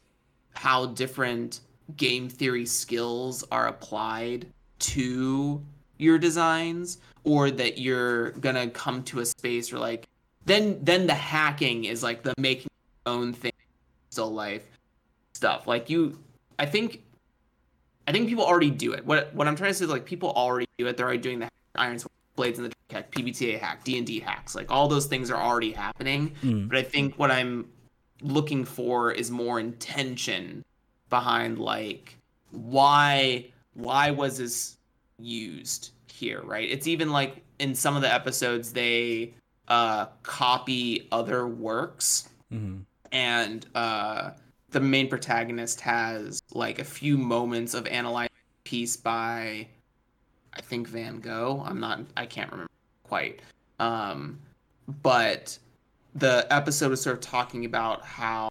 how 0.53 0.85
different 0.85 1.59
game 1.97 2.29
theory 2.29 2.65
skills 2.65 3.43
are 3.51 3.67
applied 3.67 4.47
to 4.79 5.61
your 5.97 6.17
designs 6.17 6.99
or 7.25 7.51
that 7.51 7.77
you're 7.77 8.31
gonna 8.31 8.69
come 8.69 9.03
to 9.03 9.19
a 9.19 9.25
space 9.25 9.73
where 9.73 9.81
like 9.81 10.07
then 10.45 10.79
then 10.81 11.05
the 11.05 11.13
hacking 11.13 11.83
is 11.83 12.01
like 12.01 12.23
the 12.23 12.33
making 12.37 12.69
your 13.05 13.13
own 13.13 13.33
thing 13.33 13.51
still 14.09 14.31
life 14.31 14.63
stuff. 15.33 15.67
Like 15.67 15.89
you 15.89 16.17
i 16.57 16.65
think 16.65 17.03
i 18.07 18.11
think 18.13 18.29
people 18.29 18.45
already 18.45 18.71
do 18.71 18.93
it. 18.93 19.05
What 19.05 19.33
what 19.35 19.49
i'm 19.49 19.55
trying 19.57 19.71
to 19.71 19.73
say 19.73 19.83
is 19.83 19.91
like 19.91 20.05
people 20.05 20.31
already 20.31 20.67
do 20.77 20.87
it. 20.87 20.95
They're 20.95 21.05
already 21.05 21.21
doing 21.21 21.39
the 21.39 21.49
Ironsworn 21.77 22.07
blades 22.39 22.57
in 22.59 22.63
the 22.63 22.69
Dark 22.69 23.05
hack 23.05 23.11
pbta 23.11 23.59
hack 23.59 23.83
d&d 23.83 24.19
hacks 24.19 24.55
like 24.55 24.69
all 24.71 24.87
those 24.87 25.05
things 25.05 25.29
are 25.33 25.41
already 25.47 25.71
happening 25.71 26.21
Mm. 26.43 26.67
but 26.69 26.77
i 26.77 26.83
think 26.93 27.07
what 27.21 27.31
i'm 27.37 27.53
looking 28.21 28.65
for 28.65 29.11
is 29.11 29.29
more 29.29 29.59
intention 29.59 30.43
behind 31.09 31.59
like 31.59 32.05
why 32.51 33.45
why 33.73 34.11
was 34.11 34.37
this 34.39 34.77
used 35.19 35.91
here, 36.11 36.41
right? 36.43 36.69
It's 36.69 36.87
even 36.87 37.11
like 37.11 37.43
in 37.59 37.75
some 37.75 37.95
of 37.95 38.01
the 38.01 38.13
episodes 38.13 38.73
they 38.73 39.33
uh, 39.67 40.07
copy 40.23 41.07
other 41.11 41.47
works, 41.47 42.29
hmm 42.51 42.77
and 43.11 43.65
uh, 43.73 44.31
the 44.69 44.79
main 44.79 45.07
protagonist 45.07 45.81
has 45.81 46.41
like 46.53 46.77
a 46.79 46.83
few 46.83 47.17
moments 47.17 47.73
of 47.73 47.87
analyzing 47.87 48.29
piece 48.63 48.95
by, 48.97 49.67
I 50.59 50.61
think 50.61 50.87
Van 50.87 51.19
Gogh. 51.19 51.63
I'm 51.65 51.79
not, 51.79 52.01
I 52.17 52.25
can't 52.25 52.51
remember 52.51 52.69
quite. 53.03 53.39
Um, 53.79 54.39
but 55.01 55.57
the 56.15 56.45
episode 56.51 56.91
was 56.91 57.01
sort 57.01 57.15
of 57.15 57.21
talking 57.21 57.65
about 57.65 58.03
how 58.03 58.49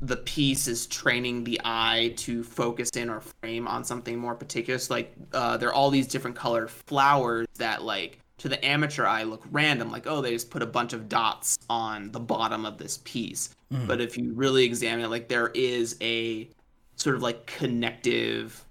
the 0.00 0.16
piece 0.16 0.68
is 0.68 0.86
training 0.86 1.44
the 1.44 1.60
eye 1.64 2.14
to 2.16 2.42
focus 2.44 2.90
in 2.90 3.10
or 3.10 3.20
frame 3.20 3.66
on 3.68 3.84
something 3.84 4.16
more 4.18 4.34
particular. 4.34 4.78
So 4.78 4.94
like 4.94 5.14
uh, 5.32 5.56
there 5.56 5.68
are 5.68 5.74
all 5.74 5.90
these 5.90 6.06
different 6.06 6.36
colored 6.36 6.70
flowers 6.70 7.46
that 7.58 7.82
like 7.82 8.18
to 8.38 8.48
the 8.48 8.64
amateur 8.64 9.04
eye 9.04 9.24
look 9.24 9.42
random, 9.50 9.90
like 9.90 10.06
oh 10.06 10.20
they 10.20 10.30
just 10.30 10.50
put 10.50 10.62
a 10.62 10.66
bunch 10.66 10.92
of 10.92 11.08
dots 11.08 11.58
on 11.68 12.12
the 12.12 12.20
bottom 12.20 12.64
of 12.64 12.78
this 12.78 13.00
piece. 13.04 13.50
Mhm. 13.72 13.88
But 13.88 14.00
if 14.00 14.16
you 14.16 14.32
really 14.34 14.64
examine 14.64 15.04
it, 15.04 15.08
like 15.08 15.28
there 15.28 15.48
is 15.48 15.96
a 16.00 16.48
sort 16.94 17.16
of 17.16 17.22
like 17.22 17.44
connective 17.46 18.64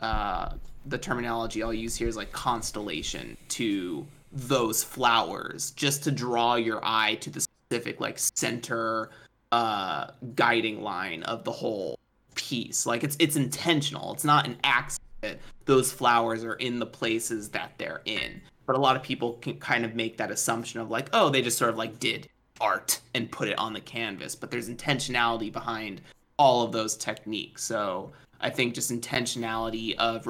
uh, 0.00 0.54
the 0.86 0.98
terminology 0.98 1.62
I'll 1.62 1.72
use 1.72 1.96
here 1.96 2.08
is 2.08 2.16
like 2.16 2.32
constellation 2.32 3.36
to 3.50 4.06
those 4.32 4.82
flowers, 4.82 5.70
just 5.72 6.02
to 6.04 6.10
draw 6.10 6.56
your 6.56 6.80
eye 6.82 7.16
to 7.16 7.30
the 7.30 7.40
specific 7.40 8.00
like 8.00 8.18
center 8.18 9.10
uh, 9.52 10.08
guiding 10.34 10.82
line 10.82 11.22
of 11.24 11.44
the 11.44 11.52
whole 11.52 11.98
piece. 12.34 12.86
Like 12.86 13.04
it's 13.04 13.16
it's 13.18 13.36
intentional. 13.36 14.12
It's 14.12 14.24
not 14.24 14.46
an 14.46 14.56
accident. 14.64 15.40
Those 15.64 15.92
flowers 15.92 16.44
are 16.44 16.54
in 16.54 16.78
the 16.78 16.86
places 16.86 17.48
that 17.50 17.72
they're 17.78 18.02
in. 18.04 18.40
But 18.66 18.76
a 18.76 18.80
lot 18.80 18.96
of 18.96 19.02
people 19.02 19.34
can 19.34 19.58
kind 19.58 19.84
of 19.84 19.94
make 19.94 20.16
that 20.16 20.30
assumption 20.30 20.80
of 20.80 20.90
like, 20.90 21.08
oh, 21.12 21.28
they 21.30 21.42
just 21.42 21.58
sort 21.58 21.70
of 21.70 21.76
like 21.76 21.98
did 22.00 22.28
art 22.60 23.00
and 23.14 23.30
put 23.30 23.48
it 23.48 23.58
on 23.58 23.72
the 23.72 23.80
canvas. 23.80 24.34
But 24.34 24.50
there's 24.50 24.68
intentionality 24.68 25.52
behind 25.52 26.00
all 26.38 26.62
of 26.62 26.72
those 26.72 26.96
techniques. 26.96 27.62
So 27.62 28.12
I 28.40 28.50
think 28.50 28.74
just 28.74 28.90
intentionality 28.90 29.94
of 29.96 30.26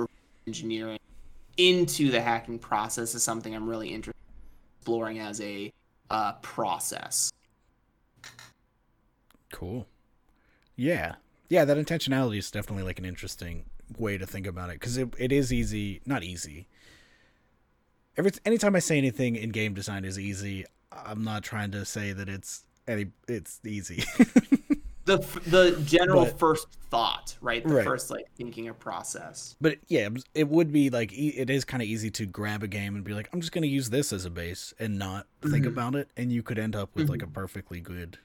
engineering 0.47 0.99
into 1.57 2.11
the 2.11 2.21
hacking 2.21 2.59
process 2.59 3.15
is 3.15 3.23
something 3.23 3.55
I'm 3.55 3.69
really 3.69 3.89
interested 3.89 4.17
in 4.17 4.79
exploring 4.81 5.19
as 5.19 5.41
a 5.41 5.73
uh, 6.11 6.33
process. 6.35 7.33
Cool. 9.53 9.87
Yeah. 10.77 11.17
Yeah, 11.49 11.65
that 11.65 11.77
intentionality 11.77 12.39
is 12.39 12.51
definitely 12.51 12.83
like 12.83 12.99
an 12.99 13.05
interesting 13.05 13.65
way 13.99 14.19
to 14.19 14.27
think 14.27 14.47
about 14.47 14.71
it 14.71 14.81
because 14.81 14.97
it, 14.97 15.15
it 15.19 15.31
is 15.31 15.53
easy, 15.53 16.01
not 16.07 16.25
easy. 16.25 16.67
Every 18.17 18.33
anytime 18.45 18.77
I 18.77 18.79
say 18.79 18.99
anything 18.99 19.37
in 19.37 19.51
game 19.51 19.75
design 19.75 20.05
is 20.05 20.19
easy, 20.19 20.65
I'm 20.93 21.25
not 21.25 21.43
trying 21.43 21.73
to 21.73 21.85
say 21.85 22.13
that 22.13 22.29
it's 22.29 22.65
any 22.87 23.07
it's 23.29 23.61
easy. 23.65 24.05
The 25.05 25.19
the 25.47 25.81
general 25.85 26.25
But- 26.25 26.39
first 26.39 26.67
thought, 26.91 27.37
right? 27.41 27.63
The 27.67 27.75
Right. 27.75 27.85
first 27.85 28.11
like 28.11 28.27
thinking 28.37 28.69
of 28.69 28.79
process. 28.79 29.57
but 29.61 29.79
yeah, 29.89 30.09
it 30.35 30.49
would 30.49 30.73
be 30.73 30.89
like 30.91 31.13
it 31.13 31.51
is 31.51 31.65
kind 31.65 31.83
of 31.83 31.89
easy 31.89 32.11
to 32.13 32.25
grab 32.27 32.63
a 32.63 32.69
game 32.69 32.95
and 32.95 33.05
be 33.05 33.13
like, 33.15 33.29
I'm 33.33 33.41
just 33.41 33.53
going 33.53 33.63
to 33.63 33.69
use 33.69 33.91
this 33.91 34.13
as 34.13 34.25
a 34.25 34.31
base 34.31 34.73
and 34.79 34.99
not 34.99 35.27
think 35.43 35.65
Mhm. 35.65 35.69
about 35.69 35.95
it, 35.97 36.09
and 36.17 36.33
you 36.33 36.43
could 36.43 36.59
end 36.59 36.75
up 36.77 36.95
with 36.95 37.09
like 37.11 37.23
a 37.23 37.27
perfectly 37.27 37.81
good 37.81 38.19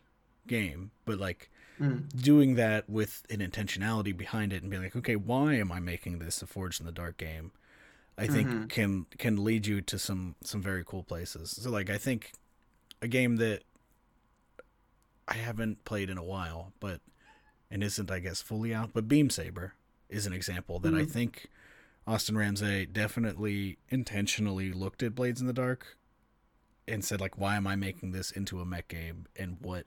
game. 0.47 0.91
But 1.05 1.19
like 1.19 1.49
Mm. 1.79 2.09
doing 2.21 2.55
that 2.55 2.89
with 2.89 3.23
an 3.29 3.39
intentionality 3.39 4.15
behind 4.15 4.51
it 4.53 4.61
and 4.61 4.69
being 4.69 4.83
like, 4.83 4.95
okay, 4.95 5.15
why 5.15 5.53
am 5.55 5.71
I 5.71 5.79
making 5.79 6.19
this 6.19 6.41
a 6.41 6.47
Forged 6.47 6.79
in 6.81 6.85
the 6.85 6.91
Dark 6.91 7.17
game? 7.17 7.51
I 8.17 8.27
think 8.27 8.49
Mhm. 8.49 8.69
can 8.69 9.05
can 9.17 9.43
lead 9.43 9.65
you 9.65 9.81
to 9.81 9.97
some 9.97 10.35
some 10.43 10.61
very 10.61 10.83
cool 10.85 11.03
places. 11.03 11.51
So 11.51 11.69
like 11.71 11.89
I 11.89 11.97
think 11.97 12.33
a 13.01 13.07
game 13.07 13.37
that 13.37 13.63
I 15.29 15.35
haven't 15.35 15.85
played 15.85 16.09
in 16.09 16.17
a 16.17 16.23
while, 16.23 16.73
but 16.79 16.99
and 17.71 17.83
isn't 17.83 18.09
I 18.11 18.19
guess 18.19 18.41
fully 18.41 18.73
out, 18.73 18.91
but 18.93 19.07
Beam 19.07 19.29
Saber 19.29 19.73
is 20.09 20.25
an 20.25 20.33
example 20.33 20.79
that 20.79 20.93
I 20.95 21.03
Mhm. 21.03 21.11
think 21.11 21.47
Austin 22.07 22.35
Ramsay 22.37 22.87
definitely 22.87 23.77
intentionally 23.89 24.73
looked 24.73 25.03
at 25.03 25.13
Blades 25.13 25.39
in 25.39 25.45
the 25.47 25.53
Dark 25.53 25.95
and 26.87 27.05
said 27.05 27.21
like 27.21 27.37
why 27.37 27.55
am 27.55 27.67
I 27.67 27.75
making 27.75 28.11
this 28.11 28.31
into 28.31 28.59
a 28.59 28.65
mech 28.65 28.87
game 28.87 29.27
and 29.35 29.57
what 29.61 29.85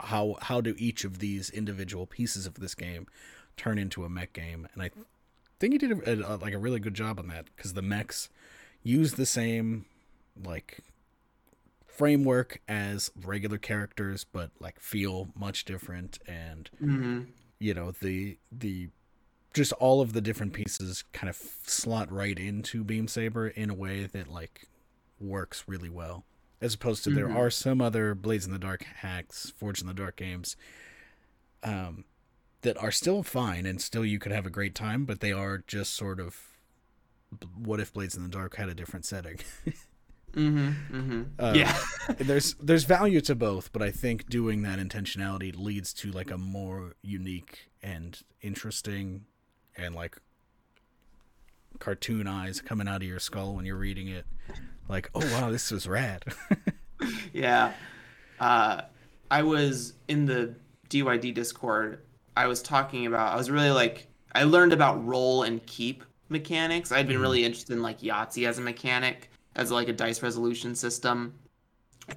how 0.00 0.38
how 0.40 0.62
do 0.62 0.74
each 0.78 1.04
of 1.04 1.18
these 1.18 1.50
individual 1.50 2.06
pieces 2.06 2.46
of 2.46 2.54
this 2.54 2.74
game 2.74 3.06
turn 3.58 3.76
into 3.78 4.04
a 4.04 4.08
mech 4.08 4.32
game 4.32 4.66
and 4.72 4.82
I 4.82 4.90
think 5.58 5.74
he 5.74 5.78
did 5.78 5.92
a, 5.92 6.34
a, 6.34 6.36
like 6.36 6.54
a 6.54 6.58
really 6.58 6.80
good 6.80 6.94
job 6.94 7.18
on 7.18 7.26
that 7.28 7.48
because 7.54 7.74
the 7.74 7.82
mechs 7.82 8.30
use 8.82 9.12
the 9.14 9.26
same 9.26 9.84
like 10.42 10.78
framework 11.96 12.60
as 12.68 13.10
regular 13.24 13.58
characters 13.58 14.24
but 14.24 14.50
like 14.60 14.80
feel 14.80 15.28
much 15.36 15.64
different 15.64 16.18
and 16.26 16.70
hmm 16.78 17.22
you 17.58 17.74
know 17.74 17.90
the 18.00 18.38
the 18.50 18.88
just 19.52 19.72
all 19.74 20.00
of 20.00 20.12
the 20.12 20.20
different 20.20 20.52
pieces 20.52 21.04
kind 21.12 21.28
of 21.28 21.36
slot 21.36 22.10
right 22.12 22.38
into 22.38 22.84
beam 22.84 23.08
saber 23.08 23.48
in 23.48 23.68
a 23.70 23.74
way 23.74 24.06
that 24.06 24.28
like 24.28 24.66
works 25.20 25.64
really 25.66 25.90
well. 25.90 26.24
As 26.62 26.74
opposed 26.74 27.04
to 27.04 27.10
there 27.10 27.28
Mhm. 27.28 27.36
are 27.36 27.50
some 27.50 27.80
other 27.80 28.14
blades 28.14 28.46
in 28.46 28.52
the 28.52 28.58
dark 28.58 28.84
hacks 28.84 29.50
Forge 29.56 29.80
in 29.80 29.86
the 29.86 29.94
dark 29.94 30.16
games 30.16 30.56
um 31.62 32.04
that 32.62 32.76
are 32.78 32.90
still 32.92 33.22
fine 33.22 33.66
and 33.66 33.80
still 33.80 34.04
you 34.04 34.18
could 34.18 34.32
have 34.32 34.46
a 34.46 34.50
great 34.50 34.74
time 34.74 35.04
but 35.04 35.20
they 35.20 35.32
are 35.32 35.58
just 35.66 35.94
sort 35.94 36.20
of 36.20 36.36
what 37.56 37.80
if 37.80 37.92
blades 37.92 38.16
in 38.16 38.22
the 38.22 38.28
dark 38.28 38.56
had 38.56 38.68
a 38.68 38.74
different 38.74 39.04
setting 39.04 39.38
hmm 40.34 40.68
hmm 40.90 41.22
Uh, 41.38 41.52
yeah. 41.56 41.76
there's 42.18 42.54
there's 42.54 42.84
value 42.84 43.20
to 43.22 43.34
both, 43.34 43.72
but 43.72 43.82
I 43.82 43.90
think 43.90 44.28
doing 44.28 44.62
that 44.62 44.78
intentionality 44.78 45.54
leads 45.56 45.92
to 45.94 46.10
like 46.10 46.30
a 46.30 46.38
more 46.38 46.94
unique 47.02 47.70
and 47.82 48.18
interesting 48.42 49.24
and 49.76 49.94
like 49.94 50.18
cartoon 51.78 52.26
eyes 52.26 52.60
coming 52.60 52.88
out 52.88 52.96
of 53.02 53.08
your 53.08 53.18
skull 53.18 53.54
when 53.54 53.64
you're 53.64 53.76
reading 53.76 54.08
it. 54.08 54.26
Like, 54.88 55.10
oh 55.14 55.20
wow, 55.20 55.50
this 55.50 55.70
was 55.70 55.86
rad. 55.86 56.24
yeah. 57.32 57.72
Uh, 58.38 58.82
I 59.30 59.42
was 59.42 59.94
in 60.08 60.26
the 60.26 60.54
DYD 60.88 61.32
Discord. 61.34 62.00
I 62.36 62.46
was 62.46 62.62
talking 62.62 63.06
about. 63.06 63.32
I 63.32 63.36
was 63.36 63.50
really 63.50 63.70
like. 63.70 64.06
I 64.34 64.44
learned 64.44 64.72
about 64.72 65.04
roll 65.06 65.42
and 65.44 65.64
keep 65.66 66.04
mechanics. 66.28 66.92
I'd 66.92 67.06
been 67.08 67.18
Mhm. 67.18 67.22
really 67.22 67.44
interested 67.44 67.72
in 67.72 67.82
like 67.82 68.00
Yahtzee 68.00 68.46
as 68.48 68.58
a 68.58 68.60
mechanic, 68.62 69.29
as 69.56 69.70
like 69.70 69.88
a 69.88 69.92
dice 69.92 70.22
resolution 70.22 70.74
system, 70.74 71.34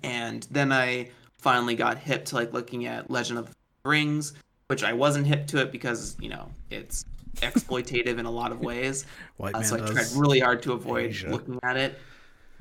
and 0.04 0.48
then 0.52 0.72
I 0.72 1.10
finally 1.38 1.76
got 1.76 1.98
hip 1.98 2.26
to 2.26 2.36
like 2.36 2.54
looking 2.54 2.86
at 2.86 3.10
Legend 3.12 3.40
of 3.40 3.48
the 3.50 3.90
Rings, 3.90 4.34
which 4.68 4.84
I 4.84 4.94
wasn't 4.94 5.28
hip 5.28 5.48
to 5.48 5.58
it 5.62 5.72
because 5.72 6.16
you 6.20 6.30
know 6.30 6.50
it's 6.70 7.06
exploitative 7.38 8.18
in 8.18 8.26
a 8.26 8.32
lot 8.32 8.52
of 8.52 8.62
ways. 8.62 9.06
Uh, 9.40 9.62
so 9.62 9.76
I 9.76 9.80
tried 9.92 10.08
really 10.16 10.40
hard 10.40 10.62
to 10.64 10.74
avoid 10.74 11.06
Asia. 11.10 11.30
looking 11.30 11.60
at 11.64 11.78
it, 11.78 11.98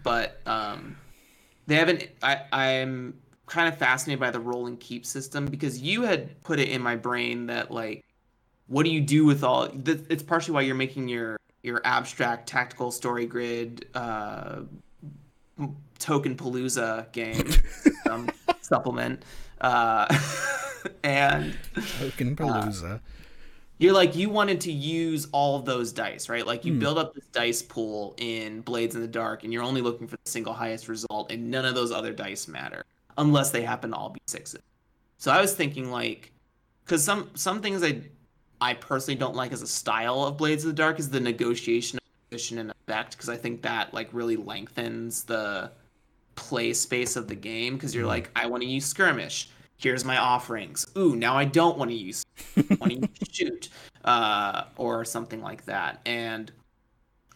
but 0.02 0.40
um, 0.46 0.96
they 1.66 1.76
haven't. 1.76 2.08
I 2.22 2.40
I'm 2.52 3.18
kind 3.46 3.68
of 3.68 3.76
fascinated 3.78 4.18
by 4.20 4.30
the 4.30 4.40
roll 4.40 4.66
and 4.66 4.80
keep 4.80 5.04
system 5.04 5.44
because 5.46 5.78
you 5.80 6.02
had 6.02 6.42
put 6.42 6.58
it 6.58 6.68
in 6.70 6.80
my 6.80 6.96
brain 6.96 7.46
that 7.46 7.70
like, 7.70 8.02
what 8.66 8.84
do 8.84 8.90
you 8.90 9.00
do 9.00 9.26
with 9.26 9.44
all? 9.44 9.68
th- 9.68 10.00
It's 10.08 10.22
partially 10.22 10.54
why 10.54 10.62
you're 10.62 10.74
making 10.74 11.08
your 11.08 11.36
your 11.62 11.80
abstract 11.84 12.48
tactical 12.48 12.90
story 12.90 13.26
grid 13.26 13.86
uh, 13.94 14.60
token 15.98 16.36
palooza 16.36 17.10
game 17.12 17.48
um, 18.10 18.28
supplement, 18.60 19.22
uh, 19.60 20.06
and 21.04 21.56
Token 22.00 22.34
Palooza. 22.34 23.00
you're 23.78 23.92
like 23.92 24.16
you 24.16 24.28
wanted 24.28 24.60
to 24.62 24.72
use 24.72 25.28
all 25.32 25.56
of 25.56 25.64
those 25.64 25.92
dice 25.92 26.28
right 26.28 26.46
like 26.46 26.64
you 26.64 26.72
Hmm. 26.72 26.78
build 26.80 26.98
up 26.98 27.14
this 27.14 27.26
dice 27.26 27.62
pool 27.62 28.14
in 28.18 28.60
blades 28.62 28.94
in 28.96 29.00
the 29.00 29.06
dark 29.08 29.44
and 29.44 29.52
you're 29.52 29.62
only 29.62 29.80
looking 29.80 30.08
for 30.08 30.16
the 30.24 30.30
single 30.30 30.52
highest 30.52 30.88
result 30.88 31.30
and 31.30 31.50
none 31.50 31.64
of 31.64 31.74
those 31.76 31.92
other 31.92 32.12
dice 32.12 32.48
matter 32.48 32.84
unless 33.18 33.50
they 33.50 33.62
happen 33.62 33.90
to 33.90 33.96
all 33.96 34.08
be 34.10 34.20
sixes 34.26 34.60
so 35.18 35.30
i 35.30 35.40
was 35.40 35.54
thinking 35.54 35.90
like 35.92 36.32
because 36.84 37.04
some 37.04 37.30
some 37.34 37.60
things 37.62 37.84
i 37.84 38.00
i 38.62 38.72
personally 38.74 39.18
don't 39.18 39.34
like 39.34 39.52
as 39.52 39.62
a 39.62 39.66
style 39.66 40.22
of 40.24 40.36
blades 40.36 40.64
of 40.64 40.68
the 40.70 40.80
dark 40.84 40.98
is 40.98 41.08
the 41.10 41.20
negotiation 41.20 41.98
of 41.98 42.30
position 42.30 42.58
and 42.58 42.70
effect 42.70 43.10
because 43.16 43.28
i 43.28 43.36
think 43.36 43.60
that 43.62 43.92
like 43.92 44.08
really 44.12 44.36
lengthens 44.36 45.24
the 45.24 45.70
play 46.34 46.72
space 46.72 47.16
of 47.16 47.28
the 47.28 47.34
game 47.34 47.74
because 47.74 47.94
you're 47.94 48.04
Mhm. 48.04 48.16
like 48.16 48.30
i 48.36 48.46
want 48.46 48.62
to 48.62 48.68
use 48.68 48.86
skirmish. 48.86 49.48
Here's 49.76 50.04
my 50.04 50.16
offerings. 50.16 50.86
Ooh 50.96 51.14
now 51.16 51.36
i 51.36 51.44
don't 51.44 51.76
want 51.76 51.90
to 51.90 51.96
use 51.96 52.24
want 52.80 53.02
to 53.02 53.26
shoot 53.30 53.68
uh, 54.04 54.64
or 54.76 55.04
something 55.04 55.40
like 55.42 55.64
that. 55.66 56.00
And 56.06 56.50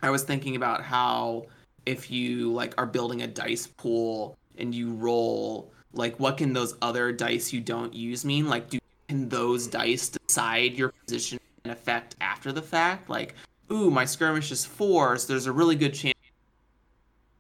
i 0.03 0.11
was 0.11 0.23
thinking 0.23 0.55
about 0.57 0.81
how 0.83 1.47
if 1.87 2.11
you 2.11 2.53
like 2.53 2.73
are 2.79 2.87
building 2.87 3.23
a 3.23 3.27
dice 3.27 3.67
pool 3.67 4.37
and 4.59 4.75
you 4.75 4.93
roll 4.93 5.73
like 5.93 6.15
what 6.19 6.37
can 6.39 6.53
those 6.53 6.75
other 6.83 7.13
dice 7.13 7.53
you 7.53 7.61
don't 7.61 7.93
use 7.95 8.25
mean? 8.25 8.49
Like 8.49 8.71
do 8.71 8.79
can 9.09 9.29
those 9.29 9.67
dice 9.67 10.09
decide 10.37 10.77
your 10.77 10.93
position 11.07 11.39
and 11.65 11.73
effect 11.73 12.15
after 12.21 12.53
the 12.53 12.61
fact 12.61 13.09
like 13.09 13.35
ooh, 13.73 13.91
my 13.91 14.05
skirmish 14.05 14.53
is 14.53 14.65
four, 14.65 15.17
so 15.17 15.27
there's 15.27 15.47
a 15.47 15.53
really 15.53 15.75
good 15.75 15.93
chance 15.95 16.15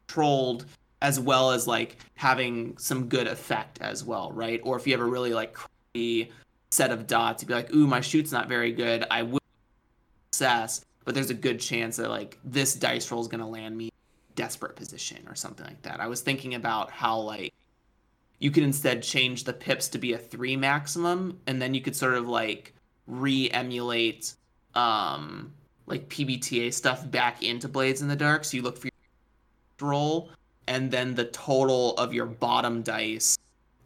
controlled 0.08 0.64
as 1.02 1.20
well 1.20 1.52
as 1.52 1.68
like 1.68 1.98
having 2.14 2.76
some 2.78 3.06
good 3.06 3.28
effect 3.28 3.78
as 3.80 4.02
well, 4.02 4.32
right? 4.32 4.60
Or 4.64 4.76
if 4.76 4.86
you 4.86 4.92
have 4.92 5.00
a 5.00 5.08
really 5.08 5.32
like 5.32 5.52
crappy 5.52 6.32
set 6.70 6.90
of 6.90 7.06
dots, 7.06 7.42
you'd 7.42 7.48
be 7.48 7.54
like, 7.54 7.72
ooh, 7.72 7.86
my 7.86 8.00
shoot's 8.00 8.32
not 8.32 8.48
very 8.48 8.72
good. 8.72 9.04
I 9.08 9.22
will 9.22 9.40
success, 10.32 10.84
but 11.04 11.14
there's 11.14 11.30
a 11.30 11.34
good 11.34 11.60
chance 11.60 11.96
that 11.98 12.08
like 12.08 12.38
this 12.44 12.74
dice 12.74 13.08
roll 13.12 13.20
is 13.20 13.28
gonna 13.28 13.48
land 13.48 13.76
me 13.76 13.92
desperate 14.34 14.74
position 14.74 15.18
or 15.28 15.36
something 15.36 15.66
like 15.66 15.82
that. 15.82 16.00
I 16.00 16.08
was 16.08 16.22
thinking 16.22 16.54
about 16.54 16.90
how 16.90 17.18
like 17.18 17.52
you 18.40 18.50
could 18.50 18.64
instead 18.64 19.02
change 19.02 19.44
the 19.44 19.52
pips 19.52 19.86
to 19.88 19.98
be 19.98 20.14
a 20.14 20.18
three 20.18 20.56
maximum, 20.56 21.38
and 21.46 21.62
then 21.62 21.72
you 21.72 21.82
could 21.82 21.94
sort 21.94 22.14
of 22.14 22.26
like 22.26 22.72
re-emulate 23.06 24.34
um 24.74 25.52
like 25.86 26.08
PBTA 26.08 26.74
stuff 26.74 27.08
back 27.10 27.42
into 27.42 27.68
Blades 27.68 28.02
in 28.02 28.08
the 28.08 28.16
Dark. 28.16 28.44
So 28.44 28.56
you 28.56 28.62
look 28.62 28.76
for 28.76 28.88
your 28.88 28.92
roll, 29.88 30.30
and 30.66 30.90
then 30.90 31.14
the 31.14 31.26
total 31.26 31.94
of 31.94 32.12
your 32.12 32.26
bottom 32.26 32.82
dice 32.82 33.38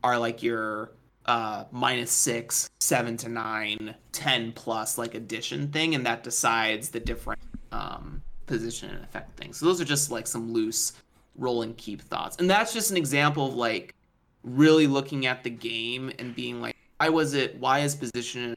are 0.02 0.18
like 0.18 0.42
your 0.42 0.92
uh 1.26 1.64
minus 1.70 2.10
six, 2.10 2.70
seven 2.80 3.16
to 3.18 3.28
nine, 3.28 3.94
ten 4.12 4.52
plus 4.52 4.98
like 4.98 5.14
addition 5.14 5.68
thing, 5.68 5.94
and 5.94 6.04
that 6.06 6.22
decides 6.22 6.88
the 6.88 7.00
different 7.00 7.40
um 7.72 8.22
position 8.46 8.90
and 8.90 9.04
effect 9.04 9.36
things. 9.38 9.58
So 9.58 9.66
those 9.66 9.80
are 9.80 9.84
just 9.84 10.10
like 10.10 10.26
some 10.26 10.52
loose 10.52 10.94
roll 11.36 11.62
and 11.62 11.76
keep 11.76 12.02
thoughts. 12.02 12.36
And 12.38 12.50
that's 12.50 12.72
just 12.72 12.90
an 12.90 12.96
example 12.96 13.46
of 13.46 13.54
like 13.54 13.94
really 14.42 14.86
looking 14.86 15.26
at 15.26 15.44
the 15.44 15.50
game 15.50 16.10
and 16.18 16.34
being 16.34 16.60
like, 16.60 16.76
why 16.98 17.08
was 17.08 17.34
it 17.34 17.58
why 17.60 17.80
is 17.80 17.94
position 17.94 18.56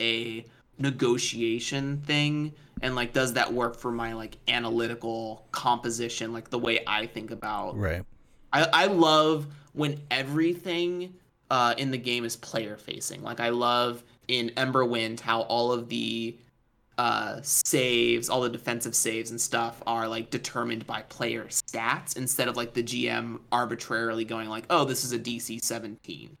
a 0.00 0.44
negotiation 0.78 1.98
thing 2.06 2.52
and 2.80 2.94
like 2.94 3.12
does 3.12 3.34
that 3.34 3.52
work 3.52 3.76
for 3.76 3.92
my 3.92 4.12
like 4.14 4.36
analytical 4.48 5.46
composition 5.52 6.32
like 6.32 6.50
the 6.50 6.58
way 6.58 6.80
i 6.86 7.06
think 7.06 7.30
about 7.30 7.76
right. 7.78 8.04
I, 8.52 8.68
I 8.72 8.86
love 8.86 9.46
when 9.72 10.00
everything 10.10 11.14
uh, 11.50 11.74
in 11.76 11.90
the 11.90 11.98
game 11.98 12.24
is 12.24 12.34
player 12.36 12.76
facing. 12.76 13.22
Like 13.22 13.40
i 13.40 13.50
love 13.50 14.02
in 14.28 14.50
emberwind 14.56 15.20
how 15.20 15.42
all 15.42 15.72
of 15.72 15.88
the 15.88 16.36
uh, 16.98 17.40
saves 17.42 18.28
all 18.28 18.42
the 18.42 18.50
defensive 18.50 18.94
saves 18.94 19.30
and 19.30 19.40
stuff 19.40 19.82
are 19.86 20.06
like 20.06 20.30
determined 20.30 20.86
by 20.86 21.02
player 21.02 21.44
stats 21.44 22.16
instead 22.16 22.48
of 22.48 22.56
like 22.56 22.74
the 22.74 22.82
gm 22.82 23.40
arbitrarily 23.50 24.24
going 24.24 24.48
like 24.48 24.64
oh 24.68 24.84
this 24.84 25.02
is 25.02 25.12
a 25.12 25.18
dc 25.18 25.62
17 25.64 26.36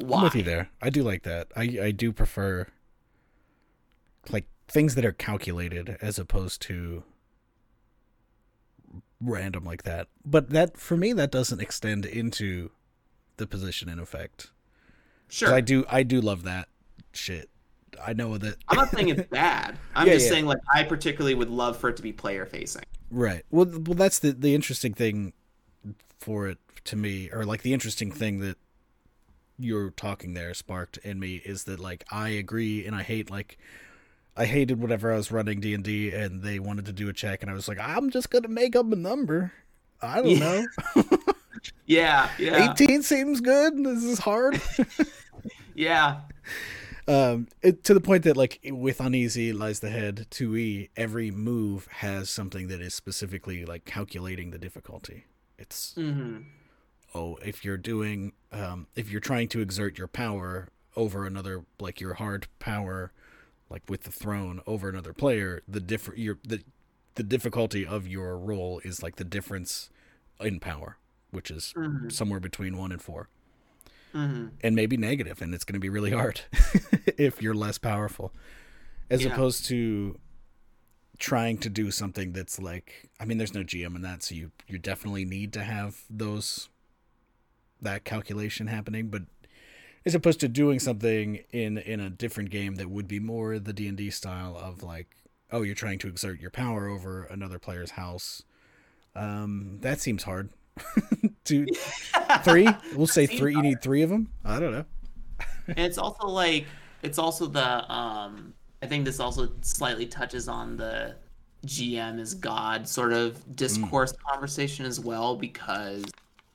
Why? 0.00 0.18
i'm 0.18 0.24
with 0.24 0.34
you 0.36 0.42
there 0.42 0.70
i 0.80 0.88
do 0.88 1.02
like 1.02 1.22
that 1.22 1.48
i 1.54 1.62
i 1.82 1.90
do 1.90 2.12
prefer 2.12 2.66
like 4.30 4.46
things 4.68 4.94
that 4.94 5.04
are 5.04 5.12
calculated 5.12 5.98
as 6.00 6.18
opposed 6.18 6.62
to 6.62 7.04
random 9.22 9.64
like 9.64 9.84
that. 9.84 10.08
But 10.24 10.50
that 10.50 10.76
for 10.76 10.96
me 10.96 11.12
that 11.12 11.30
doesn't 11.30 11.60
extend 11.60 12.04
into 12.04 12.70
the 13.36 13.46
position 13.46 13.88
in 13.88 13.98
effect. 13.98 14.50
Sure. 15.28 15.54
I 15.54 15.60
do 15.60 15.84
I 15.88 16.02
do 16.02 16.20
love 16.20 16.42
that 16.44 16.68
shit. 17.12 17.48
I 18.02 18.12
know 18.12 18.38
that 18.38 18.56
I'm 18.68 18.76
not 18.76 18.90
saying 18.90 19.08
it's 19.10 19.28
bad. 19.30 19.78
I'm 19.94 20.06
yeah, 20.06 20.14
just 20.14 20.26
yeah. 20.26 20.32
saying 20.32 20.46
like 20.46 20.58
I 20.72 20.82
particularly 20.82 21.34
would 21.34 21.50
love 21.50 21.76
for 21.76 21.88
it 21.88 21.96
to 21.96 22.02
be 22.02 22.12
player 22.12 22.46
facing. 22.46 22.84
Right. 23.10 23.44
Well 23.50 23.66
well 23.66 23.94
that's 23.94 24.18
the 24.18 24.32
the 24.32 24.54
interesting 24.54 24.94
thing 24.94 25.32
for 26.18 26.48
it 26.48 26.58
to 26.84 26.96
me 26.96 27.30
or 27.32 27.44
like 27.44 27.62
the 27.62 27.72
interesting 27.72 28.10
thing 28.10 28.40
that 28.40 28.56
you're 29.58 29.90
talking 29.90 30.34
there 30.34 30.54
sparked 30.54 30.98
in 30.98 31.18
me 31.20 31.36
is 31.36 31.64
that 31.64 31.80
like 31.80 32.04
I 32.10 32.30
agree 32.30 32.86
and 32.86 32.94
I 32.94 33.02
hate 33.02 33.30
like 33.30 33.58
I 34.36 34.46
hated 34.46 34.80
whenever 34.80 35.12
I 35.12 35.16
was 35.16 35.30
running 35.30 35.60
D 35.60 35.74
and 35.74 35.84
D 35.84 36.10
and 36.10 36.42
they 36.42 36.58
wanted 36.58 36.86
to 36.86 36.92
do 36.92 37.08
a 37.08 37.12
check 37.12 37.42
and 37.42 37.50
I 37.50 37.54
was 37.54 37.68
like, 37.68 37.78
I'm 37.78 38.10
just 38.10 38.30
gonna 38.30 38.48
make 38.48 38.74
up 38.74 38.90
a 38.90 38.96
number. 38.96 39.52
I 40.00 40.16
don't 40.22 40.30
yeah. 40.30 40.64
know. 40.96 41.04
yeah, 41.86 42.30
yeah. 42.38 42.70
Eighteen 42.70 43.02
seems 43.02 43.40
good. 43.40 43.76
This 43.84 44.04
is 44.04 44.18
hard. 44.18 44.60
yeah. 45.74 46.20
Um, 47.08 47.48
it, 47.62 47.82
to 47.84 47.94
the 47.94 48.00
point 48.00 48.22
that 48.24 48.36
like 48.36 48.60
with 48.64 49.00
uneasy 49.00 49.52
lies 49.52 49.80
the 49.80 49.90
head 49.90 50.26
two 50.30 50.56
E, 50.56 50.90
every 50.96 51.30
move 51.30 51.88
has 51.90 52.30
something 52.30 52.68
that 52.68 52.80
is 52.80 52.94
specifically 52.94 53.64
like 53.64 53.84
calculating 53.84 54.50
the 54.50 54.58
difficulty. 54.58 55.26
It's 55.58 55.94
mm-hmm. 55.96 56.42
Oh, 57.14 57.36
if 57.44 57.64
you're 57.64 57.76
doing 57.76 58.32
um, 58.52 58.86
if 58.94 59.10
you're 59.10 59.20
trying 59.20 59.48
to 59.48 59.60
exert 59.60 59.98
your 59.98 60.08
power 60.08 60.68
over 60.96 61.26
another 61.26 61.64
like 61.80 62.00
your 62.00 62.14
hard 62.14 62.46
power 62.58 63.12
like 63.72 63.82
with 63.88 64.02
the 64.02 64.12
throne 64.12 64.60
over 64.66 64.88
another 64.88 65.12
player, 65.12 65.62
the 65.66 65.80
different 65.80 66.20
your 66.20 66.38
the 66.44 66.62
the 67.14 67.22
difficulty 67.22 67.86
of 67.86 68.06
your 68.06 68.38
role 68.38 68.80
is 68.84 69.02
like 69.02 69.16
the 69.16 69.24
difference 69.24 69.90
in 70.40 70.60
power, 70.60 70.98
which 71.30 71.50
is 71.50 71.74
mm-hmm. 71.76 72.08
somewhere 72.08 72.40
between 72.40 72.76
one 72.76 72.92
and 72.92 73.02
4 73.02 73.28
mm-hmm. 74.14 74.46
and 74.62 74.76
maybe 74.76 74.96
negative, 74.96 75.42
and 75.42 75.54
it's 75.54 75.64
going 75.64 75.74
to 75.74 75.80
be 75.80 75.88
really 75.88 76.10
hard 76.10 76.42
if 77.18 77.42
you're 77.42 77.54
less 77.54 77.78
powerful, 77.78 78.32
as 79.10 79.24
yeah. 79.24 79.32
opposed 79.32 79.66
to 79.66 80.18
trying 81.18 81.56
to 81.58 81.68
do 81.68 81.90
something 81.90 82.32
that's 82.32 82.58
like 82.58 83.10
I 83.18 83.24
mean, 83.24 83.38
there's 83.38 83.54
no 83.54 83.62
GM 83.62 83.96
in 83.96 84.02
that, 84.02 84.22
so 84.22 84.34
you 84.34 84.52
you 84.68 84.78
definitely 84.78 85.24
need 85.24 85.52
to 85.54 85.64
have 85.64 86.02
those 86.10 86.68
that 87.82 88.04
calculation 88.04 88.66
happening, 88.66 89.08
but 89.08 89.22
as 90.04 90.14
opposed 90.14 90.40
to 90.40 90.48
doing 90.48 90.78
something 90.78 91.40
in 91.52 91.78
in 91.78 92.00
a 92.00 92.10
different 92.10 92.50
game 92.50 92.76
that 92.76 92.90
would 92.90 93.06
be 93.06 93.20
more 93.20 93.58
the 93.58 93.72
D 93.72 93.86
and 93.86 93.96
D 93.96 94.10
style 94.10 94.56
of 94.56 94.82
like, 94.82 95.08
oh, 95.50 95.62
you're 95.62 95.74
trying 95.74 95.98
to 96.00 96.08
exert 96.08 96.40
your 96.40 96.50
power 96.50 96.88
over 96.88 97.24
another 97.24 97.58
player's 97.58 97.92
house. 97.92 98.42
Um, 99.14 99.78
that 99.80 100.00
seems 100.00 100.22
hard. 100.22 100.50
Two, 101.44 101.66
three. 102.44 102.68
We'll 102.94 103.06
say 103.06 103.26
three. 103.26 103.54
You 103.54 103.62
need 103.62 103.82
three 103.82 104.02
of 104.02 104.10
them. 104.10 104.30
I 104.44 104.58
don't 104.58 104.72
know. 104.72 104.84
and 105.68 105.78
it's 105.78 105.98
also 105.98 106.26
like 106.26 106.66
it's 107.02 107.18
also 107.18 107.46
the 107.46 107.92
um. 107.92 108.54
I 108.82 108.86
think 108.86 109.04
this 109.04 109.20
also 109.20 109.52
slightly 109.60 110.06
touches 110.06 110.48
on 110.48 110.76
the 110.76 111.14
GM 111.66 112.18
is 112.18 112.34
God 112.34 112.88
sort 112.88 113.12
of 113.12 113.54
discourse 113.54 114.12
mm. 114.12 114.18
conversation 114.28 114.84
as 114.84 114.98
well 114.98 115.36
because 115.36 116.04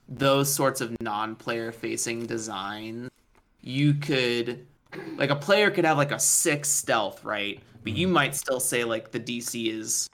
those 0.09 0.53
sorts 0.53 0.81
of 0.81 0.95
non-player 1.01 1.71
facing 1.71 2.25
designs 2.25 3.09
you 3.67 3.93
could 3.93 4.65
like 5.17 5.29
a 5.29 5.35
player 5.35 5.69
could 5.69 5.83
have 5.83 5.97
like 5.97 6.11
a 6.11 6.19
six 6.19 6.69
stealth, 6.69 7.23
right? 7.25 7.59
But 7.83 7.93
you 7.93 8.07
mm-hmm. 8.07 8.13
might 8.13 8.35
still 8.35 8.61
say 8.61 8.83
like 8.83 9.11
the 9.11 9.19
DC 9.19 9.71
is 9.71 10.09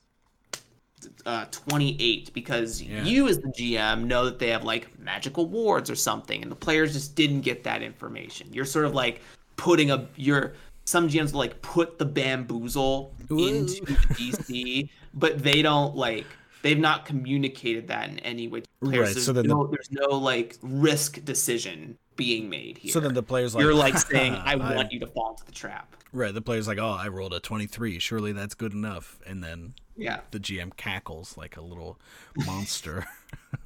uh, 1.26 1.46
28 1.52 2.34
because 2.34 2.82
yeah. 2.82 3.04
you 3.04 3.28
as 3.28 3.38
the 3.38 3.50
GM 3.50 4.06
know 4.06 4.26
that 4.26 4.40
they 4.40 4.50
have 4.50 4.64
like 4.64 4.98
magical 5.00 5.46
wards 5.46 5.90
or 5.90 5.96
something 5.96 6.42
and 6.42 6.52
the 6.52 6.56
players 6.56 6.94
just 6.94 7.16
didn't 7.16 7.42
get 7.42 7.64
that 7.64 7.84
information. 7.84 8.48
You're 8.52 8.66
sort 8.66 8.86
of 8.86 8.96
like 8.96 9.22
putting 9.56 9.92
a 9.92 10.08
you're 10.16 10.54
some 10.86 11.08
GMs 11.08 11.32
will 11.32 11.40
like 11.40 11.62
put 11.62 12.00
the 12.00 12.06
bamboozle 12.06 13.14
Ooh. 13.32 13.48
into 13.48 13.86
the 13.86 13.94
DC, 14.16 14.90
but 15.14 15.44
they 15.44 15.62
don't 15.62 15.96
like 15.96 16.26
they've 16.64 16.80
not 16.80 17.06
communicated 17.06 17.88
that 17.90 18.10
in 18.10 18.18
any 18.20 18.48
way. 18.48 18.64
Players. 18.82 18.98
Right. 18.98 19.14
There's 19.14 19.26
so 19.26 19.34
then 19.34 19.46
no, 19.46 19.68
the... 19.68 19.78
there's 19.78 19.92
no 19.92 20.18
like 20.18 20.58
risk 20.64 21.24
decision 21.24 22.00
being 22.16 22.50
made 22.50 22.80
here. 22.80 22.92
So 22.92 23.00
then 23.00 23.14
the 23.14 23.22
player's 23.22 23.54
like, 23.54 23.62
you're 23.62 23.76
like 23.76 23.98
saying, 23.98 24.34
I 24.44 24.56
want 24.56 24.92
you 24.92 25.00
to 25.02 25.08
fall 25.08 25.32
into 25.32 25.46
the 25.46 25.52
trap. 25.52 25.96
Right. 26.12 26.34
The 26.34 26.42
player's 26.42 26.68
like, 26.68 26.80
oh, 26.80 26.98
I 27.00 27.08
rolled 27.10 27.34
a 27.34 27.40
23. 27.40 28.00
Surely 28.00 28.32
that's 28.32 28.56
good 28.56 28.74
enough. 28.74 29.20
And 29.28 29.44
then 29.44 29.76
yeah, 29.96 30.22
the 30.32 30.40
GM 30.40 30.76
cackles 30.76 31.38
like 31.38 31.58
a 31.58 31.62
little 31.62 32.00
monster. 32.46 33.06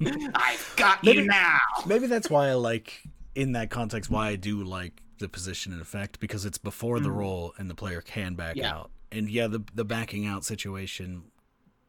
I've 0.34 0.74
got 0.76 1.02
maybe, 1.04 1.20
you 1.20 1.26
now. 1.26 1.58
maybe 1.86 2.06
that's 2.06 2.28
why 2.28 2.48
I 2.48 2.54
like, 2.54 3.02
in 3.34 3.52
that 3.52 3.70
context, 3.70 4.10
why 4.10 4.28
I 4.28 4.36
do 4.36 4.62
like 4.64 5.02
the 5.18 5.28
position 5.28 5.72
in 5.72 5.80
effect 5.80 6.20
because 6.20 6.44
it's 6.44 6.58
before 6.58 6.98
mm. 6.98 7.02
the 7.02 7.10
roll 7.10 7.52
and 7.58 7.68
the 7.68 7.74
player 7.74 8.00
can 8.00 8.34
back 8.34 8.56
yeah. 8.56 8.72
out. 8.72 8.90
And 9.10 9.28
yeah, 9.30 9.46
the 9.46 9.62
the 9.74 9.86
backing 9.86 10.26
out 10.26 10.44
situation 10.44 11.22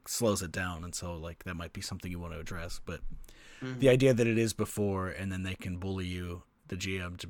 slows 0.10 0.42
it 0.42 0.52
down, 0.52 0.84
and 0.84 0.96
so 0.96 1.16
like 1.16 1.44
that 1.44 1.56
might 1.56 1.72
be 1.72 1.82
something 1.82 2.12
you 2.12 2.20
want 2.20 2.34
to 2.34 2.40
address. 2.40 2.82
But 2.84 3.02
mm-hmm. 3.62 3.80
the 3.80 3.90
idea 3.90 4.14
that 4.14 4.28
it 4.28 4.38
is 4.38 4.54
before 4.54 5.10
and 5.10 5.32
then 5.32 5.44
they 5.44 5.56
can 5.56 5.78
bully 5.78 6.06
you 6.06 6.44
the 6.68 6.76
GM 6.76 7.18
to 7.18 7.30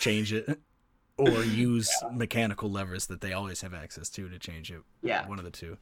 change 0.00 0.32
it 0.32 0.58
or 1.18 1.44
use 1.44 1.90
yeah. 2.02 2.08
mechanical 2.10 2.70
levers 2.70 3.06
that 3.06 3.20
they 3.20 3.32
always 3.32 3.60
have 3.60 3.74
access 3.74 4.08
to 4.10 4.28
to 4.28 4.38
change 4.38 4.70
it. 4.70 4.80
Yeah. 5.02 5.28
One 5.28 5.38
of 5.38 5.44
the 5.44 5.50
two. 5.50 5.76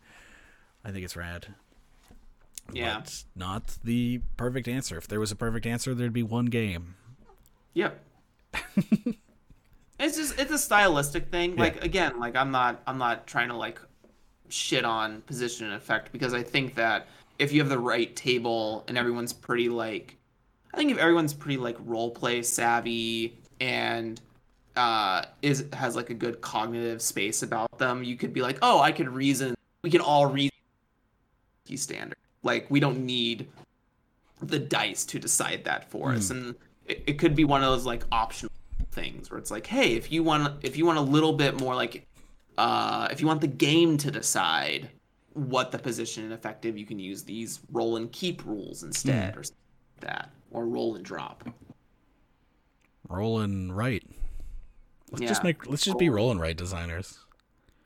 I 0.84 0.90
think 0.90 1.04
it's 1.04 1.16
rad. 1.16 1.46
Yeah. 2.72 2.98
But 2.98 3.24
not 3.36 3.78
the 3.84 4.20
perfect 4.36 4.66
answer. 4.66 4.98
If 4.98 5.06
there 5.06 5.20
was 5.20 5.30
a 5.30 5.36
perfect 5.36 5.66
answer, 5.66 5.94
there'd 5.94 6.12
be 6.12 6.22
one 6.24 6.46
game. 6.46 6.96
Yep. 7.74 8.02
it's 10.00 10.16
just 10.16 10.38
it's 10.40 10.50
a 10.50 10.58
stylistic 10.58 11.30
thing. 11.30 11.52
Yeah. 11.52 11.60
Like 11.60 11.84
again, 11.84 12.18
like 12.18 12.34
I'm 12.34 12.50
not 12.50 12.82
I'm 12.86 12.98
not 12.98 13.28
trying 13.28 13.48
to 13.48 13.56
like 13.56 13.80
shit 14.48 14.84
on 14.84 15.20
position 15.22 15.66
and 15.66 15.74
effect 15.74 16.12
because 16.12 16.34
I 16.34 16.42
think 16.42 16.74
that 16.74 17.08
if 17.38 17.52
you 17.52 17.60
have 17.60 17.68
the 17.68 17.78
right 17.78 18.14
table 18.16 18.84
and 18.88 18.96
everyone's 18.96 19.32
pretty 19.32 19.68
like 19.68 20.16
I 20.72 20.76
think 20.76 20.90
if 20.90 20.98
everyone's 20.98 21.32
pretty 21.32 21.56
like 21.56 21.76
role 21.84 22.10
play 22.10 22.42
savvy 22.42 23.38
and 23.60 24.20
uh, 24.76 25.24
is 25.40 25.64
has 25.72 25.96
like 25.96 26.10
a 26.10 26.14
good 26.14 26.40
cognitive 26.42 27.00
space 27.00 27.42
about 27.42 27.78
them, 27.78 28.04
you 28.04 28.16
could 28.16 28.32
be 28.32 28.42
like, 28.42 28.58
oh, 28.60 28.80
I 28.80 28.92
could 28.92 29.08
reason 29.08 29.54
we 29.82 29.90
can 29.90 30.02
all 30.02 30.26
read 30.26 30.52
the 31.64 31.76
standard. 31.76 32.18
Like 32.42 32.70
we 32.70 32.78
don't 32.78 33.04
need 33.04 33.48
the 34.42 34.58
dice 34.58 35.04
to 35.06 35.18
decide 35.18 35.64
that 35.64 35.90
for 35.90 36.12
us, 36.12 36.30
and 36.30 36.54
it, 36.84 37.02
it 37.06 37.18
could 37.18 37.34
be 37.34 37.44
one 37.44 37.62
of 37.62 37.70
those 37.70 37.86
like 37.86 38.04
optional 38.12 38.52
things 38.90 39.30
where 39.30 39.38
it's 39.38 39.50
like, 39.50 39.66
hey, 39.66 39.94
if 39.94 40.12
you 40.12 40.22
want 40.22 40.62
if 40.62 40.76
you 40.76 40.84
want 40.84 40.98
a 40.98 41.02
little 41.02 41.32
bit 41.32 41.58
more 41.58 41.74
like, 41.74 42.06
uh, 42.58 43.08
if 43.10 43.20
you 43.20 43.26
want 43.26 43.40
the 43.40 43.46
game 43.46 43.96
to 43.98 44.10
decide 44.10 44.90
what 45.34 45.70
the 45.70 45.78
position 45.78 46.24
and 46.24 46.32
effective, 46.32 46.78
you 46.78 46.86
can 46.86 46.98
use 46.98 47.22
these 47.22 47.60
roll 47.70 47.96
and 47.96 48.10
keep 48.12 48.44
rules 48.46 48.82
instead, 48.82 49.36
or 49.36 49.40
like 49.40 49.50
that, 50.00 50.30
or 50.50 50.66
roll 50.66 50.96
and 50.96 51.04
drop. 51.04 51.48
Roll 53.08 53.40
and 53.40 53.76
right. 53.76 54.02
Let's 55.10 55.26
just 55.26 55.44
make 55.44 55.66
let's 55.68 55.84
just 55.84 55.98
be 55.98 56.08
roll 56.08 56.30
and 56.30 56.40
right 56.40 56.56
designers. 56.56 57.18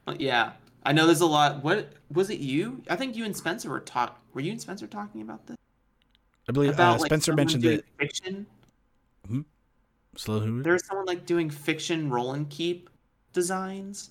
Uh, 0.06 0.14
Yeah, 0.18 0.52
I 0.84 0.92
know 0.92 1.06
there's 1.06 1.20
a 1.20 1.26
lot. 1.26 1.62
What 1.62 1.92
was 2.10 2.30
it? 2.30 2.38
You? 2.40 2.82
I 2.88 2.96
think 2.96 3.16
you 3.16 3.24
and 3.24 3.36
Spencer 3.36 3.68
were 3.68 3.80
talk. 3.80 4.20
Were 4.32 4.40
you 4.40 4.52
and 4.52 4.60
Spencer 4.60 4.86
talking 4.86 5.22
about 5.22 5.46
this? 5.46 5.56
I 6.48 6.52
believe 6.52 6.70
About 6.70 7.00
uh, 7.00 7.04
Spencer 7.04 7.34
mentioned 7.34 7.62
that 7.64 7.84
fiction. 7.98 8.46
slow 10.16 10.40
who 10.40 10.62
There's 10.62 10.84
someone 10.86 11.06
like 11.06 11.26
doing 11.26 11.50
fiction 11.50 12.10
roll 12.10 12.32
and 12.32 12.48
keep 12.48 12.90
designs. 13.32 14.10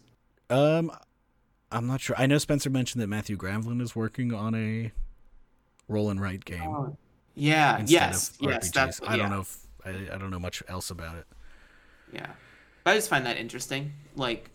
Um, 0.50 0.92
I'm 1.72 1.88
not 1.88 2.02
sure. 2.02 2.16
I 2.18 2.26
know 2.26 2.38
Spencer 2.38 2.70
mentioned 2.70 3.02
that 3.02 3.08
Matthew 3.08 3.38
Gravlin 3.38 3.82
is 3.82 3.96
working 3.96 4.34
on 4.34 4.56
a 4.56 4.92
roll 5.88 6.10
and 6.10 6.20
write 6.22 6.46
game 6.46 6.98
Yeah. 7.36 7.84
yes. 7.86 8.34
Yes. 8.40 8.72
That's. 8.72 9.00
I 9.06 9.18
don't 9.18 9.30
know 9.30 9.42
if 9.42 9.58
I, 9.86 10.16
I 10.16 10.18
don't 10.18 10.32
know 10.32 10.40
much 10.40 10.64
else 10.68 10.90
about 10.90 11.16
it. 11.18 11.26
Yeah. 12.12 12.28
But 12.84 12.92
I 12.92 12.96
just 12.96 13.10
find 13.10 13.26
that 13.26 13.38
interesting, 13.38 13.92
like 14.16 14.50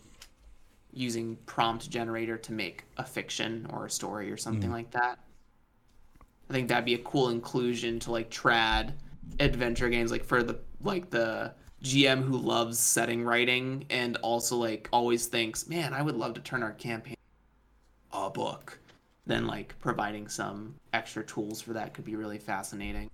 using 0.91 1.37
prompt 1.45 1.89
generator 1.89 2.37
to 2.37 2.53
make 2.53 2.83
a 2.97 3.05
fiction 3.05 3.67
or 3.71 3.85
a 3.85 3.89
story 3.89 4.31
or 4.31 4.37
something 4.37 4.71
like 4.71 4.91
that. 4.91 5.19
I 6.49 6.53
think 6.53 6.67
that'd 6.69 6.85
be 6.85 6.93
a 6.93 6.99
cool 6.99 7.29
inclusion 7.29 7.99
to 8.01 8.11
like 8.11 8.29
trad 8.29 8.93
adventure 9.39 9.89
games, 9.89 10.11
like 10.11 10.23
for 10.23 10.43
the 10.43 10.59
like 10.81 11.09
the 11.09 11.53
GM 11.85 12.23
who 12.23 12.35
loves 12.35 12.79
setting 12.79 13.23
writing 13.23 13.85
and 13.91 14.17
also 14.17 14.57
like 14.57 14.89
always 14.91 15.27
thinks, 15.27 15.69
man, 15.69 15.93
I 15.93 16.01
would 16.01 16.15
love 16.15 16.33
to 16.33 16.41
turn 16.41 16.63
our 16.63 16.71
campaign 16.71 17.15
a 18.11 18.29
book. 18.29 18.79
Then 19.27 19.45
like 19.45 19.75
providing 19.79 20.27
some 20.27 20.75
extra 20.93 21.23
tools 21.23 21.61
for 21.61 21.73
that 21.73 21.93
could 21.93 22.03
be 22.03 22.15
really 22.15 22.39
fascinating. 22.39 23.09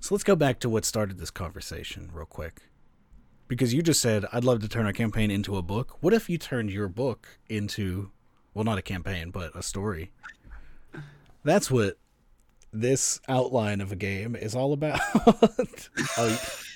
So 0.00 0.14
let's 0.14 0.24
go 0.24 0.34
back 0.34 0.58
to 0.60 0.68
what 0.68 0.84
started 0.84 1.18
this 1.18 1.30
conversation 1.30 2.10
real 2.12 2.26
quick. 2.26 2.62
Because 3.46 3.72
you 3.72 3.82
just 3.82 4.00
said 4.00 4.26
I'd 4.32 4.44
love 4.44 4.60
to 4.62 4.68
turn 4.68 4.86
our 4.86 4.92
campaign 4.92 5.30
into 5.30 5.56
a 5.56 5.62
book. 5.62 5.98
What 6.00 6.12
if 6.12 6.28
you 6.28 6.36
turned 6.36 6.70
your 6.70 6.88
book 6.88 7.38
into 7.48 8.10
well 8.54 8.64
not 8.64 8.78
a 8.78 8.82
campaign, 8.82 9.30
but 9.30 9.54
a 9.54 9.62
story? 9.62 10.10
That's 11.44 11.70
what 11.70 11.96
this 12.72 13.20
outline 13.28 13.80
of 13.80 13.92
a 13.92 13.96
game 13.96 14.34
is 14.34 14.54
all 14.54 14.72
about. 14.72 15.00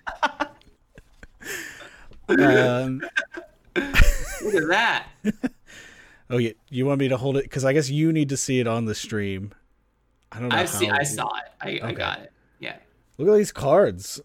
Um, 2.29 3.03
Look 3.77 4.55
at 4.55 4.69
that. 4.69 5.07
oh, 6.31 6.39
yeah, 6.39 6.53
you 6.71 6.87
want 6.87 7.01
me 7.01 7.09
to 7.09 7.17
hold 7.17 7.37
it? 7.37 7.45
Because 7.45 7.65
I 7.65 7.73
guess 7.73 7.91
you 7.91 8.13
need 8.13 8.31
to 8.31 8.37
see 8.37 8.61
it 8.61 8.67
on 8.67 8.87
the 8.87 8.95
stream. 8.95 9.53
I 10.33 10.41
don't 10.41 10.49
know. 10.49 10.57
I 10.57 10.65
see 10.65 10.89
I 10.89 11.03
saw 11.03 11.29
it. 11.37 11.45
I, 11.61 11.89
I 11.89 11.93
got 11.93 12.21
it. 12.21 12.33
Yeah. 12.59 12.77
Look 13.19 13.29
at 13.29 13.35
these 13.35 13.53
cards. 13.53 14.21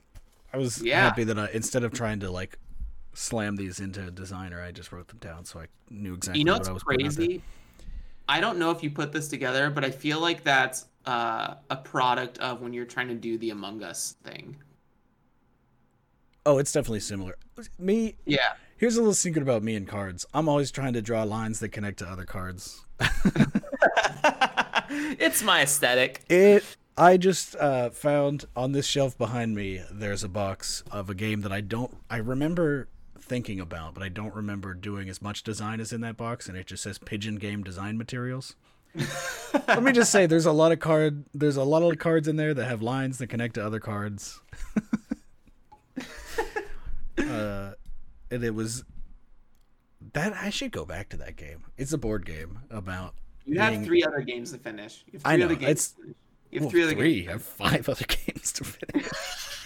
I 0.53 0.57
was 0.57 0.81
Yeah. 0.81 1.01
happy 1.01 1.23
that 1.25 1.37
I 1.37 1.49
instead 1.53 1.83
of 1.83 1.93
trying 1.93 2.21
to 2.21 2.31
like 2.31 2.57
slam 3.13 3.55
these 3.57 3.79
into 3.79 4.07
a 4.07 4.11
designer, 4.11 4.61
I 4.61 4.71
just 4.71 4.91
wrote 4.91 5.07
them 5.07 5.19
down 5.19 5.45
so 5.45 5.59
I 5.59 5.67
knew 5.89 6.15
exactly 6.15 6.39
You 6.39 6.45
know 6.45 6.53
what 6.53 6.59
what's 6.61 6.69
I 6.69 6.73
was 6.73 6.83
putting 6.83 7.05
crazy? 7.05 7.41
I 8.27 8.39
don't 8.41 8.57
know 8.57 8.71
if 8.71 8.81
you 8.81 8.89
put 8.89 9.11
this 9.11 9.27
together, 9.27 9.69
but 9.69 9.83
I 9.83 9.91
feel 9.91 10.19
like 10.19 10.43
that's 10.43 10.85
uh, 11.05 11.55
a 11.69 11.75
product 11.75 12.37
of 12.39 12.61
when 12.61 12.73
you're 12.73 12.85
trying 12.85 13.07
to 13.09 13.15
do 13.15 13.37
the 13.37 13.49
Among 13.49 13.83
Us 13.83 14.15
thing. 14.23 14.55
Oh, 16.49 16.57
it's 16.57 16.71
definitely 16.71 17.01
similar. 17.01 17.37
Me, 17.77 18.15
Yeah. 18.25 18.53
here's 18.75 18.95
a 18.95 19.01
little 19.01 19.13
secret 19.13 19.43
about 19.43 19.61
me 19.61 19.75
and 19.75 19.87
cards. 19.87 20.25
I'm 20.33 20.49
always 20.49 20.71
trying 20.71 20.93
to 20.93 21.01
draw 21.03 21.21
lines 21.21 21.59
that 21.59 21.69
connect 21.69 21.99
to 21.99 22.07
other 22.09 22.25
cards. 22.25 22.81
it's 24.89 25.43
my 25.43 25.61
aesthetic. 25.61 26.23
It. 26.27 26.63
I 26.97 27.17
just 27.17 27.55
uh, 27.55 27.91
found 27.91 28.45
on 28.55 28.71
this 28.71 28.87
shelf 28.87 29.15
behind 29.15 29.55
me. 29.55 29.83
There's 29.91 30.23
a 30.23 30.27
box 30.27 30.81
of 30.91 31.07
a 31.07 31.13
game 31.13 31.41
that 31.41 31.51
I 31.51 31.61
don't. 31.61 31.95
I 32.09 32.17
remember 32.17 32.87
thinking 33.21 33.59
about, 33.59 33.93
but 33.93 34.01
I 34.01 34.09
don't 34.09 34.33
remember 34.33 34.73
doing 34.73 35.07
as 35.07 35.21
much 35.21 35.43
design 35.43 35.79
as 35.79 35.93
in 35.93 36.01
that 36.01 36.17
box, 36.17 36.49
and 36.49 36.57
it 36.57 36.65
just 36.65 36.81
says 36.81 36.97
Pigeon 36.97 37.35
Game 37.35 37.61
Design 37.63 37.95
Materials. 37.95 38.55
Let 39.67 39.83
me 39.83 39.91
just 39.91 40.11
say, 40.11 40.25
there's 40.25 40.47
a 40.47 40.51
lot 40.51 40.71
of 40.71 40.79
card. 40.79 41.25
There's 41.31 41.57
a 41.57 41.63
lot 41.63 41.83
of 41.83 41.99
cards 41.99 42.27
in 42.27 42.37
there 42.37 42.55
that 42.55 42.65
have 42.65 42.81
lines 42.81 43.19
that 43.19 43.27
connect 43.27 43.53
to 43.53 43.63
other 43.63 43.79
cards. 43.79 44.41
uh, 47.19 47.73
and 48.31 48.43
it 48.43 48.53
was 48.55 48.83
that 50.13 50.33
I 50.33 50.49
should 50.49 50.71
go 50.71 50.85
back 50.85 51.09
to 51.09 51.17
that 51.17 51.35
game. 51.35 51.63
It's 51.77 51.91
a 51.93 51.97
board 51.97 52.25
game 52.25 52.59
about. 52.69 53.15
You 53.45 53.59
have 53.59 53.83
three 53.83 54.03
other 54.03 54.21
games 54.21 54.51
to 54.51 54.57
finish. 54.59 55.03
You 55.07 55.13
have 55.19 55.21
I 55.25 55.35
know, 55.37 55.45
other 55.45 55.55
games. 55.55 55.93
it's- 55.97 56.15
You 56.51 56.59
have 56.59 56.61
well, 56.63 56.69
three 56.71 56.83
other 56.83 56.93
three. 56.95 57.27
I 57.27 57.31
have 57.31 57.41
five 57.43 57.89
other 57.89 58.05
games 58.27 58.51
to 58.53 58.63
finish. 58.63 59.07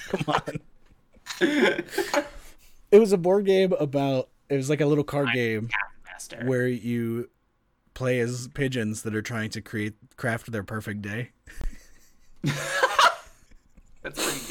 Come 0.10 0.26
on. 0.28 0.60
It 2.92 3.00
was 3.00 3.12
a 3.12 3.18
board 3.18 3.46
game 3.48 3.74
about. 3.80 4.30
It 4.50 4.56
was 4.56 4.70
like 4.70 4.80
a 4.80 4.86
little 4.86 5.04
card 5.04 5.30
game 5.34 5.68
where 6.44 6.68
you 6.68 7.28
play 7.96 8.20
as 8.20 8.48
pigeons 8.50 9.02
that 9.02 9.16
are 9.16 9.22
trying 9.24 9.50
to 9.50 9.62
create 9.62 9.96
craft 10.16 10.52
their 10.52 10.62
perfect 10.64 11.02
day. 11.02 11.32
That's 12.44 14.24
pretty. 14.24 14.43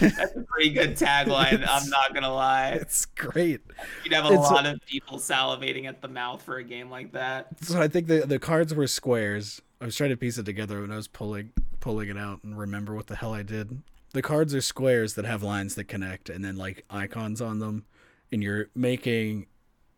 That's 0.00 0.36
a 0.36 0.42
pretty 0.48 0.70
good 0.70 0.96
tagline. 0.96 1.66
I'm 1.68 1.88
not 1.88 2.14
gonna 2.14 2.32
lie. 2.32 2.70
It's 2.70 3.06
great. 3.06 3.60
You'd 4.04 4.12
have 4.14 4.26
a 4.26 4.34
it's 4.34 4.50
lot 4.50 4.66
of 4.66 4.80
people 4.86 5.18
salivating 5.18 5.86
at 5.86 6.00
the 6.00 6.08
mouth 6.08 6.42
for 6.42 6.58
a 6.58 6.64
game 6.64 6.90
like 6.90 7.12
that. 7.12 7.48
So 7.62 7.80
I 7.80 7.88
think 7.88 8.06
the 8.06 8.20
the 8.20 8.38
cards 8.38 8.74
were 8.74 8.86
squares. 8.86 9.62
I 9.80 9.86
was 9.86 9.96
trying 9.96 10.10
to 10.10 10.16
piece 10.16 10.38
it 10.38 10.44
together 10.44 10.80
when 10.80 10.90
I 10.90 10.96
was 10.96 11.08
pulling 11.08 11.52
pulling 11.80 12.08
it 12.08 12.18
out 12.18 12.44
and 12.44 12.58
remember 12.58 12.94
what 12.94 13.06
the 13.06 13.16
hell 13.16 13.32
I 13.32 13.42
did. 13.42 13.82
The 14.12 14.22
cards 14.22 14.54
are 14.54 14.60
squares 14.60 15.14
that 15.14 15.24
have 15.24 15.42
lines 15.42 15.74
that 15.76 15.84
connect 15.84 16.28
and 16.28 16.44
then 16.44 16.56
like 16.56 16.84
icons 16.90 17.40
on 17.40 17.58
them 17.60 17.84
and 18.32 18.42
you're 18.42 18.68
making 18.74 19.46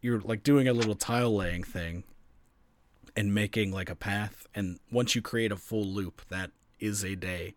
you're 0.01 0.20
like 0.20 0.43
doing 0.43 0.68
a 0.68 0.72
little 0.72 0.95
tile 0.95 1.35
laying 1.35 1.64
thing 1.64 2.05
and 3.16 3.35
making 3.35 3.72
like 3.72 3.91
a 3.91 3.95
path 3.95 4.47
and 4.55 4.78
once 4.91 5.14
you 5.14 5.22
create 5.22 5.53
a 5.53 5.57
full 5.57 5.85
loop 5.85 6.22
that 6.28 6.51
is 6.83 7.05
a 7.05 7.14
day. 7.14 7.55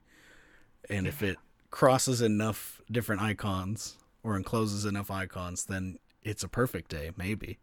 And 0.89 1.07
if 1.07 1.23
it 1.23 1.37
crosses 1.75 2.21
enough 2.21 2.79
different 2.89 3.21
icons 3.21 3.97
or 4.23 4.37
encloses 4.37 4.85
enough 4.85 5.11
icons 5.11 5.65
then 5.65 5.99
it's 6.23 6.41
a 6.41 6.47
perfect 6.47 6.89
day 6.89 7.11
maybe. 7.17 7.59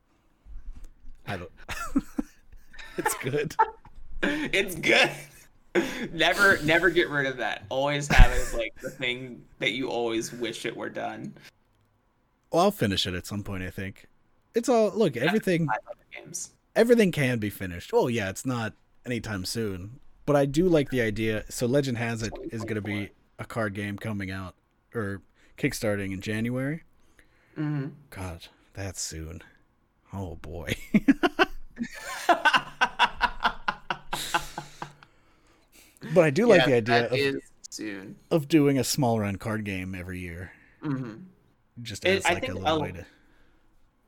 I 1.26 1.38
don't 1.38 1.50
It's 2.98 3.14
good. 3.14 3.56
It's 4.22 4.74
good. 4.76 5.10
never 6.12 6.62
never 6.62 6.90
get 6.90 7.08
rid 7.08 7.26
of 7.26 7.38
that. 7.38 7.64
Always 7.70 8.06
have 8.08 8.30
it 8.30 8.36
as 8.36 8.54
like 8.54 8.74
the 8.82 8.90
thing 8.90 9.42
that 9.60 9.72
you 9.72 9.88
always 9.88 10.30
wish 10.30 10.66
it 10.66 10.76
were 10.76 10.90
done. 10.90 11.34
Well, 12.52 12.64
I'll 12.64 12.70
finish 12.70 13.06
it 13.06 13.14
at 13.14 13.26
some 13.26 13.42
point. 13.42 13.64
I 13.64 13.70
think 13.70 14.06
it's 14.54 14.68
all 14.68 14.92
look. 14.94 15.16
Everything, 15.16 15.66
the 15.66 16.20
games. 16.20 16.50
everything 16.76 17.10
can 17.10 17.38
be 17.38 17.50
finished. 17.50 17.90
Oh 17.94 18.06
yeah, 18.08 18.28
it's 18.28 18.46
not 18.46 18.74
anytime 19.06 19.44
soon, 19.44 19.98
but 20.26 20.36
I 20.36 20.44
do 20.44 20.68
like 20.68 20.90
the 20.90 21.00
idea. 21.00 21.44
So 21.48 21.66
Legend 21.66 21.96
has 21.98 22.22
it 22.22 22.32
is 22.52 22.62
going 22.62 22.76
to 22.76 22.82
be 22.82 23.10
a 23.42 23.46
card 23.46 23.74
game 23.74 23.98
coming 23.98 24.30
out 24.30 24.54
or 24.94 25.20
kickstarting 25.58 26.12
in 26.12 26.20
January. 26.20 26.82
hmm 27.54 27.88
God, 28.10 28.46
that's 28.74 29.00
soon. 29.00 29.42
Oh 30.12 30.36
boy. 30.36 30.74
but 36.14 36.24
I 36.24 36.30
do 36.30 36.46
like 36.46 36.64
the 36.66 36.74
idea 36.74 37.06
of, 37.08 37.42
soon. 37.70 38.16
of 38.30 38.48
doing 38.48 38.78
a 38.78 38.84
small 38.84 39.20
run 39.20 39.36
card 39.36 39.64
game 39.64 39.94
every 39.94 40.18
year, 40.20 40.52
hmm 40.82 41.14
just 41.80 42.04
It- 42.04 42.18
as 42.18 42.26
I 42.26 42.34
like 42.34 42.48
a 42.48 42.52
little 42.52 42.66
I'll- 42.66 42.82
way 42.82 42.92
to. 42.92 43.06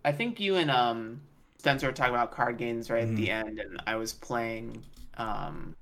I 0.06 0.12
think 0.12 0.38
you 0.38 0.56
and 0.56 0.70
um 0.70 1.22
Spencer 1.58 1.86
were 1.86 1.92
talking 1.94 2.12
about 2.14 2.30
card 2.30 2.58
games 2.58 2.90
right 2.90 3.04
at 3.08 3.16
the 3.16 3.28
Mm-hmm. 3.28 3.48
end, 3.48 3.58
and 3.58 3.80
I 3.86 3.96
was 3.96 4.12
playing. 4.12 4.82
Um, 5.16 5.74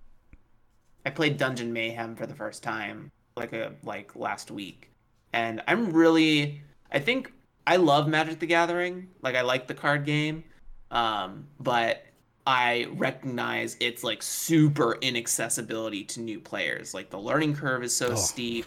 I 1.05 1.11
played 1.11 1.38
Dungeon 1.38 1.72
Mayhem 1.72 2.14
for 2.14 2.24
the 2.26 2.34
first 2.36 2.62
time, 2.62 3.11
like 3.36 3.52
a 3.52 3.72
like 3.82 4.14
last 4.16 4.50
week, 4.50 4.90
and 5.32 5.62
I'm 5.68 5.92
really. 5.92 6.62
I 6.90 6.98
think 6.98 7.32
I 7.66 7.76
love 7.76 8.08
Magic 8.08 8.38
the 8.38 8.46
Gathering. 8.46 9.08
Like 9.22 9.34
I 9.34 9.42
like 9.42 9.66
the 9.66 9.74
card 9.74 10.04
game, 10.04 10.44
um, 10.90 11.46
but 11.60 12.04
I 12.46 12.88
recognize 12.92 13.76
its 13.80 14.02
like 14.04 14.22
super 14.22 14.98
inaccessibility 15.00 16.04
to 16.04 16.20
new 16.20 16.38
players. 16.40 16.92
Like 16.94 17.10
the 17.10 17.18
learning 17.18 17.54
curve 17.56 17.82
is 17.84 17.94
so 17.96 18.12
Oh. 18.12 18.14
steep, 18.16 18.66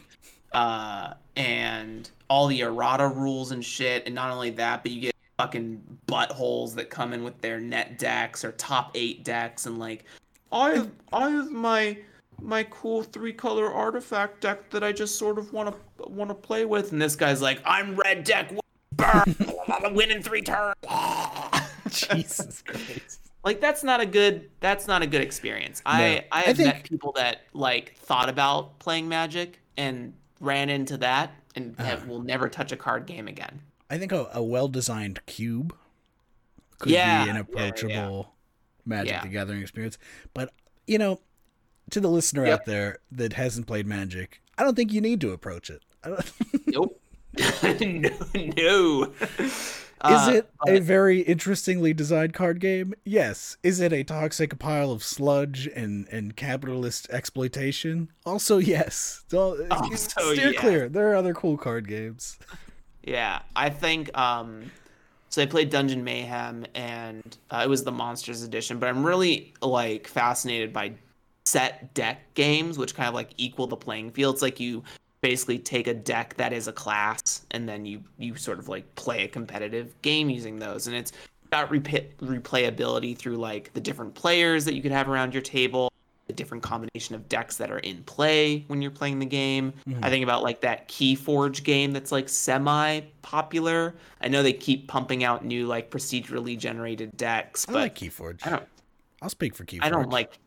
uh, 0.54 1.14
and 1.36 2.10
all 2.30 2.48
the 2.48 2.62
errata 2.62 3.08
rules 3.08 3.52
and 3.52 3.64
shit. 3.64 4.04
And 4.06 4.16
not 4.16 4.32
only 4.32 4.50
that, 4.52 4.82
but 4.82 4.92
you 4.92 5.02
get 5.02 5.16
fucking 5.38 5.82
buttholes 6.08 6.74
that 6.76 6.90
come 6.90 7.12
in 7.14 7.24
with 7.24 7.40
their 7.42 7.60
net 7.60 8.00
decks 8.00 8.46
or 8.46 8.54
top 8.54 8.92
eight 8.96 9.26
decks 9.26 9.66
and 9.66 9.78
like 9.78 10.06
I 10.50 10.70
have 10.76 10.92
I 11.12 11.30
have 11.30 11.52
my 11.52 11.98
my 12.42 12.64
cool 12.70 13.04
three 13.04 13.34
color 13.34 13.72
artifact 13.74 14.42
deck 14.42 14.70
that 14.72 14.84
I 14.84 14.92
just 14.92 15.18
sort 15.18 15.38
of 15.38 15.54
want 15.54 15.74
to 15.98 16.10
want 16.10 16.30
to 16.30 16.36
play 16.36 16.66
with 16.66 16.92
and 16.92 17.02
this 17.02 17.16
guy's 17.16 17.42
like 17.42 17.62
I'm 17.66 17.96
red 17.96 18.24
deck 18.24 18.52
burn 18.94 19.36
I'm 19.68 19.94
winning 19.94 20.22
three 20.22 20.42
turns 20.42 20.76
Jesus 21.90 22.62
Christ. 22.62 23.20
like 23.44 23.62
that's 23.62 23.84
not 23.84 24.00
a 24.02 24.06
good 24.06 24.50
that's 24.60 24.88
not 24.88 25.02
a 25.02 25.08
good 25.08 25.22
experience 25.22 25.82
No. 25.86 25.92
i 25.92 26.26
i 26.32 26.40
I 26.40 26.42
have 26.42 26.58
think- 26.58 26.68
met 26.68 26.84
people 26.84 27.12
that 27.14 27.42
like 27.54 27.96
thought 27.98 28.30
about 28.30 28.80
playing 28.80 29.08
magic 29.08 29.60
and 29.78 30.14
ran 30.40 30.70
into 30.70 30.98
that 30.98 31.32
and 31.56 31.78
have, 31.80 32.08
will 32.08 32.22
never 32.22 32.50
touch 32.50 32.72
a 32.72 32.78
card 32.78 33.06
game 33.06 33.28
again 33.28 33.62
I 33.90 33.98
think 33.98 34.12
a, 34.12 34.28
a 34.34 34.44
well 34.44 34.68
designed 34.68 35.24
cube 35.28 35.76
could 36.80 36.92
Yeah, 36.92 37.24
be 37.24 37.30
an 37.30 37.36
yeah, 37.36 37.44
yeah. 37.56 37.64
approachable 37.68 38.32
Magic 38.88 39.12
Yeah. 39.14 39.22
the 39.22 39.28
Gathering 39.30 39.62
experience. 39.62 39.98
But, 40.34 40.52
you 40.88 40.98
know, 40.98 41.20
to 41.92 42.00
the 42.00 42.10
listener 42.10 42.46
Yep. 42.46 42.54
out 42.62 42.66
there 42.66 42.98
that 43.12 43.34
hasn't 43.34 43.68
played 43.68 43.86
Magic, 43.88 44.42
I 44.58 44.64
don't 44.64 44.76
think 44.76 44.92
you 44.94 45.02
need 45.02 45.22
to 45.22 45.32
approach 45.32 45.70
it. 45.70 45.82
I 46.04 46.10
don't, 46.10 46.32
nope 46.68 47.02
no 47.64 48.10
no 48.58 49.14
Is 50.06 50.28
Uh, 50.28 50.32
it 50.36 50.50
a 50.68 50.74
but- 50.74 50.84
very 50.84 51.22
interestingly 51.22 51.94
designed 51.94 52.34
card 52.34 52.60
game? 52.60 52.94
Yes. 53.06 53.58
Is 53.64 53.80
it 53.80 53.92
a 53.92 54.04
toxic 54.04 54.60
pile 54.60 54.92
of 54.92 55.04
sludge 55.04 55.68
and, 55.76 56.08
and 56.12 56.36
capitalist 56.36 57.10
exploitation? 57.10 58.10
Also, 58.26 58.58
yes. 58.60 59.24
So, 59.32 59.66
Also, 59.72 60.34
steer 60.34 60.52
yes. 60.52 60.60
clear. 60.60 60.90
There 60.90 61.10
are 61.12 61.16
other 61.16 61.34
cool 61.34 61.58
card 61.58 61.88
games. 61.88 62.38
Yeah, 63.04 63.40
I 63.56 63.70
think 63.70 64.16
um 64.18 64.70
so 65.30 65.42
I 65.42 65.48
played 65.48 65.70
Dungeon 65.70 66.04
Mayhem 66.04 66.66
and 66.76 67.38
uh, 67.50 67.62
it 67.66 67.70
was 67.70 67.84
the 67.84 67.92
Monsters 67.92 68.44
edition, 68.44 68.78
but 68.80 68.88
I'm 68.90 69.04
really 69.06 69.54
like 69.62 70.08
fascinated 70.08 70.72
by 70.72 70.94
set 71.46 71.94
deck 71.94 72.34
games 72.34 72.78
which 72.78 72.96
kind 72.96 73.08
of 73.08 73.14
like 73.14 73.30
equal 73.38 73.68
the 73.68 73.76
playing 73.76 74.12
field. 74.12 74.36
It's 74.36 74.42
like 74.42 74.60
you 74.60 74.84
basically 75.22 75.60
take 75.60 75.88
a 75.88 75.94
deck 75.94 76.36
that 76.36 76.54
is 76.54 76.68
a 76.68 76.74
class 76.74 77.46
and 77.52 77.68
then 77.68 77.86
you 77.86 78.04
you 78.18 78.36
sort 78.36 78.60
of 78.60 78.68
like 78.68 78.94
play 78.96 79.24
a 79.24 79.28
competitive 79.28 80.00
game 80.02 80.30
using 80.30 80.60
those 80.60 80.88
and 80.88 80.96
it's 80.96 81.12
got 81.52 81.70
replayability 81.70 83.18
through 83.18 83.38
like 83.38 83.72
the 83.74 83.80
different 83.80 84.14
players 84.14 84.66
that 84.66 84.76
you 84.76 84.82
could 84.82 84.92
have 84.92 85.10
around 85.10 85.34
your 85.34 85.42
table 85.42 85.92
the 86.28 86.34
different 86.34 86.64
combination 86.64 87.16
of 87.16 87.28
decks 87.30 87.58
that 87.58 87.70
are 87.70 87.80
in 87.80 88.04
play 88.04 88.64
when 88.68 88.82
you're 88.82 88.92
playing 88.92 89.20
the 89.20 89.26
game. 89.26 89.74
Mm-hmm. 89.88 90.04
I 90.04 90.10
think 90.10 90.24
about 90.24 90.42
like 90.42 90.62
that 90.62 90.88
Keyforge 90.88 91.64
game 91.64 91.92
that's 91.92 92.12
like 92.12 92.30
semi 92.30 93.02
popular. 93.22 93.96
I 94.22 94.28
know 94.28 94.42
they 94.42 94.54
keep 94.54 94.88
pumping 94.88 95.24
out 95.24 95.46
new 95.46 95.68
like 95.68 95.92
procedurally 95.92 96.58
generated 96.58 97.16
decks, 97.16 97.66
I 97.70 97.74
but 97.74 97.80
like 97.80 97.96
Keyforge. 97.96 98.46
I 98.46 98.50
don't 98.52 98.68
I'll 99.22 99.30
speak 99.30 99.56
for 99.56 99.66
Keyforge. 99.66 99.84
I 99.84 99.90
don't 99.90 100.10
like 100.10 100.40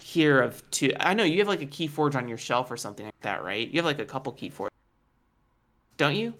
hear 0.00 0.40
of 0.40 0.68
two 0.70 0.92
I 1.00 1.14
know 1.14 1.24
you 1.24 1.38
have 1.38 1.48
like 1.48 1.62
a 1.62 1.66
Keyforge 1.66 2.14
on 2.14 2.28
your 2.28 2.38
shelf 2.38 2.70
or 2.70 2.76
something 2.76 3.06
like 3.06 3.20
that, 3.22 3.42
right? 3.44 3.68
You 3.68 3.76
have 3.78 3.84
like 3.84 3.98
a 4.00 4.04
couple 4.04 4.32
Keyforge. 4.32 4.68
Don't 5.96 6.16
you? 6.16 6.34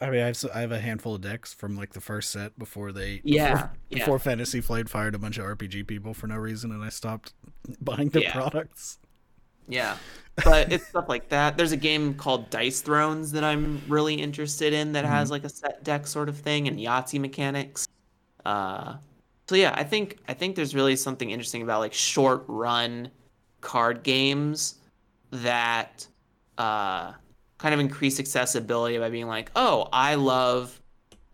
I 0.00 0.10
mean, 0.10 0.20
I 0.22 0.26
have, 0.26 0.44
I 0.52 0.60
have 0.62 0.72
a 0.72 0.80
handful 0.80 1.14
of 1.14 1.20
decks 1.20 1.54
from 1.54 1.76
like 1.76 1.92
the 1.92 2.00
first 2.00 2.30
set 2.32 2.58
before 2.58 2.90
they 2.90 3.20
Yeah, 3.22 3.52
before, 3.52 3.70
yeah. 3.90 3.98
before 3.98 4.18
Fantasy 4.18 4.60
Flight 4.60 4.88
fired 4.88 5.14
a 5.14 5.18
bunch 5.18 5.38
of 5.38 5.44
RPG 5.44 5.86
people 5.86 6.12
for 6.12 6.26
no 6.26 6.36
reason, 6.36 6.72
and 6.72 6.82
I 6.82 6.88
stopped 6.88 7.34
buying 7.80 8.08
their 8.08 8.22
Yeah. 8.22 8.32
products. 8.32 8.98
Yeah. 9.68 9.96
But 10.44 10.72
it's 10.72 10.86
stuff 10.88 11.10
like 11.10 11.28
that. 11.28 11.58
There's 11.58 11.72
a 11.72 11.76
game 11.76 12.14
called 12.14 12.48
Dice 12.48 12.80
Thrones 12.80 13.32
that 13.32 13.44
I'm 13.44 13.82
really 13.86 14.14
interested 14.14 14.72
in 14.72 14.92
that 14.92 15.04
has 15.04 15.30
like 15.30 15.44
a 15.44 15.50
set 15.50 15.84
deck 15.84 16.06
sort 16.06 16.30
of 16.30 16.38
thing 16.38 16.66
and 16.68 16.78
Yahtzee 16.78 17.20
mechanics. 17.20 17.86
Uh 18.46 18.94
so 19.52 19.56
yeah, 19.56 19.74
I 19.76 19.84
think 19.84 20.16
I 20.26 20.32
think 20.32 20.56
there's 20.56 20.74
really 20.74 20.96
something 20.96 21.30
interesting 21.30 21.60
about 21.60 21.80
like 21.80 21.92
short 21.92 22.44
run 22.48 23.10
card 23.60 24.02
games 24.02 24.76
that 25.30 26.06
uh 26.56 27.12
kind 27.58 27.74
of 27.74 27.78
increase 27.78 28.18
accessibility 28.18 28.96
by 28.96 29.10
being 29.10 29.26
like, 29.26 29.50
"Oh, 29.54 29.90
I 29.92 30.14
love 30.14 30.80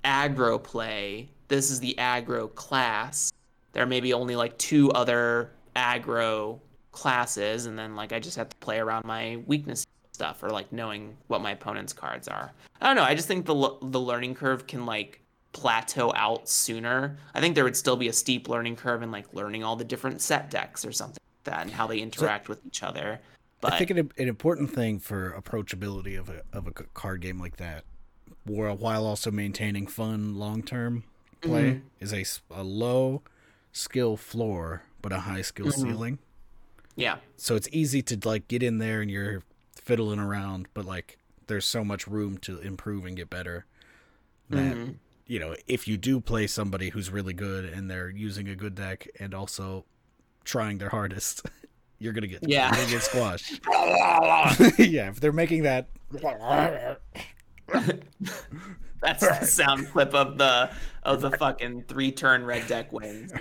aggro 0.04 0.60
play. 0.60 1.28
This 1.46 1.70
is 1.70 1.78
the 1.78 1.94
aggro 1.96 2.52
class. 2.52 3.32
There 3.70 3.86
may 3.86 4.00
be 4.00 4.12
only 4.12 4.34
like 4.34 4.58
two 4.58 4.90
other 4.90 5.52
aggro 5.76 6.58
classes, 6.90 7.66
and 7.66 7.78
then 7.78 7.94
like 7.94 8.12
I 8.12 8.18
just 8.18 8.36
have 8.36 8.48
to 8.48 8.56
play 8.56 8.80
around 8.80 9.04
my 9.04 9.40
weakness 9.46 9.86
stuff 10.10 10.42
or 10.42 10.50
like 10.50 10.72
knowing 10.72 11.16
what 11.28 11.40
my 11.40 11.52
opponent's 11.52 11.92
cards 11.92 12.26
are. 12.26 12.50
I 12.80 12.86
don't 12.88 12.96
know. 12.96 13.04
I 13.04 13.14
just 13.14 13.28
think 13.28 13.46
the 13.46 13.76
the 13.80 14.00
learning 14.00 14.34
curve 14.34 14.66
can 14.66 14.86
like 14.86 15.20
plateau 15.58 16.12
out 16.14 16.48
sooner. 16.48 17.16
I 17.34 17.40
think 17.40 17.54
there 17.54 17.64
would 17.64 17.76
still 17.76 17.96
be 17.96 18.08
a 18.08 18.12
steep 18.12 18.48
learning 18.48 18.76
curve 18.76 19.02
in 19.02 19.10
like 19.10 19.32
learning 19.34 19.64
all 19.64 19.76
the 19.76 19.84
different 19.84 20.20
set 20.20 20.50
decks 20.50 20.84
or 20.84 20.92
something 20.92 21.18
like 21.44 21.44
that 21.54 21.62
and 21.62 21.70
how 21.70 21.86
they 21.86 21.98
interact 21.98 22.48
with 22.48 22.64
each 22.66 22.82
other. 22.82 23.18
But 23.60 23.72
I 23.72 23.78
think 23.78 23.90
an, 23.90 23.98
an 24.16 24.28
important 24.28 24.72
thing 24.72 24.98
for 25.00 25.32
approachability 25.32 26.18
of 26.18 26.28
a 26.28 26.42
of 26.52 26.66
a 26.68 26.70
card 26.72 27.20
game 27.22 27.40
like 27.40 27.56
that, 27.56 27.84
while 28.44 29.04
also 29.04 29.30
maintaining 29.30 29.86
fun 29.88 30.36
long 30.38 30.62
term 30.62 31.02
play, 31.40 31.62
Mm-hmm. 31.72 32.04
is 32.04 32.12
a, 32.12 32.24
a 32.60 32.62
low 32.62 33.22
skill 33.72 34.16
floor 34.16 34.82
but 35.02 35.12
a 35.12 35.20
high 35.20 35.42
skill 35.42 35.66
Mm-hmm. 35.66 35.82
ceiling. 35.90 36.18
yeah, 36.96 37.16
So 37.36 37.54
it's 37.56 37.68
easy 37.72 38.02
to 38.02 38.18
like 38.28 38.48
get 38.48 38.62
in 38.62 38.78
there 38.78 39.00
and 39.00 39.10
you're 39.10 39.42
fiddling 39.76 40.18
around, 40.20 40.66
but 40.74 40.84
like 40.84 41.18
there's 41.46 41.64
so 41.64 41.84
much 41.84 42.06
room 42.06 42.38
to 42.38 42.58
improve 42.58 43.04
and 43.06 43.16
get 43.16 43.28
better 43.30 43.64
that 44.50 44.76
Mm-hmm. 44.76 44.92
You 45.28 45.38
know 45.38 45.54
if 45.68 45.86
you 45.86 45.96
do 45.96 46.20
play 46.20 46.46
somebody 46.48 46.88
who's 46.88 47.10
really 47.10 47.32
good 47.34 47.64
and 47.66 47.88
they're 47.90 48.08
using 48.10 48.48
a 48.48 48.56
good 48.56 48.74
deck 48.74 49.06
and 49.20 49.32
also 49.34 49.84
trying 50.44 50.78
their 50.78 50.88
hardest. 50.88 51.42
You're 52.00 52.12
gonna 52.12 52.28
get 52.28 52.48
Yeah. 52.48 52.68
you're 52.68 52.76
gonna 52.84 52.90
get 52.92 53.02
squashed. 53.02 53.60
yeah, 54.78 55.08
if 55.08 55.18
they're 55.20 55.32
making 55.32 55.64
that 55.64 55.88
that's 59.00 59.26
the 59.26 59.44
sound 59.44 59.88
clip 59.90 60.14
of 60.14 60.38
the 60.38 60.70
of 61.02 61.20
the 61.20 61.30
fucking 61.32 61.84
three 61.88 62.12
turn 62.12 62.44
red 62.44 62.66
deck 62.68 62.92
wins. 62.92 63.32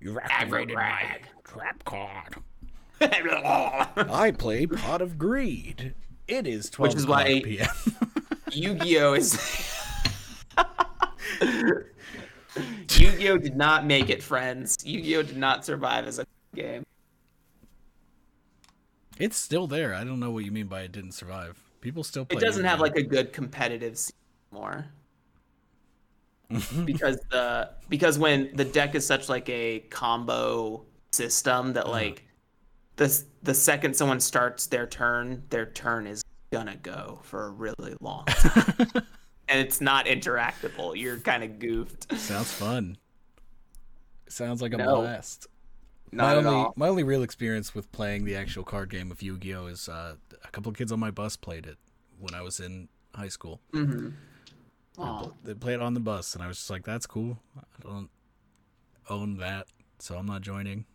you 0.00 0.18
activated 0.20 0.74
my 0.74 1.18
trap 1.44 1.84
card. 1.84 2.36
I 3.00 4.32
play 4.36 4.66
Pot 4.66 5.02
of 5.02 5.18
Greed. 5.18 5.94
It 6.26 6.46
is 6.46 6.70
twelve 6.70 6.94
Which 6.94 6.98
is 6.98 7.06
why- 7.06 7.42
Yu-Gi-Oh 8.52 9.12
is. 9.14 9.38
Yu-Gi-Oh 12.90 13.38
did 13.38 13.56
not 13.56 13.86
make 13.86 14.10
it, 14.10 14.22
friends. 14.22 14.76
Yu-Gi-Oh 14.84 15.22
did 15.22 15.36
not 15.36 15.64
survive 15.64 16.06
as 16.06 16.18
a 16.18 16.26
game. 16.54 16.84
it's 19.18 19.36
still 19.36 19.66
there. 19.66 19.94
I 19.94 20.04
don't 20.04 20.20
know 20.20 20.30
what 20.30 20.44
you 20.44 20.52
mean 20.52 20.66
by 20.66 20.82
it 20.82 20.92
didn't 20.92 21.12
survive. 21.12 21.58
People 21.80 22.04
still 22.04 22.24
play. 22.24 22.38
It 22.38 22.40
doesn't 22.40 22.64
have 22.64 22.78
Yu-Gi-Oh. 22.80 22.94
like 22.94 22.96
a 22.96 23.08
good 23.08 23.32
competitive 23.32 23.98
scene 23.98 24.16
anymore. 24.52 24.86
because 26.84 27.18
the 27.30 27.70
because 27.90 28.18
when 28.18 28.50
the 28.54 28.64
deck 28.64 28.94
is 28.94 29.06
such 29.06 29.28
like 29.28 29.48
a 29.50 29.80
combo 29.90 30.82
system 31.12 31.74
that 31.74 31.84
uh-huh. 31.84 31.92
like 31.92 32.24
the 32.96 33.22
the 33.42 33.52
second 33.54 33.94
someone 33.94 34.18
starts 34.18 34.66
their 34.66 34.86
turn, 34.86 35.42
their 35.50 35.66
turn 35.66 36.06
is 36.06 36.22
gonna 36.50 36.76
go 36.76 37.20
for 37.22 37.46
a 37.46 37.50
really 37.50 37.94
long 38.00 38.24
time. 38.26 39.02
and 39.48 39.60
it's 39.60 39.80
not 39.80 40.06
interactable. 40.06 40.96
You're 40.96 41.18
kind 41.18 41.42
of 41.44 41.58
goofed. 41.58 42.16
Sounds 42.18 42.52
fun. 42.52 42.96
Sounds 44.28 44.60
like 44.62 44.72
a 44.74 44.76
No. 44.76 45.00
blast. 45.00 45.46
Not 46.10 46.24
my 46.24 46.30
at 46.32 46.36
only 46.38 46.50
all. 46.58 46.72
my 46.76 46.88
only 46.88 47.02
real 47.02 47.22
experience 47.22 47.74
with 47.74 47.90
playing 47.92 48.24
the 48.24 48.34
actual 48.34 48.64
card 48.64 48.88
game 48.90 49.10
of 49.10 49.20
Yu-Gi-Oh 49.22 49.66
is 49.66 49.88
uh, 49.88 50.14
a 50.44 50.48
couple 50.48 50.70
of 50.70 50.76
kids 50.76 50.90
on 50.92 50.98
my 51.00 51.10
bus 51.10 51.36
played 51.36 51.66
it 51.66 51.76
when 52.18 52.34
I 52.34 52.40
was 52.42 52.60
in 52.60 52.88
high 53.14 53.28
school. 53.28 53.60
Mm-hmm. 53.74 54.10
They 55.44 55.52
They 55.52 55.54
played 55.54 55.74
it 55.74 55.82
on 55.82 55.94
the 55.94 56.00
bus, 56.00 56.34
and 56.34 56.42
I 56.42 56.46
was 56.48 56.56
just 56.58 56.70
like, 56.70 56.84
"That's 56.84 57.06
cool. 57.06 57.38
I 57.58 57.62
don't 57.82 58.10
own 59.10 59.36
that, 59.36 59.66
so 59.98 60.16
I'm 60.16 60.26
not 60.26 60.42
joining." 60.42 60.84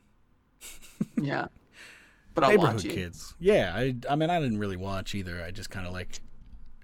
Yeah. 1.21 1.47
But 2.33 2.43
I'll 2.45 2.49
Neighborhood 2.51 2.75
watch 2.75 2.83
you. 2.85 2.91
kids. 2.91 3.35
Yeah, 3.39 3.73
I 3.75 3.95
I 4.09 4.15
mean 4.15 4.29
I 4.31 4.39
didn't 4.39 4.57
really 4.57 4.77
watch 4.77 5.13
either. 5.13 5.43
I 5.43 5.51
just 5.51 5.69
kind 5.69 5.85
of 5.85 5.93
like 5.93 6.19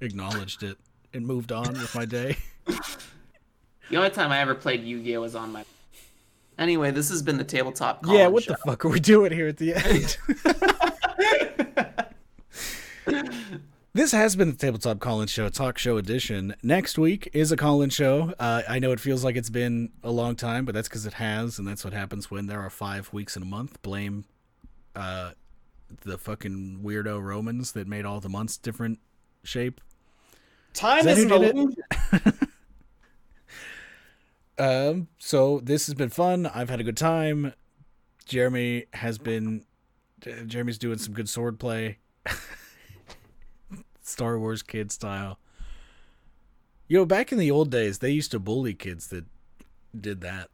acknowledged 0.02 0.62
it 0.64 0.78
and 1.14 1.26
moved 1.26 1.52
on 1.52 1.74
with 1.74 1.94
my 1.96 2.06
day. 2.06 2.38
The 3.90 3.98
only 3.98 4.12
time 4.12 4.32
I 4.32 4.38
ever 4.40 4.54
played 4.54 4.84
Yu-Gi-Oh 4.84 5.22
was 5.22 5.34
on 5.34 5.52
my. 5.52 5.66
Anyway, 6.60 6.92
this 6.92 7.10
has 7.10 7.24
been 7.24 7.38
the 7.38 7.44
tabletop. 7.44 8.06
yeah, 8.06 8.28
what 8.28 8.44
show. 8.44 8.52
the 8.52 8.58
fuck 8.60 8.86
are 8.86 8.90
we 8.90 9.00
doing 9.00 9.32
here 9.32 9.48
at 9.48 9.58
the 9.58 9.74
end? 9.74 10.18
This 13.92 14.12
has 14.12 14.36
been 14.36 14.52
the 14.52 14.56
Tabletop 14.56 15.00
Call-In 15.00 15.28
Show, 15.28 15.50
talk 15.50 15.80
show 15.80 15.98
edition. 15.98 16.56
Next 16.62 17.00
week 17.00 17.28
is 17.34 17.52
a 17.52 17.58
call-in 17.58 17.90
show. 17.90 18.34
Uh, 18.40 18.62
I 18.70 18.78
know 18.78 18.92
it 18.92 19.00
feels 19.00 19.24
like 19.24 19.36
it's 19.36 19.50
been 19.50 19.92
a 20.04 20.12
long 20.12 20.36
time, 20.36 20.64
but 20.64 20.76
that's 20.76 20.88
because 20.88 21.08
it 21.08 21.14
has, 21.14 21.58
and 21.58 21.68
that's 21.68 21.84
what 21.84 21.92
happens 21.92 22.30
when 22.30 22.46
there 22.46 22.62
are 22.62 22.70
five 22.70 23.12
weeks 23.12 23.36
in 23.36 23.42
a 23.42 23.48
month. 23.48 23.82
Blame 23.82 24.26
uh, 24.96 25.32
the 26.04 26.20
fucking 26.20 26.82
weirdo 26.84 27.22
Romans 27.22 27.72
that 27.72 27.88
made 27.88 28.06
all 28.06 28.20
the 28.20 28.30
months 28.30 28.58
different 28.58 29.00
shape. 29.44 29.82
Time 30.74 31.08
is, 31.08 31.24
who 31.24 31.34
an 31.34 31.44
illusion. 31.44 31.76
Um, 34.60 35.08
so 35.18 35.62
this 35.64 35.88
has 35.88 35.96
been 35.96 36.10
fun. 36.10 36.46
I've 36.46 36.70
had 36.70 36.82
a 36.82 36.84
good 36.84 36.98
time. 36.98 37.54
Jeremy 38.26 38.86
has 38.94 39.18
been. 39.18 39.64
Jeremy's 40.48 40.78
doing 40.78 40.98
some 40.98 41.14
good 41.14 41.30
sword 41.30 41.60
play. 41.60 42.00
Star 44.02 44.38
Wars 44.38 44.62
kid 44.62 44.92
style. 44.92 45.40
You 46.90 46.98
know, 46.98 47.06
back 47.06 47.32
in 47.32 47.38
the 47.38 47.50
old 47.50 47.72
days, 47.72 48.00
they 48.00 48.12
used 48.12 48.32
to 48.32 48.40
bully 48.40 48.74
kids 48.74 49.08
that 49.08 49.24
did 50.00 50.20
that. 50.22 50.50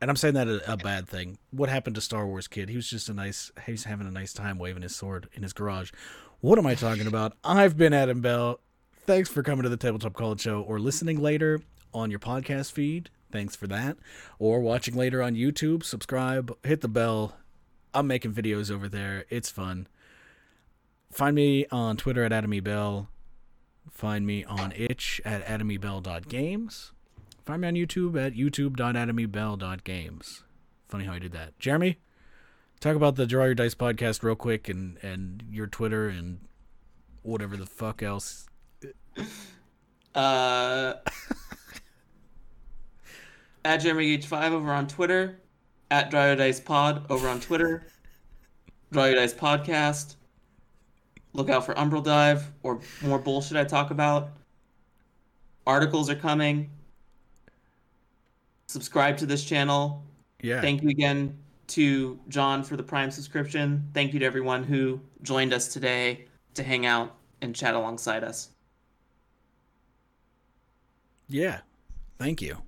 And 0.00 0.10
I'm 0.10 0.16
saying 0.16 0.34
that 0.34 0.48
a, 0.48 0.72
a 0.72 0.76
bad 0.76 1.08
thing. 1.08 1.38
What 1.52 1.68
happened 1.68 1.94
to 1.94 2.00
Star 2.00 2.26
Wars 2.26 2.48
kid? 2.48 2.68
He 2.68 2.76
was 2.76 2.90
just 2.90 3.08
a 3.08 3.14
nice. 3.14 3.52
He's 3.66 3.84
having 3.84 4.08
a 4.08 4.10
nice 4.10 4.32
time 4.32 4.58
waving 4.58 4.82
his 4.82 4.96
sword 4.96 5.28
in 5.32 5.44
his 5.44 5.52
garage. 5.52 5.92
What 6.40 6.58
am 6.58 6.66
I 6.66 6.74
talking 6.74 7.06
about? 7.06 7.34
I've 7.44 7.76
been 7.76 7.92
Adam 7.92 8.20
Bell. 8.20 8.58
Thanks 9.06 9.28
for 9.28 9.42
coming 9.42 9.64
to 9.64 9.68
the 9.68 9.76
Tabletop 9.76 10.14
College 10.14 10.40
Show 10.40 10.62
or 10.62 10.78
listening 10.78 11.20
later 11.20 11.60
on 11.92 12.10
your 12.10 12.20
podcast 12.20 12.72
feed. 12.72 13.10
Thanks 13.30 13.54
for 13.54 13.66
that. 13.66 13.98
Or 14.38 14.60
watching 14.60 14.96
later 14.96 15.22
on 15.22 15.34
YouTube. 15.34 15.84
Subscribe, 15.84 16.56
hit 16.62 16.80
the 16.80 16.88
bell. 16.88 17.36
I'm 17.92 18.06
making 18.06 18.32
videos 18.32 18.70
over 18.70 18.88
there. 18.88 19.26
It's 19.28 19.50
fun. 19.50 19.88
Find 21.12 21.36
me 21.36 21.66
on 21.70 21.98
Twitter 21.98 22.24
at 22.24 22.32
Atomy 22.32 22.64
Bell. 22.64 23.10
Find 23.90 24.26
me 24.26 24.42
on 24.42 24.72
itch 24.74 25.20
at 25.22 25.44
atomybell.games. 25.44 26.92
Find 27.44 27.60
me 27.60 27.68
on 27.68 27.74
YouTube 27.74 28.18
at 28.18 28.32
youtube.atomybell.games. 28.32 30.44
Funny 30.88 31.04
how 31.04 31.12
I 31.12 31.18
did 31.18 31.32
that. 31.32 31.58
Jeremy, 31.58 31.98
talk 32.80 32.96
about 32.96 33.16
the 33.16 33.26
Draw 33.26 33.44
Your 33.44 33.54
Dice 33.54 33.74
podcast 33.74 34.22
real 34.22 34.34
quick 34.34 34.66
and, 34.68 34.96
and 35.02 35.44
your 35.50 35.66
Twitter 35.66 36.08
and 36.08 36.38
whatever 37.22 37.58
the 37.58 37.66
fuck 37.66 38.02
else. 38.02 38.46
Uh, 40.14 40.94
at 43.64 43.78
Jeremy 43.78 44.16
H5 44.16 44.52
over 44.52 44.72
on 44.72 44.86
Twitter, 44.86 45.40
at 45.90 46.08
Draw 46.08 46.26
Your 46.26 46.36
Dice 46.36 46.60
Pod 46.60 47.04
over 47.10 47.28
on 47.28 47.40
Twitter, 47.40 47.88
Draw 48.92 49.06
Your 49.06 49.16
Dice 49.16 49.34
Podcast. 49.34 50.14
Look 51.32 51.50
out 51.50 51.66
for 51.66 51.74
Umbral 51.74 52.04
Dive 52.04 52.52
or 52.62 52.80
more 53.02 53.18
bullshit 53.18 53.56
I 53.56 53.64
talk 53.64 53.90
about. 53.90 54.30
Articles 55.66 56.08
are 56.08 56.14
coming. 56.14 56.70
Subscribe 58.68 59.16
to 59.16 59.26
this 59.26 59.44
channel. 59.44 60.04
Yeah. 60.42 60.60
Thank 60.60 60.82
you 60.82 60.90
again 60.90 61.36
to 61.68 62.20
John 62.28 62.62
for 62.62 62.76
the 62.76 62.82
Prime 62.82 63.10
subscription. 63.10 63.90
Thank 63.94 64.12
you 64.12 64.20
to 64.20 64.26
everyone 64.26 64.62
who 64.62 65.00
joined 65.22 65.52
us 65.52 65.68
today 65.68 66.26
to 66.54 66.62
hang 66.62 66.86
out 66.86 67.16
and 67.40 67.54
chat 67.54 67.74
alongside 67.74 68.22
us. 68.22 68.53
Yeah. 71.34 71.62
Thank 72.16 72.40
you. 72.40 72.58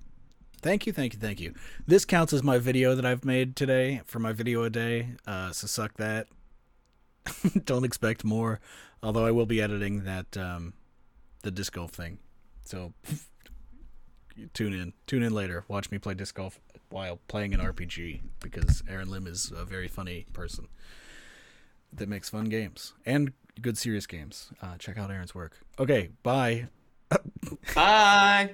Thank 0.61 0.89
you, 0.89 0.93
thank 0.93 1.15
you, 1.15 1.21
thank 1.21 1.39
you. 1.39 1.55
This 1.87 2.05
counts 2.05 2.33
as 2.33 2.43
my 2.43 2.59
video 2.59 2.97
that 2.97 3.07
I've 3.07 3.25
made 3.25 3.55
today 3.55 4.01
for 4.05 4.19
my 4.19 4.33
video 4.33 4.65
a 4.65 4.71
day. 4.71 5.11
Uh, 5.25 5.53
so 5.53 5.69
suck 5.69 5.95
that. 5.99 6.27
Don't 7.65 7.85
expect 7.85 8.25
more. 8.25 8.59
Although 9.05 9.25
I 9.25 9.31
will 9.31 9.47
be 9.47 9.63
editing 9.63 10.03
that 10.03 10.37
um, 10.37 10.73
the 11.45 11.53
disc 11.53 11.75
golf 11.75 11.93
thing. 11.93 12.19
So 12.65 12.93
tune 14.53 14.73
in. 14.73 14.95
Tune 15.07 15.23
in 15.23 15.33
later. 15.33 15.65
Watch 15.69 15.93
me 15.93 15.99
play 15.99 16.15
disc 16.15 16.35
golf 16.35 16.59
while 16.89 17.21
playing 17.29 17.55
an 17.55 17.61
RPG 17.61 18.23
because 18.41 18.83
Aaron 18.89 19.09
Lim 19.09 19.29
is 19.29 19.53
a 19.57 19.65
very 19.65 19.87
funny 19.87 20.27
person 20.33 20.67
that 21.93 22.09
makes 22.09 22.29
fun 22.29 22.47
games 22.47 22.95
and 23.07 23.33
good 23.63 23.79
serious 23.79 24.09
games. 24.09 24.51
Uh, 24.61 24.77
check 24.77 24.99
out 24.99 25.13
Aaron's 25.13 25.37
work. 25.37 25.61
Okay, 25.79 26.11
bye. 26.25 26.67
Bye. 27.75 28.51